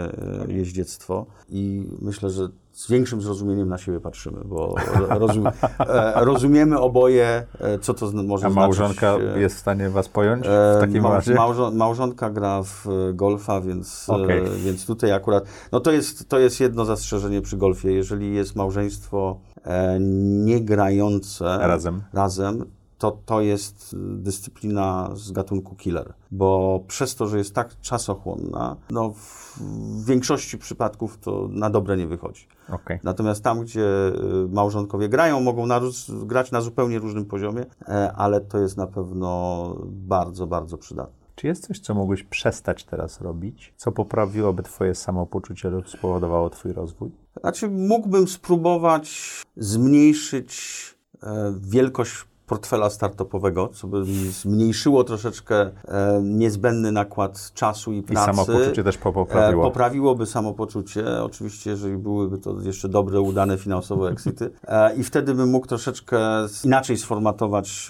jeździectwo. 0.49 1.26
I 1.49 1.87
myślę, 2.01 2.31
że 2.31 2.49
z 2.79 2.91
większym 2.91 3.22
zrozumieniem 3.22 3.68
na 3.68 3.79
siebie 3.79 4.01
patrzymy, 4.01 4.41
bo 4.45 4.74
rozum, 5.09 5.47
e, 5.79 6.24
rozumiemy 6.24 6.79
oboje, 6.79 7.47
e, 7.61 7.79
co 7.79 7.95
to 7.95 8.11
może 8.12 8.47
A 8.47 8.51
małżonka 8.51 9.16
znaczyć. 9.16 9.37
e, 9.37 9.41
jest 9.41 9.57
w 9.57 9.59
stanie 9.59 9.91
was 9.91 10.09
pojąć 10.09 10.47
w 10.47 10.81
takim 10.81 11.03
małż- 11.03 11.14
razie? 11.14 11.35
małżo- 11.35 11.70
małżonka 11.74 12.31
gra 12.31 12.62
w 12.62 12.87
golfa, 13.14 13.61
więc, 13.61 14.09
Okej. 14.09 14.43
więc 14.64 14.87
tutaj 14.87 15.12
akurat. 15.12 15.45
No 15.72 15.81
to 15.81 15.93
jest, 15.93 16.29
to 16.29 16.39
jest 16.39 16.61
jedno 16.61 16.85
zastrzeżenie 16.85 17.41
przy 17.43 17.57
golfie. 17.57 17.93
Jeżeli 17.93 18.35
jest 18.35 18.57
małżeństwo 18.57 19.41
e, 19.64 19.99
niegrające 20.45 21.45
Razem. 21.61 22.03
razem 22.12 22.64
to, 22.99 23.19
to 23.27 23.41
jest 23.41 23.97
dyscyplina 23.99 25.11
z 25.15 25.33
gatunku 25.33 25.77
killer. 25.77 26.15
Bo 26.31 26.81
przez 26.87 27.15
to, 27.15 27.27
że 27.27 27.39
jest 27.39 27.55
tak 27.55 27.81
czasochłonna, 27.81 28.77
no 28.91 29.11
w, 29.11 29.59
większości 30.05 30.59
przypadków 30.59 31.19
to 31.19 31.49
na 31.51 31.71
dobre 31.71 31.97
nie 31.97 32.07
wychodzi. 32.07 32.47
Okej. 32.69 32.99
Natomiast 33.03 33.45
tam, 33.45 33.61
gdzie 33.61 34.09
y, 34.09 34.49
małżonkowie 34.53 35.09
grają, 35.09 35.41
mogą 35.41 35.67
na, 35.67 35.81
grać 36.09 36.51
na 36.51 36.61
zupełnie 36.61 36.99
różnym 36.99 37.25
poziomie, 37.25 37.67
e, 37.89 38.13
ale 38.13 38.41
to 38.41 38.59
jest 38.59 38.77
na 38.77 38.87
pewno 38.87 39.75
bardzo, 39.85 40.47
bardzo 40.47 40.79
przydatne. 40.79 41.19
Czy 41.35 41.47
jest 41.47 41.67
coś, 41.67 41.81
co 41.81 41.95
mógłbyś 41.95 42.23
przestać 42.23 42.85
teraz 42.85 43.21
robić, 43.21 43.75
co 43.77 43.93
poprawiłoby 43.93 44.63
twoje 44.63 44.95
samopoczucie 44.95 45.71
lub 45.71 45.89
spowodowało 45.89 46.51
twój 46.51 46.73
rozwój? 46.73 47.11
Znaczy, 47.41 47.69
mógłbym 47.69 48.29
spróbować 48.29 49.33
zmniejszyć 49.57 50.85
e, 51.23 51.55
wielkość 51.61 52.28
portfela 52.49 52.91
startupowego, 52.91 53.69
co 53.69 53.87
by 53.87 54.05
zmniejszyło 54.31 55.05
troszeczkę 55.05 55.61
e, 55.61 56.21
niezbędny 56.23 56.93
nakład 56.93 57.53
czasu 57.55 57.93
i 57.93 57.99
I 57.99 58.03
pracy. 58.03 58.27
samopoczucie 58.27 58.85
też 58.85 58.97
E, 58.97 58.99
poprawiło. 58.99 59.65
Poprawiłoby 59.65 60.27
samopoczucie, 60.27 61.23
oczywiście, 61.23 61.71
jeżeli 61.71 61.97
byłyby 61.97 62.39
to 62.39 62.61
jeszcze 62.61 62.89
dobre, 62.89 63.21
udane 63.21 63.59
finansowe 63.59 64.09
exity. 64.11 64.51
E, 64.69 64.97
I 64.97 65.05
wtedy 65.05 65.35
bym 65.35 65.51
mógł 65.51 65.67
troszeczkę 65.67 66.19
inaczej 66.65 66.97
sformatować 66.97 67.89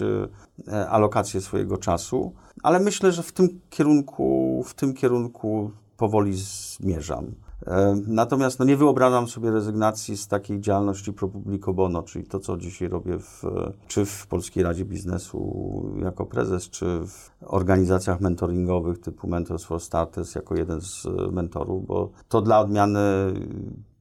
e, 0.67 0.73
e, 0.73 0.89
alokację 0.89 1.41
swojego 1.41 1.77
czasu. 1.77 2.33
Ale 2.63 2.79
myślę, 2.79 3.11
że 3.11 3.23
w 3.23 3.31
tym 3.31 3.59
kierunku, 3.69 4.63
w 4.65 4.73
tym 4.73 4.93
kierunku 4.93 5.71
powoli 5.97 6.33
zmierzam. 6.35 7.25
E, 7.67 8.01
Natomiast 8.07 8.59
no, 8.59 8.65
nie 8.65 8.77
wyobrażam 8.77 9.27
sobie 9.27 9.51
rezygnacji 9.51 10.17
z 10.17 10.27
takiej 10.27 10.61
działalności 10.61 11.13
pro 11.13 11.27
publico 11.27 11.73
bono, 11.73 12.03
czyli 12.03 12.25
to, 12.25 12.39
co 12.39 12.57
dzisiaj 12.57 12.87
robię 12.87 13.19
w, 13.19 13.43
czy 13.87 14.05
w 14.05 14.27
Polskiej 14.27 14.63
Radzie 14.63 14.85
Biznesu 14.85 15.85
jako 16.03 16.25
prezes, 16.25 16.69
czy 16.69 16.85
w 16.85 17.31
organizacjach 17.41 18.21
mentoringowych 18.21 18.99
typu 18.99 19.27
Mentors 19.27 19.63
for 19.63 19.81
Starters 19.81 20.35
jako 20.35 20.55
jeden 20.55 20.81
z 20.81 21.07
mentorów, 21.31 21.87
bo 21.87 22.09
to 22.29 22.41
dla 22.41 22.59
odmiany 22.59 22.99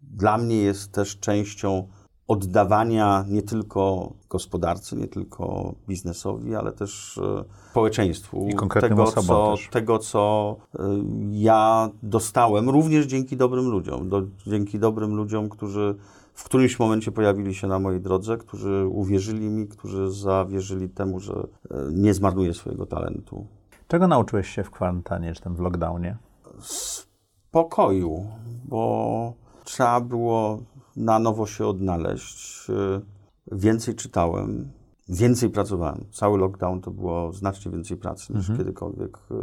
dla 0.03 0.39
mnie 0.39 0.57
jest 0.57 0.93
też 0.93 1.19
częścią 1.19 1.89
oddawania 2.29 3.24
nie 3.29 3.43
tylko 3.43 4.12
gospodarcy, 4.29 4.97
nie 4.97 5.09
tylko 5.09 5.74
biznesowi, 5.89 6.55
ale 6.55 6.72
też 6.72 7.18
e, 7.18 7.45
społeczeństwu. 7.70 8.49
I 8.49 8.55
konkretnym 8.55 8.91
tego, 8.91 9.03
osobom 9.03 9.26
co, 9.26 9.57
też. 9.57 9.68
tego, 9.68 9.99
co 9.99 10.57
e, 10.79 10.83
ja 11.31 11.91
dostałem, 12.03 12.70
również 12.70 13.07
dzięki 13.07 13.37
dobrym 13.37 13.68
ludziom. 13.68 14.09
Do, 14.09 14.22
dzięki 14.47 14.79
dobrym 14.79 15.16
ludziom, 15.16 15.49
którzy 15.49 15.95
w 16.35 16.45
którymś 16.45 16.79
momencie 16.79 17.12
pojawili 17.12 17.55
się 17.55 17.66
na 17.66 17.79
mojej 17.79 18.01
drodze, 18.01 18.37
którzy 18.37 18.87
uwierzyli 18.87 19.49
mi, 19.49 19.68
którzy 19.68 20.11
zawierzyli 20.11 20.89
temu, 20.89 21.20
że 21.20 21.35
e, 21.35 21.74
nie 21.93 22.14
zmarnuję 22.14 22.55
swojego 22.55 22.87
talentu. 22.87 23.47
Czego 23.89 24.09
nauczyłeś 24.09 24.49
się 24.49 24.64
w 24.64 24.70
kwarantannie, 24.70 25.35
czy 25.35 25.43
tam 25.43 25.57
w 25.57 25.61
lockdownie? 25.61 26.16
Spokoju, 26.61 28.26
bo 28.64 29.33
trzeba 29.64 30.01
było 30.01 30.59
na 30.99 31.18
nowo 31.18 31.46
się 31.46 31.66
odnaleźć. 31.66 32.70
E, 32.70 33.01
Więcej 33.53 33.94
czytałem, 33.94 34.70
więcej 35.09 35.51
pracowałem. 35.51 36.05
Cały 36.12 36.38
lockdown 36.38 36.80
to 36.80 36.90
było 36.90 37.32
znacznie 37.32 37.72
więcej 37.72 37.96
pracy 37.96 38.32
niż 38.32 38.46
kiedykolwiek 38.46 39.18
e, 39.30 39.34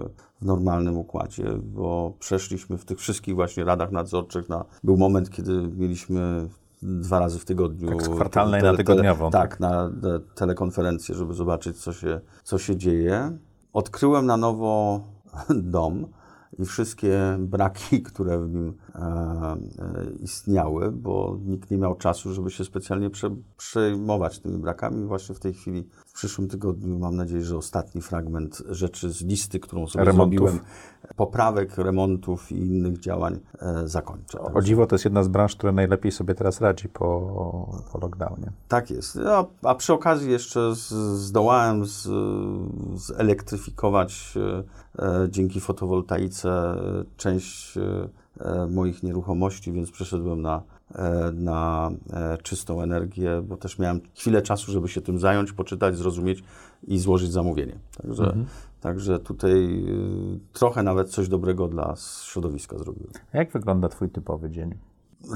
w 0.42 0.46
normalnym 0.46 0.98
układzie, 0.98 1.46
bo 1.64 2.14
przeszliśmy 2.20 2.78
w 2.78 2.86
tych 2.86 3.00
wszystkich 3.00 3.36
właśnie 3.36 3.64
radach 3.64 3.92
nadzorczych 3.92 4.50
na... 4.50 4.66
Był 4.84 4.98
moment, 4.98 5.30
kiedy 5.30 5.68
mieliśmy 5.68 6.50
dwa 6.82 7.20
razy 7.20 7.40
w 7.40 7.46
tygodniu... 7.46 7.90
Tak, 7.90 8.04
z 8.04 8.10
kwartalnej 8.10 8.64
na 8.64 8.76
tygodniową, 8.78 9.32
tak, 9.32 9.60
na, 9.60 9.90
na 9.90 10.20
telekonferencję, 10.36 11.16
żeby 11.16 11.34
zobaczyć, 11.34 11.78
co 11.78 11.94
się, 11.94 12.22
co 12.44 12.58
się 12.58 12.76
dzieje. 12.76 13.38
Odkryłem 13.74 14.26
na 14.26 14.38
nowo 14.38 15.02
dom 15.50 16.08
i 16.60 16.66
wszystkie 16.66 17.38
braki, 17.40 18.02
które 18.02 18.40
w 18.40 18.50
nim 18.50 18.68
e, 18.68 18.72
e, 18.72 18.85
istniały, 20.20 20.92
bo 20.92 21.38
nikt 21.46 21.72
nie 21.72 21.78
miał 21.78 21.96
czasu, 21.96 22.34
żeby 22.34 22.52
się 22.52 22.66
specjalnie 22.66 23.10
prze, 23.10 23.36
przejmować 23.58 24.40
tymi 24.40 24.58
brakami. 24.58 25.06
Właśnie 25.06 25.36
w 25.36 25.40
tej 25.40 25.54
chwili, 25.54 25.88
w 26.06 26.14
przyszłym 26.14 26.48
tygodniu, 26.48 27.00
mam 27.00 27.16
nadzieję, 27.16 27.42
że 27.42 27.58
ostatni 27.58 28.02
fragment 28.02 28.64
rzeczy 28.70 29.10
z 29.10 29.22
listy, 29.22 29.60
którą 29.60 29.88
sobie 29.88 30.06
Remontów. 30.06 30.40
zrobiłem, 30.40 30.66
poprawek, 31.16 31.78
remontów 31.78 32.52
i 32.52 32.58
innych 32.58 33.00
działań 33.00 33.40
e, 33.60 33.88
zakończę. 33.88 34.40
O 34.42 34.62
dziwo, 34.62 34.88
to 34.88 34.96
jest 34.96 35.06
jedna 35.06 35.24
z 35.24 35.28
branż, 35.28 35.56
która 35.56 35.72
najlepiej 35.72 36.12
sobie 36.12 36.36
teraz 36.36 36.62
radzi 36.62 36.90
po, 36.90 37.84
po 37.92 38.00
lockdownie. 38.00 38.52
Tak 38.68 38.90
jest. 38.92 39.18
A, 39.28 39.46
a 39.64 39.76
przy 39.76 39.94
okazji 39.94 40.32
jeszcze 40.32 40.76
z, 40.76 40.88
zdołałem 41.20 41.86
z, 41.86 42.08
zelektryfikować 42.96 44.34
e, 44.38 44.64
e, 45.24 45.28
dzięki 45.30 45.60
fotowoltaice 45.60 46.50
e, 46.50 47.06
część 47.18 47.78
e, 47.78 47.82
e, 47.82 48.25
moich 48.70 49.04
nieruchomości, 49.04 49.72
więc 49.72 49.92
przeszedłem 49.92 50.42
na, 50.42 50.64
e, 50.96 51.32
na 51.32 51.92
e, 52.14 52.38
czystą 52.38 52.82
energię, 52.82 53.42
bo 53.48 53.58
też 53.58 53.80
miałem 53.80 54.02
chwilę 54.16 54.42
czasu, 54.42 54.72
żeby 54.72 54.88
się 54.88 55.02
tym 55.02 55.20
zająć, 55.20 55.54
poczytać, 55.54 55.98
zrozumieć 55.98 56.44
i 56.88 57.00
złożyć 57.00 57.32
zamówienie. 57.32 57.80
Także, 58.02 58.38
także 58.82 59.20
tutaj 59.20 59.86
trochę 60.54 60.84
nawet 60.84 61.10
coś 61.10 61.28
dobrego 61.28 61.68
dla 61.68 61.96
środowiska 62.24 62.78
zrobiłem. 62.78 63.12
Jak 63.34 63.52
wygląda 63.52 63.90
Twój 63.90 64.10
typowy 64.10 64.50
dzień? 64.50 64.76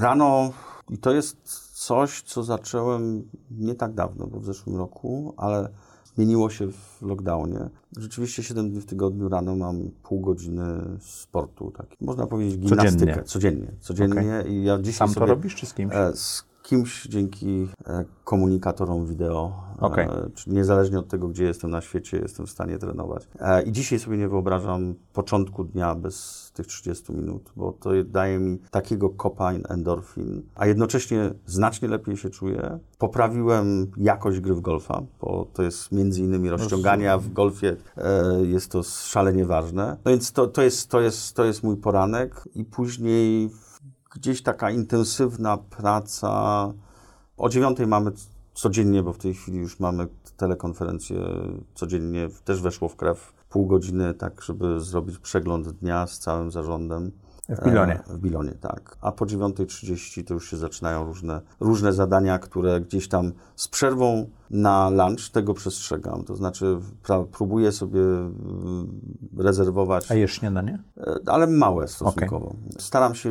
Rano, 0.00 0.50
i 0.90 0.98
to 0.98 1.12
jest 1.12 1.36
coś, 1.72 2.22
co 2.22 2.42
zacząłem 2.42 3.28
nie 3.50 3.74
tak 3.74 3.94
dawno, 3.94 4.26
bo 4.26 4.40
w 4.40 4.44
zeszłym 4.44 4.76
roku, 4.76 5.34
ale 5.36 5.68
zmieniło 6.14 6.50
się 6.50 6.72
w 6.72 7.02
lockdownie. 7.02 7.70
Rzeczywiście 7.96 8.42
7 8.42 8.70
dni 8.70 8.80
w 8.80 8.86
tygodniu 8.86 9.28
rano 9.28 9.56
mam 9.56 9.90
pół 10.02 10.20
godziny 10.20 10.64
sportu, 11.00 11.72
tak. 11.76 11.86
Można 12.00 12.26
powiedzieć 12.26 12.58
gimnastykę. 12.58 13.22
Codziennie. 13.24 13.72
Codziennie. 13.80 14.44
I 14.48 14.64
ja 14.64 14.78
dzisiaj 14.78 14.92
Sam 14.92 15.08
sobie, 15.08 15.26
to 15.26 15.26
robisz, 15.26 15.54
czy 15.54 15.66
z 15.66 15.74
kimś? 15.74 15.94
E, 15.94 16.12
Z 16.14 16.49
kimś 16.62 17.06
dzięki 17.06 17.68
e, 17.86 18.04
komunikatorom 18.24 19.06
wideo. 19.06 19.52
E, 19.96 20.30
czyli 20.34 20.56
niezależnie 20.56 20.98
od 20.98 21.08
tego, 21.08 21.28
gdzie 21.28 21.44
jestem 21.44 21.70
na 21.70 21.80
świecie, 21.80 22.18
jestem 22.18 22.46
w 22.46 22.50
stanie 22.50 22.78
trenować. 22.78 23.28
E, 23.40 23.62
I 23.62 23.72
dzisiaj 23.72 23.98
sobie 23.98 24.16
nie 24.16 24.28
wyobrażam 24.28 24.94
początku 25.12 25.64
dnia 25.64 25.94
bez 25.94 26.50
tych 26.54 26.66
30 26.66 27.12
minut, 27.12 27.52
bo 27.56 27.72
to 27.72 27.90
daje 28.04 28.38
mi 28.38 28.58
takiego 28.70 29.10
kopa 29.10 29.52
endorfin, 29.52 30.42
a 30.54 30.66
jednocześnie 30.66 31.30
znacznie 31.46 31.88
lepiej 31.88 32.16
się 32.16 32.30
czuję. 32.30 32.78
Poprawiłem 32.98 33.90
jakość 33.96 34.40
gry 34.40 34.54
w 34.54 34.60
golfa, 34.60 35.02
bo 35.20 35.46
to 35.52 35.62
jest 35.62 35.92
między 35.92 36.20
innymi 36.20 36.50
rozciągania 36.50 37.18
w 37.18 37.32
golfie, 37.32 37.76
jest 38.42 38.72
to 38.72 38.82
szalenie 38.82 39.44
ważne. 39.44 39.96
No 40.04 40.10
więc 40.10 40.32
to, 40.32 40.46
to, 40.46 40.62
jest, 40.62 40.88
to, 40.88 41.00
jest, 41.00 41.34
to 41.34 41.44
jest 41.44 41.62
mój 41.62 41.76
poranek 41.76 42.48
i 42.54 42.64
później 42.64 43.50
gdzieś 44.10 44.42
taka 44.42 44.70
intensywna 44.70 45.56
praca. 45.56 46.72
O 47.36 47.48
dziewiątej 47.48 47.86
mamy 47.86 48.12
codziennie, 48.54 49.02
bo 49.02 49.12
w 49.12 49.18
tej 49.18 49.34
chwili 49.34 49.58
już 49.58 49.80
mamy 49.80 50.06
telekonferencję 50.36 51.16
codziennie, 51.74 52.28
też 52.44 52.62
weszło 52.62 52.88
w 52.88 52.96
krew 52.96 53.32
pół 53.50 53.66
godziny, 53.66 54.14
tak 54.14 54.42
żeby 54.42 54.80
zrobić 54.80 55.18
przegląd 55.18 55.68
dnia 55.68 56.06
z 56.06 56.18
całym 56.18 56.50
zarządem. 56.50 57.12
W 57.48 57.64
Bilonie. 57.64 58.00
E, 58.08 58.12
w 58.12 58.18
Bilonie, 58.18 58.52
tak. 58.52 58.96
A 59.00 59.12
po 59.12 59.24
9.30 59.24 60.24
to 60.24 60.34
już 60.34 60.50
się 60.50 60.56
zaczynają 60.56 61.04
różne, 61.04 61.40
różne 61.60 61.92
zadania, 61.92 62.38
które 62.38 62.80
gdzieś 62.80 63.08
tam 63.08 63.32
z 63.56 63.68
przerwą 63.68 64.30
na 64.50 64.90
lunch 64.90 65.30
tego 65.32 65.54
przestrzegam. 65.54 66.24
To 66.24 66.36
znaczy 66.36 66.78
pra, 67.02 67.24
próbuję 67.32 67.72
sobie 67.72 68.00
mm, 68.00 69.00
rezerwować 69.38 70.10
A 70.10 70.14
jesz 70.14 70.32
śniadanie? 70.32 70.82
E, 70.96 71.16
ale 71.26 71.46
małe 71.46 71.88
stosunkowo. 71.88 72.54
Staram 72.78 73.14
się 73.14 73.30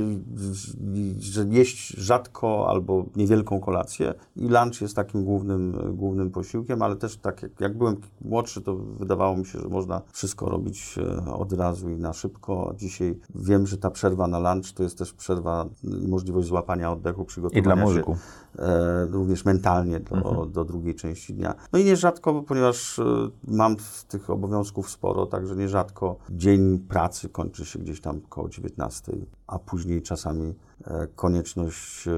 że 1.19 1.45
jeść 1.49 1.89
rzadko 1.97 2.69
albo 2.69 3.05
niewielką 3.15 3.59
kolację 3.59 4.13
i 4.35 4.47
lunch 4.47 4.81
jest 4.81 4.95
takim 4.95 5.23
głównym, 5.23 5.93
głównym 5.93 6.31
posiłkiem, 6.31 6.81
ale 6.81 6.95
też 6.95 7.17
tak 7.17 7.43
jak, 7.43 7.59
jak 7.59 7.77
byłem 7.77 7.97
młodszy, 8.21 8.61
to 8.61 8.75
wydawało 8.75 9.37
mi 9.37 9.45
się, 9.45 9.59
że 9.59 9.67
można 9.67 10.01
wszystko 10.11 10.49
robić 10.49 10.95
e, 10.97 11.33
od 11.33 11.53
razu 11.53 11.89
i 11.89 11.97
na 11.97 12.13
szybko. 12.13 12.73
Dzisiaj 12.77 13.19
wiem, 13.35 13.67
że 13.67 13.77
ta 13.77 13.91
przerwa 13.91 14.27
na 14.27 14.53
lunch 14.53 14.73
to 14.73 14.83
jest 14.83 14.97
też 14.97 15.13
przerwa 15.13 15.65
i 15.83 16.07
możliwość 16.07 16.47
złapania 16.47 16.91
oddechu, 16.91 17.21
I 17.21 17.25
przygotowania 17.25 17.63
dla 17.63 17.75
się 17.75 17.81
mózgu. 17.81 18.15
e, 18.59 19.05
również 19.05 19.45
mentalnie 19.45 19.99
do, 19.99 20.45
do 20.45 20.65
drugiej 20.65 20.95
części 20.95 21.08
dnia. 21.29 21.55
No 21.73 21.79
i 21.79 21.85
nierzadko, 21.85 22.43
ponieważ 22.43 22.99
e, 22.99 23.03
mam 23.47 23.75
tych 24.07 24.29
obowiązków 24.29 24.89
sporo, 24.89 25.25
także 25.25 25.55
nierzadko 25.55 26.17
dzień 26.29 26.79
pracy 26.79 27.29
kończy 27.29 27.65
się 27.65 27.79
gdzieś 27.79 28.01
tam 28.01 28.21
koło 28.21 28.49
19, 28.49 29.11
a 29.47 29.59
później 29.59 30.01
czasami 30.01 30.53
e, 30.85 31.07
konieczność 31.15 32.07
e, 32.07 32.11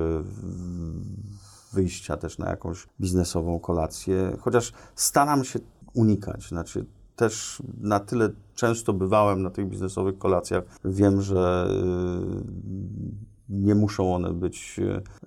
wyjścia 1.73 2.17
też 2.17 2.37
na 2.37 2.49
jakąś 2.49 2.87
biznesową 3.01 3.59
kolację, 3.59 4.37
chociaż 4.39 4.73
staram 4.95 5.43
się 5.43 5.59
unikać, 5.93 6.47
znaczy 6.47 6.85
też 7.15 7.63
na 7.77 7.99
tyle 7.99 8.29
często 8.55 8.93
bywałem 8.93 9.41
na 9.41 9.49
tych 9.49 9.69
biznesowych 9.69 10.17
kolacjach, 10.17 10.63
wiem, 10.85 11.21
że 11.21 11.69
nie 13.51 13.75
muszą 13.75 14.15
one 14.15 14.33
być 14.33 14.79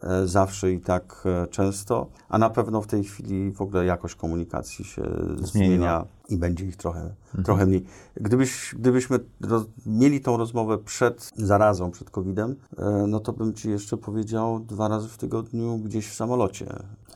e, 0.03 0.27
zawsze 0.27 0.73
i 0.73 0.81
tak 0.81 1.25
e, 1.25 1.47
często, 1.47 2.07
a 2.29 2.39
na 2.39 2.51
pewno 2.51 2.83
w 2.83 2.87
tej 2.87 3.05
chwili 3.05 3.53
w 3.53 3.61
ogóle 3.61 3.85
jakość 3.85 4.15
komunikacji 4.15 4.85
się 4.85 5.03
zmienia 5.43 6.05
i 6.29 6.37
będzie 6.37 6.65
ich 6.65 6.77
trochę, 6.77 7.15
trochę 7.45 7.67
mniej. 7.67 7.85
Gdybyś, 8.17 8.75
gdybyśmy 8.79 9.19
roz, 9.41 9.65
mieli 9.87 10.21
tą 10.21 10.37
rozmowę 10.37 10.79
przed 10.79 11.31
zarazą, 11.37 11.91
przed 11.91 12.11
COVID-em, 12.11 12.57
e, 12.79 13.05
no 13.09 13.21
to 13.21 13.33
bym 13.33 13.55
Ci 13.55 13.71
jeszcze 13.71 13.97
powiedział 13.97 14.61
dwa 14.61 14.89
razy 14.89 15.09
w 15.09 15.17
tygodniu 15.19 15.79
gdzieś 15.79 16.09
w 16.09 16.15
samolocie. 16.15 16.67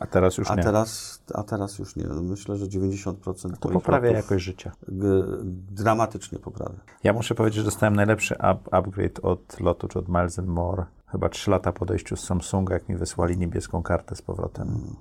A 0.00 0.06
teraz 0.06 0.38
już 0.38 0.50
A 0.50 0.54
nie. 0.54 0.62
teraz, 0.62 1.22
a 1.34 1.42
teraz 1.42 1.78
już 1.78 1.96
nie. 1.96 2.04
Myślę, 2.04 2.56
że 2.56 2.66
90% 2.66 3.14
To 3.60 3.68
moich 3.68 3.72
poprawia 3.72 4.10
jakość 4.10 4.44
życia. 4.44 4.72
dramatycznie 5.70 6.38
poprawia. 6.38 6.78
Ja 7.04 7.12
muszę 7.12 7.34
powiedzieć, 7.34 7.56
że 7.56 7.64
dostałem 7.64 7.96
najlepszy 7.96 8.34
up, 8.34 8.58
upgrade 8.70 9.20
od 9.22 9.60
lotu, 9.60 9.88
czy 9.88 9.98
od 9.98 10.08
Miles 10.08 10.38
More. 10.38 10.84
Chyba 11.12 11.28
trzy 11.28 11.50
lata 11.50 11.72
po 11.72 11.82
odejściu 11.82 12.16
z 12.16 12.24
Samsunga, 12.24 12.74
jak 12.74 12.88
mi 12.88 12.96
wysłali 12.96 13.38
niebieską 13.38 13.82
kartę 13.82 14.16
z 14.16 14.22
powrotem. 14.22 14.96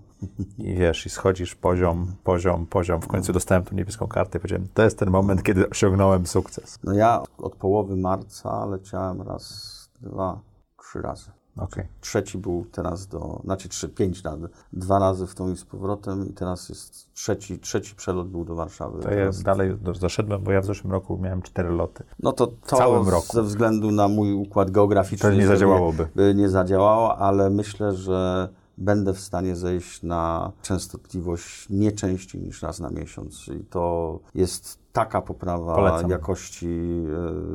I 0.57 0.75
wiesz, 0.75 1.05
i 1.05 1.09
schodzisz 1.09 1.55
poziom, 1.55 2.15
poziom, 2.23 2.65
poziom. 2.65 3.01
W 3.01 3.07
końcu 3.07 3.33
dostałem 3.33 3.63
tą 3.63 3.75
niebieską 3.75 4.07
kartę 4.07 4.37
i 4.37 4.41
powiedziałem, 4.41 4.67
to 4.73 4.83
jest 4.83 4.99
ten 4.99 5.09
moment, 5.09 5.43
kiedy 5.43 5.69
osiągnąłem 5.69 6.27
sukces. 6.27 6.79
No 6.83 6.93
ja 6.93 7.23
od 7.37 7.55
połowy 7.55 7.95
marca 7.95 8.65
leciałem 8.65 9.21
raz, 9.21 9.89
dwa, 10.01 10.39
trzy 10.81 11.01
razy. 11.01 11.36
Okej. 11.57 11.85
Trzeci 12.01 12.37
był 12.37 12.65
teraz 12.71 13.07
do, 13.07 13.41
znaczy 13.43 13.69
trzy, 13.69 13.89
pięć 13.89 14.23
razy. 14.23 14.49
Dwa 14.73 14.99
razy 14.99 15.27
w 15.27 15.35
tą 15.35 15.51
i 15.51 15.57
z 15.57 15.65
powrotem 15.65 16.29
i 16.29 16.33
teraz 16.33 16.69
jest 16.69 17.13
trzeci, 17.13 17.59
trzeci 17.59 17.95
przelot 17.95 18.27
był 18.29 18.45
do 18.45 18.55
Warszawy. 18.55 19.01
To 19.03 19.09
ja 19.09 19.15
teraz. 19.15 19.43
dalej 19.43 19.77
do- 19.81 19.93
zaszedłem, 19.93 20.43
bo 20.43 20.51
ja 20.51 20.61
w 20.61 20.65
zeszłym 20.65 20.91
roku 20.93 21.17
miałem 21.17 21.41
cztery 21.41 21.69
loty. 21.69 22.03
No 22.23 22.31
to, 22.31 22.47
to 22.47 22.75
całym 22.77 23.09
roku. 23.09 23.27
ze 23.33 23.43
względu 23.43 23.91
na 23.91 24.07
mój 24.07 24.33
układ 24.33 24.71
geograficzny 24.71 25.29
To 25.29 25.35
nie 25.35 25.47
zadziałałoby. 25.47 26.07
by 26.15 26.35
nie 26.35 26.49
zadziałało, 26.49 27.17
ale 27.17 27.49
myślę, 27.49 27.95
że 27.95 28.49
będę 28.77 29.13
w 29.13 29.19
stanie 29.19 29.55
zejść 29.55 30.03
na 30.03 30.51
częstotliwość 30.61 31.69
nie 31.69 31.91
częściej 31.91 32.41
niż 32.41 32.61
raz 32.61 32.79
na 32.79 32.89
miesiąc 32.89 33.47
i 33.47 33.65
to 33.65 34.19
jest 34.35 34.79
taka 34.93 35.21
poprawa 35.21 35.75
Polecam. 35.75 36.09
jakości 36.09 36.67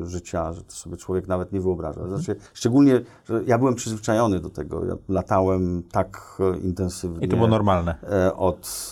e, 0.03 0.05
życia, 0.05 0.53
że 0.53 0.63
to 0.63 0.71
sobie 0.71 0.97
człowiek 0.97 1.27
nawet 1.27 1.51
nie 1.51 1.61
wyobraża. 1.61 2.07
Znaczy, 2.07 2.35
szczególnie, 2.53 3.01
że 3.25 3.43
ja 3.45 3.57
byłem 3.57 3.75
przyzwyczajony 3.75 4.39
do 4.39 4.49
tego. 4.49 4.85
Ja 4.85 4.95
latałem 5.09 5.83
tak 5.91 6.37
e, 6.39 6.57
intensywnie 6.57 7.25
I 7.25 7.29
to 7.29 7.35
było 7.35 7.47
normalne. 7.47 7.95
e, 8.03 8.35
od 8.35 8.91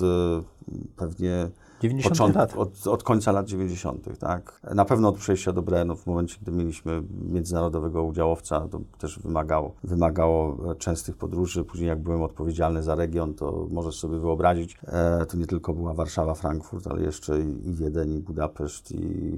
pewnie 0.95 1.49
90 1.81 2.09
począt- 2.17 2.35
lat. 2.35 2.53
Od, 2.57 2.87
od 2.87 3.03
końca 3.03 3.31
lat 3.31 3.47
90., 3.47 4.19
tak. 4.19 4.61
Na 4.75 4.85
pewno 4.85 5.09
od 5.09 5.15
przejścia 5.17 5.53
do 5.53 5.61
Brenu, 5.61 5.95
w 5.95 6.07
momencie, 6.07 6.37
gdy 6.41 6.51
mieliśmy 6.51 7.03
międzynarodowego 7.31 8.03
udziałowca, 8.03 8.67
to 8.67 8.79
też 8.97 9.19
wymagało, 9.19 9.73
wymagało 9.83 10.57
częstych 10.75 11.17
podróży. 11.17 11.63
Później, 11.63 11.87
jak 11.89 11.99
byłem 11.99 12.21
odpowiedzialny 12.21 12.83
za 12.83 12.95
region, 12.95 13.33
to 13.33 13.67
możesz 13.71 13.99
sobie 13.99 14.19
wyobrazić, 14.19 14.77
e, 14.87 15.25
to 15.25 15.37
nie 15.37 15.45
tylko 15.47 15.73
była 15.73 15.93
Warszawa, 15.93 16.33
Frankfurt, 16.33 16.87
ale 16.87 17.01
jeszcze 17.01 17.41
i, 17.41 17.67
i 17.69 17.73
Wiedeń, 17.73 18.13
i 18.13 18.19
Budapeszt, 18.19 18.91
i 18.91 19.31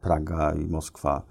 Praga, 0.00 0.52
i 0.54 0.66
Moskwa. 0.66 1.22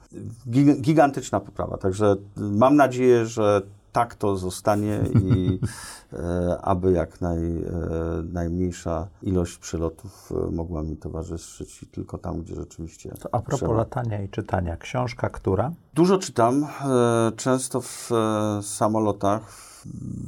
Gig- 0.49 0.81
gigantyczna 0.81 1.39
poprawa. 1.39 1.77
Także 1.77 2.15
mam 2.37 2.75
nadzieję, 2.75 3.25
że 3.25 3.61
tak 3.93 4.15
to 4.15 4.37
zostanie 4.37 4.99
i 5.21 5.59
e, 6.13 6.57
aby 6.61 6.91
jak 6.91 7.21
naj, 7.21 7.57
e, 7.57 7.63
najmniejsza 8.33 9.07
ilość 9.21 9.57
przelotów 9.57 10.31
e, 10.47 10.51
mogła 10.51 10.83
mi 10.83 10.97
towarzyszyć 10.97 11.83
i 11.83 11.87
tylko 11.87 12.17
tam, 12.17 12.41
gdzie 12.41 12.55
rzeczywiście 12.55 13.09
To 13.09 13.29
a 13.31 13.39
propos 13.39 13.59
trzeba. 13.59 13.73
latania 13.73 14.21
i 14.21 14.29
czytania, 14.29 14.77
książka, 14.77 15.29
która? 15.29 15.71
Dużo 15.93 16.17
czytam, 16.17 16.63
e, 16.63 17.31
często 17.35 17.81
w 17.81 18.11
e, 18.11 18.63
samolotach. 18.63 19.73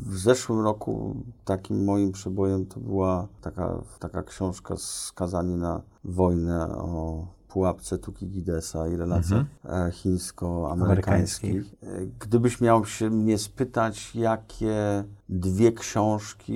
W 0.05 0.17
zeszłym 0.17 0.59
roku 0.61 1.15
takim 1.45 1.83
moim 1.83 2.11
przebojem 2.11 2.65
to 2.65 2.79
była 2.79 3.27
taka, 3.41 3.81
taka 3.99 4.23
książka 4.23 4.75
Skazani 4.77 5.55
na 5.55 5.81
wojnę 6.03 6.67
o 6.77 7.25
pułapce 7.59 7.97
Tukigidesa 7.97 8.87
i 8.87 8.95
relacjach 8.95 9.45
e, 9.65 9.91
chińsko-amerykańskich. 9.91 11.63
E, 11.83 11.87
Gdybyś 12.19 12.61
miał 12.61 12.85
się 12.85 13.09
mnie 13.09 13.37
spytać, 13.37 14.15
jakie 14.15 15.03
dwie 15.29 15.71
książki 15.71 16.53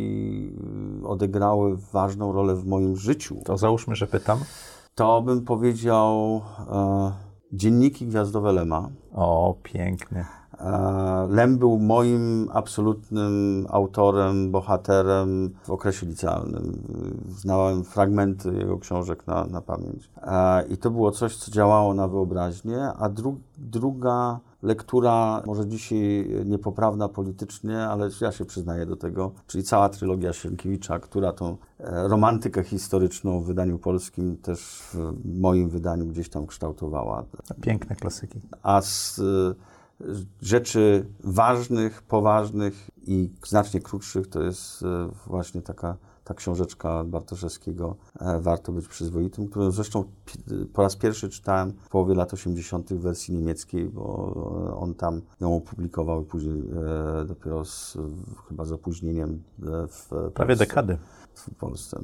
y, 1.03 1.07
odegrały 1.07 1.77
ważną 1.93 2.31
rolę 2.31 2.55
w 2.55 2.65
moim 2.65 2.95
życiu, 2.97 3.41
To 3.45 3.57
załóżmy, 3.57 3.95
że 3.95 4.07
pytam. 4.07 4.39
to 4.95 5.21
bym 5.21 5.45
powiedział 5.45 6.41
e, 6.71 7.11
Dzienniki 7.53 8.07
Gwiazdowe 8.07 8.53
Lema. 8.53 8.89
O, 9.13 9.55
pięknie. 9.63 10.25
E, 10.59 11.27
Lem 11.29 11.57
był 11.57 11.79
moim 11.79 12.49
absolutnym 12.53 13.65
autorem, 13.69 14.51
bohaterem 14.51 15.49
w 15.63 15.69
okresie 15.71 16.05
licealnym. 16.05 16.81
Znałem 17.27 17.83
fragmenty 17.83 18.53
jego 18.53 18.77
książek 18.77 19.27
na, 19.27 19.45
na 19.45 19.61
pamięć. 19.61 20.09
E, 20.21 20.67
I 20.67 20.77
to 20.77 20.91
było 20.91 21.11
coś, 21.11 21.35
co 21.35 21.51
działało 21.51 21.93
na 21.93 22.07
wyobraźnię. 22.07 22.83
A 22.99 23.09
dru, 23.09 23.37
druga 23.57 24.39
lektura, 24.63 25.43
może 25.45 25.67
dzisiaj 25.67 26.27
niepoprawna 26.45 27.09
politycznie, 27.09 27.79
ale 27.79 28.09
ja 28.21 28.31
się 28.31 28.45
przyznaję 28.45 28.85
do 28.85 28.95
tego, 28.95 29.31
czyli 29.47 29.63
cała 29.63 29.89
trylogia 29.89 30.33
Sienkiewicza, 30.33 30.99
która 30.99 31.33
tą 31.33 31.57
e, 31.79 32.07
romantykę 32.07 32.63
historyczną 32.63 33.41
w 33.41 33.45
wydaniu 33.45 33.79
polskim 33.79 34.37
też 34.37 34.59
w 34.93 35.13
moim 35.39 35.69
wydaniu 35.69 36.05
gdzieś 36.05 36.29
tam 36.29 36.47
kształtowała 36.47 37.23
Piękne 37.61 37.95
klasyki. 37.95 38.41
a 38.63 38.81
z 38.81 39.21
rzeczy 40.41 41.05
ważnych, 41.23 42.01
poważnych 42.01 42.89
i 43.07 43.29
znacznie 43.47 43.81
krótszych 43.81 44.27
to 44.27 44.43
jest 44.43 44.81
y, 44.81 44.85
właśnie 45.27 45.61
taka 45.61 45.97
ta 46.23 46.33
książeczka 46.33 47.03
Bartoszewskiego 47.03 47.95
e, 48.19 48.39
Warto 48.41 48.71
być 48.71 48.87
przyzwoitym, 48.87 49.47
którą 49.47 49.71
zresztą 49.71 50.03
po 50.73 50.81
raz 50.81 50.95
pierwszy 50.95 51.29
czytałem 51.29 51.71
w 51.71 51.89
połowie 51.89 52.15
lat 52.15 52.33
80. 52.33 52.93
w 52.93 52.99
wersji 53.01 53.33
niemieckiej, 53.33 53.89
bo 53.89 54.33
e, 54.69 54.75
on 54.75 54.93
tam 54.95 55.21
ją 55.41 55.55
opublikował 55.55 56.21
i 56.21 56.25
później 56.25 56.63
e, 57.21 57.25
dopiero 57.25 57.65
z, 57.65 57.97
chyba 58.47 58.65
z 58.65 58.71
opóźnieniem 58.71 59.43
e, 59.63 59.87
w 59.87 60.07
Prawie 60.09 60.33
Polsce 60.33 60.55
dekady. 60.65 60.97
w 61.33 61.55
Polsce. 61.55 62.01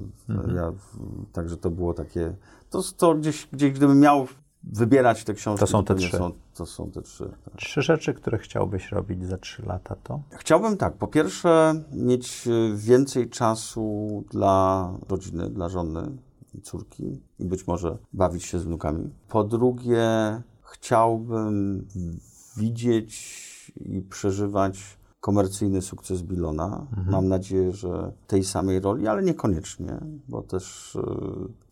Ja, 0.56 0.72
w- 0.72 1.32
także 1.32 1.58
to 1.58 1.70
było 1.70 1.94
takie. 1.94 2.36
To, 2.70 2.82
to 2.98 3.16
gdzieś, 3.16 3.48
gdzieś, 3.52 3.72
gdybym 3.72 4.00
miał 4.00 4.28
wybierać 4.74 5.24
te 5.24 5.34
książki, 5.34 5.60
To 5.60 5.68
są 5.68 5.84
te 5.86 5.96
trzy. 5.96 6.18
Są, 6.18 6.32
to 6.54 6.66
są 6.66 6.92
te 6.92 7.02
trzy. 7.02 7.32
tak. 7.46 7.56
Trzy 7.56 7.82
rzeczy, 7.82 8.14
które 8.14 8.38
chciałbyś 8.38 8.92
robić 8.92 9.26
za 9.26 9.38
trzy 9.38 9.66
lata, 9.66 9.96
to? 10.04 10.22
Chciałbym 10.32 10.78
tak, 10.78 10.94
po 10.94 11.08
pierwsze 11.08 11.74
mieć 11.92 12.48
y, 12.48 12.74
więcej 12.76 13.30
czasu 13.30 14.24
dla 14.32 14.92
rodziny, 15.10 15.50
dla 15.50 15.70
żony 15.70 16.18
i 16.54 16.62
córki 16.62 17.22
i 17.40 17.46
być 17.46 17.68
może 17.68 17.98
bawić 18.14 18.44
się 18.44 18.60
z 18.60 18.64
wnukami. 18.64 19.10
Po 19.30 19.44
drugie, 19.44 20.08
chciałbym 20.62 21.88
widzieć 22.58 23.36
i 23.76 24.02
przeżywać 24.02 24.98
komercyjny 25.22 25.82
sukces 25.82 26.22
Bilona. 26.22 26.88
Mam 27.06 27.28
nadzieję, 27.28 27.72
że 27.72 28.12
tej 28.28 28.44
samej 28.44 28.80
roli, 28.80 29.08
ale 29.08 29.24
niekoniecznie, 29.24 29.98
bo 30.28 30.42
też 30.42 30.96
y, 30.96 31.00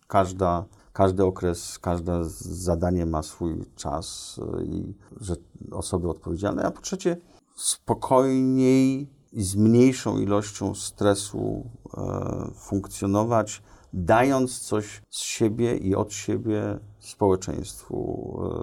każda, 0.08 0.66
każdy 0.94 1.26
okres, 1.26 1.80
każde 1.80 2.24
zadanie 2.40 3.06
ma 3.06 3.24
swój 3.24 3.66
czas 3.76 4.40
y, 4.60 4.66
i 4.66 4.94
że 5.22 5.36
osoby 5.72 6.10
odpowiedzialne. 6.10 6.64
A 6.64 6.72
po 6.72 6.82
trzecie, 6.82 7.18
spokojniej 7.56 9.08
i 9.34 9.44
z 9.44 9.56
mniejszą 9.56 10.20
ilością 10.20 10.76
stresu 10.76 11.70
e, 11.98 12.52
funkcjonować, 12.56 13.64
dając 13.94 14.60
coś 14.60 15.02
z 15.10 15.20
siebie 15.20 15.78
i 15.78 15.96
od 15.96 16.14
siebie 16.14 16.80
społeczeństwu. 17.00 17.98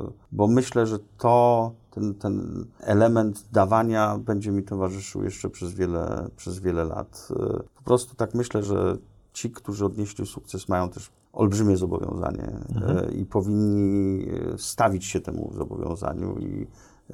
E, 0.08 0.12
bo 0.32 0.48
myślę, 0.48 0.86
że 0.86 0.98
to, 1.18 1.72
ten, 1.90 2.14
ten 2.14 2.64
element 2.80 3.44
dawania 3.52 4.18
będzie 4.18 4.50
mi 4.50 4.62
towarzyszył 4.62 5.24
jeszcze 5.24 5.50
przez 5.50 5.74
wiele, 5.74 6.28
przez 6.36 6.58
wiele 6.58 6.84
lat. 6.84 7.28
E, 7.30 7.62
po 7.74 7.82
prostu 7.84 8.14
tak 8.14 8.34
myślę, 8.34 8.62
że 8.62 8.96
ci, 9.32 9.50
którzy 9.50 9.84
odnieśli 9.84 10.26
sukces, 10.26 10.68
mają 10.68 10.90
też 10.90 11.10
olbrzymie 11.32 11.76
zobowiązanie 11.76 12.52
e, 12.88 13.12
i 13.12 13.26
powinni 13.26 14.26
e, 14.28 14.58
stawić 14.58 15.04
się 15.04 15.20
temu 15.20 15.52
zobowiązaniu 15.54 16.38
i 16.38 16.66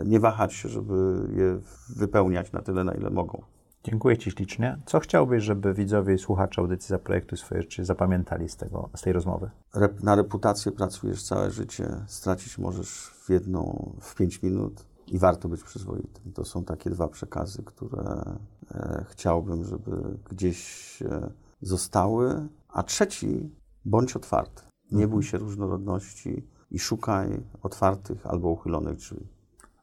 nie 0.04 0.20
wahać 0.20 0.54
się, 0.54 0.68
żeby 0.68 1.28
je 1.36 1.60
wypełniać 1.96 2.52
na 2.52 2.62
tyle, 2.62 2.84
na 2.84 2.94
ile 2.94 3.10
mogą. 3.10 3.42
Dziękuję 3.84 4.18
Ci 4.18 4.30
ślicznie. 4.30 4.78
Co 4.86 5.00
chciałbyś, 5.00 5.44
żeby 5.44 5.74
widzowie 5.74 6.14
i 6.14 6.18
słuchacze 6.18 6.60
audycji 6.60 6.88
Zaprojektuj 6.88 7.38
swoje 7.38 7.62
życie 7.62 7.84
zapamiętali 7.84 8.48
z, 8.48 8.56
tego, 8.56 8.88
z 8.94 9.02
tej 9.02 9.12
rozmowy? 9.12 9.50
Rep- 9.74 10.02
na 10.02 10.14
reputację 10.14 10.72
pracujesz 10.72 11.22
całe 11.22 11.50
życie, 11.50 12.04
stracić 12.06 12.58
możesz 12.58 12.90
w 13.26 13.30
jedną, 13.30 13.92
w 14.00 14.14
pięć 14.14 14.42
minut 14.42 14.84
i 15.06 15.18
warto 15.18 15.48
być 15.48 15.62
przyzwoitym. 15.62 16.32
To 16.32 16.44
są 16.44 16.64
takie 16.64 16.90
dwa 16.90 17.08
przekazy, 17.08 17.62
które 17.62 18.36
e, 18.70 19.04
chciałbym, 19.08 19.64
żeby 19.64 20.18
gdzieś 20.30 21.02
e, 21.02 21.30
zostały. 21.61 22.48
A 22.68 22.82
trzeci, 22.82 23.50
bądź 23.84 24.16
otwarty. 24.16 24.62
Nie 24.90 25.09
bój 25.09 25.22
się 25.22 25.38
różnorodności 25.38 26.48
i 26.70 26.78
szukaj 26.78 27.42
otwartych 27.62 28.26
albo 28.26 28.48
uchylonych 28.48 28.96
drzwi. 28.96 29.28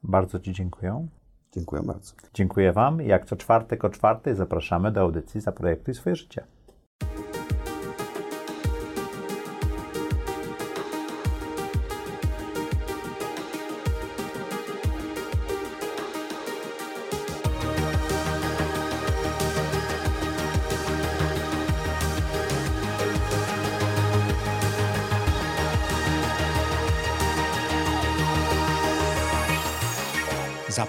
Bardzo 0.02 0.40
Ci 0.40 0.52
dziękuję. 0.52 1.08
Dziękuję 1.52 1.82
bardzo. 1.82 2.14
Dziękuję 2.34 2.72
Wam. 2.72 3.00
Jak 3.00 3.26
co 3.26 3.36
czwartek 3.36 3.84
o 3.84 3.90
czwartej 3.90 4.34
zapraszamy 4.34 4.92
do 4.92 5.00
audycji 5.00 5.40
Zaprojektuj 5.40 5.94
swoje 5.94 6.16
życie. 6.16 6.44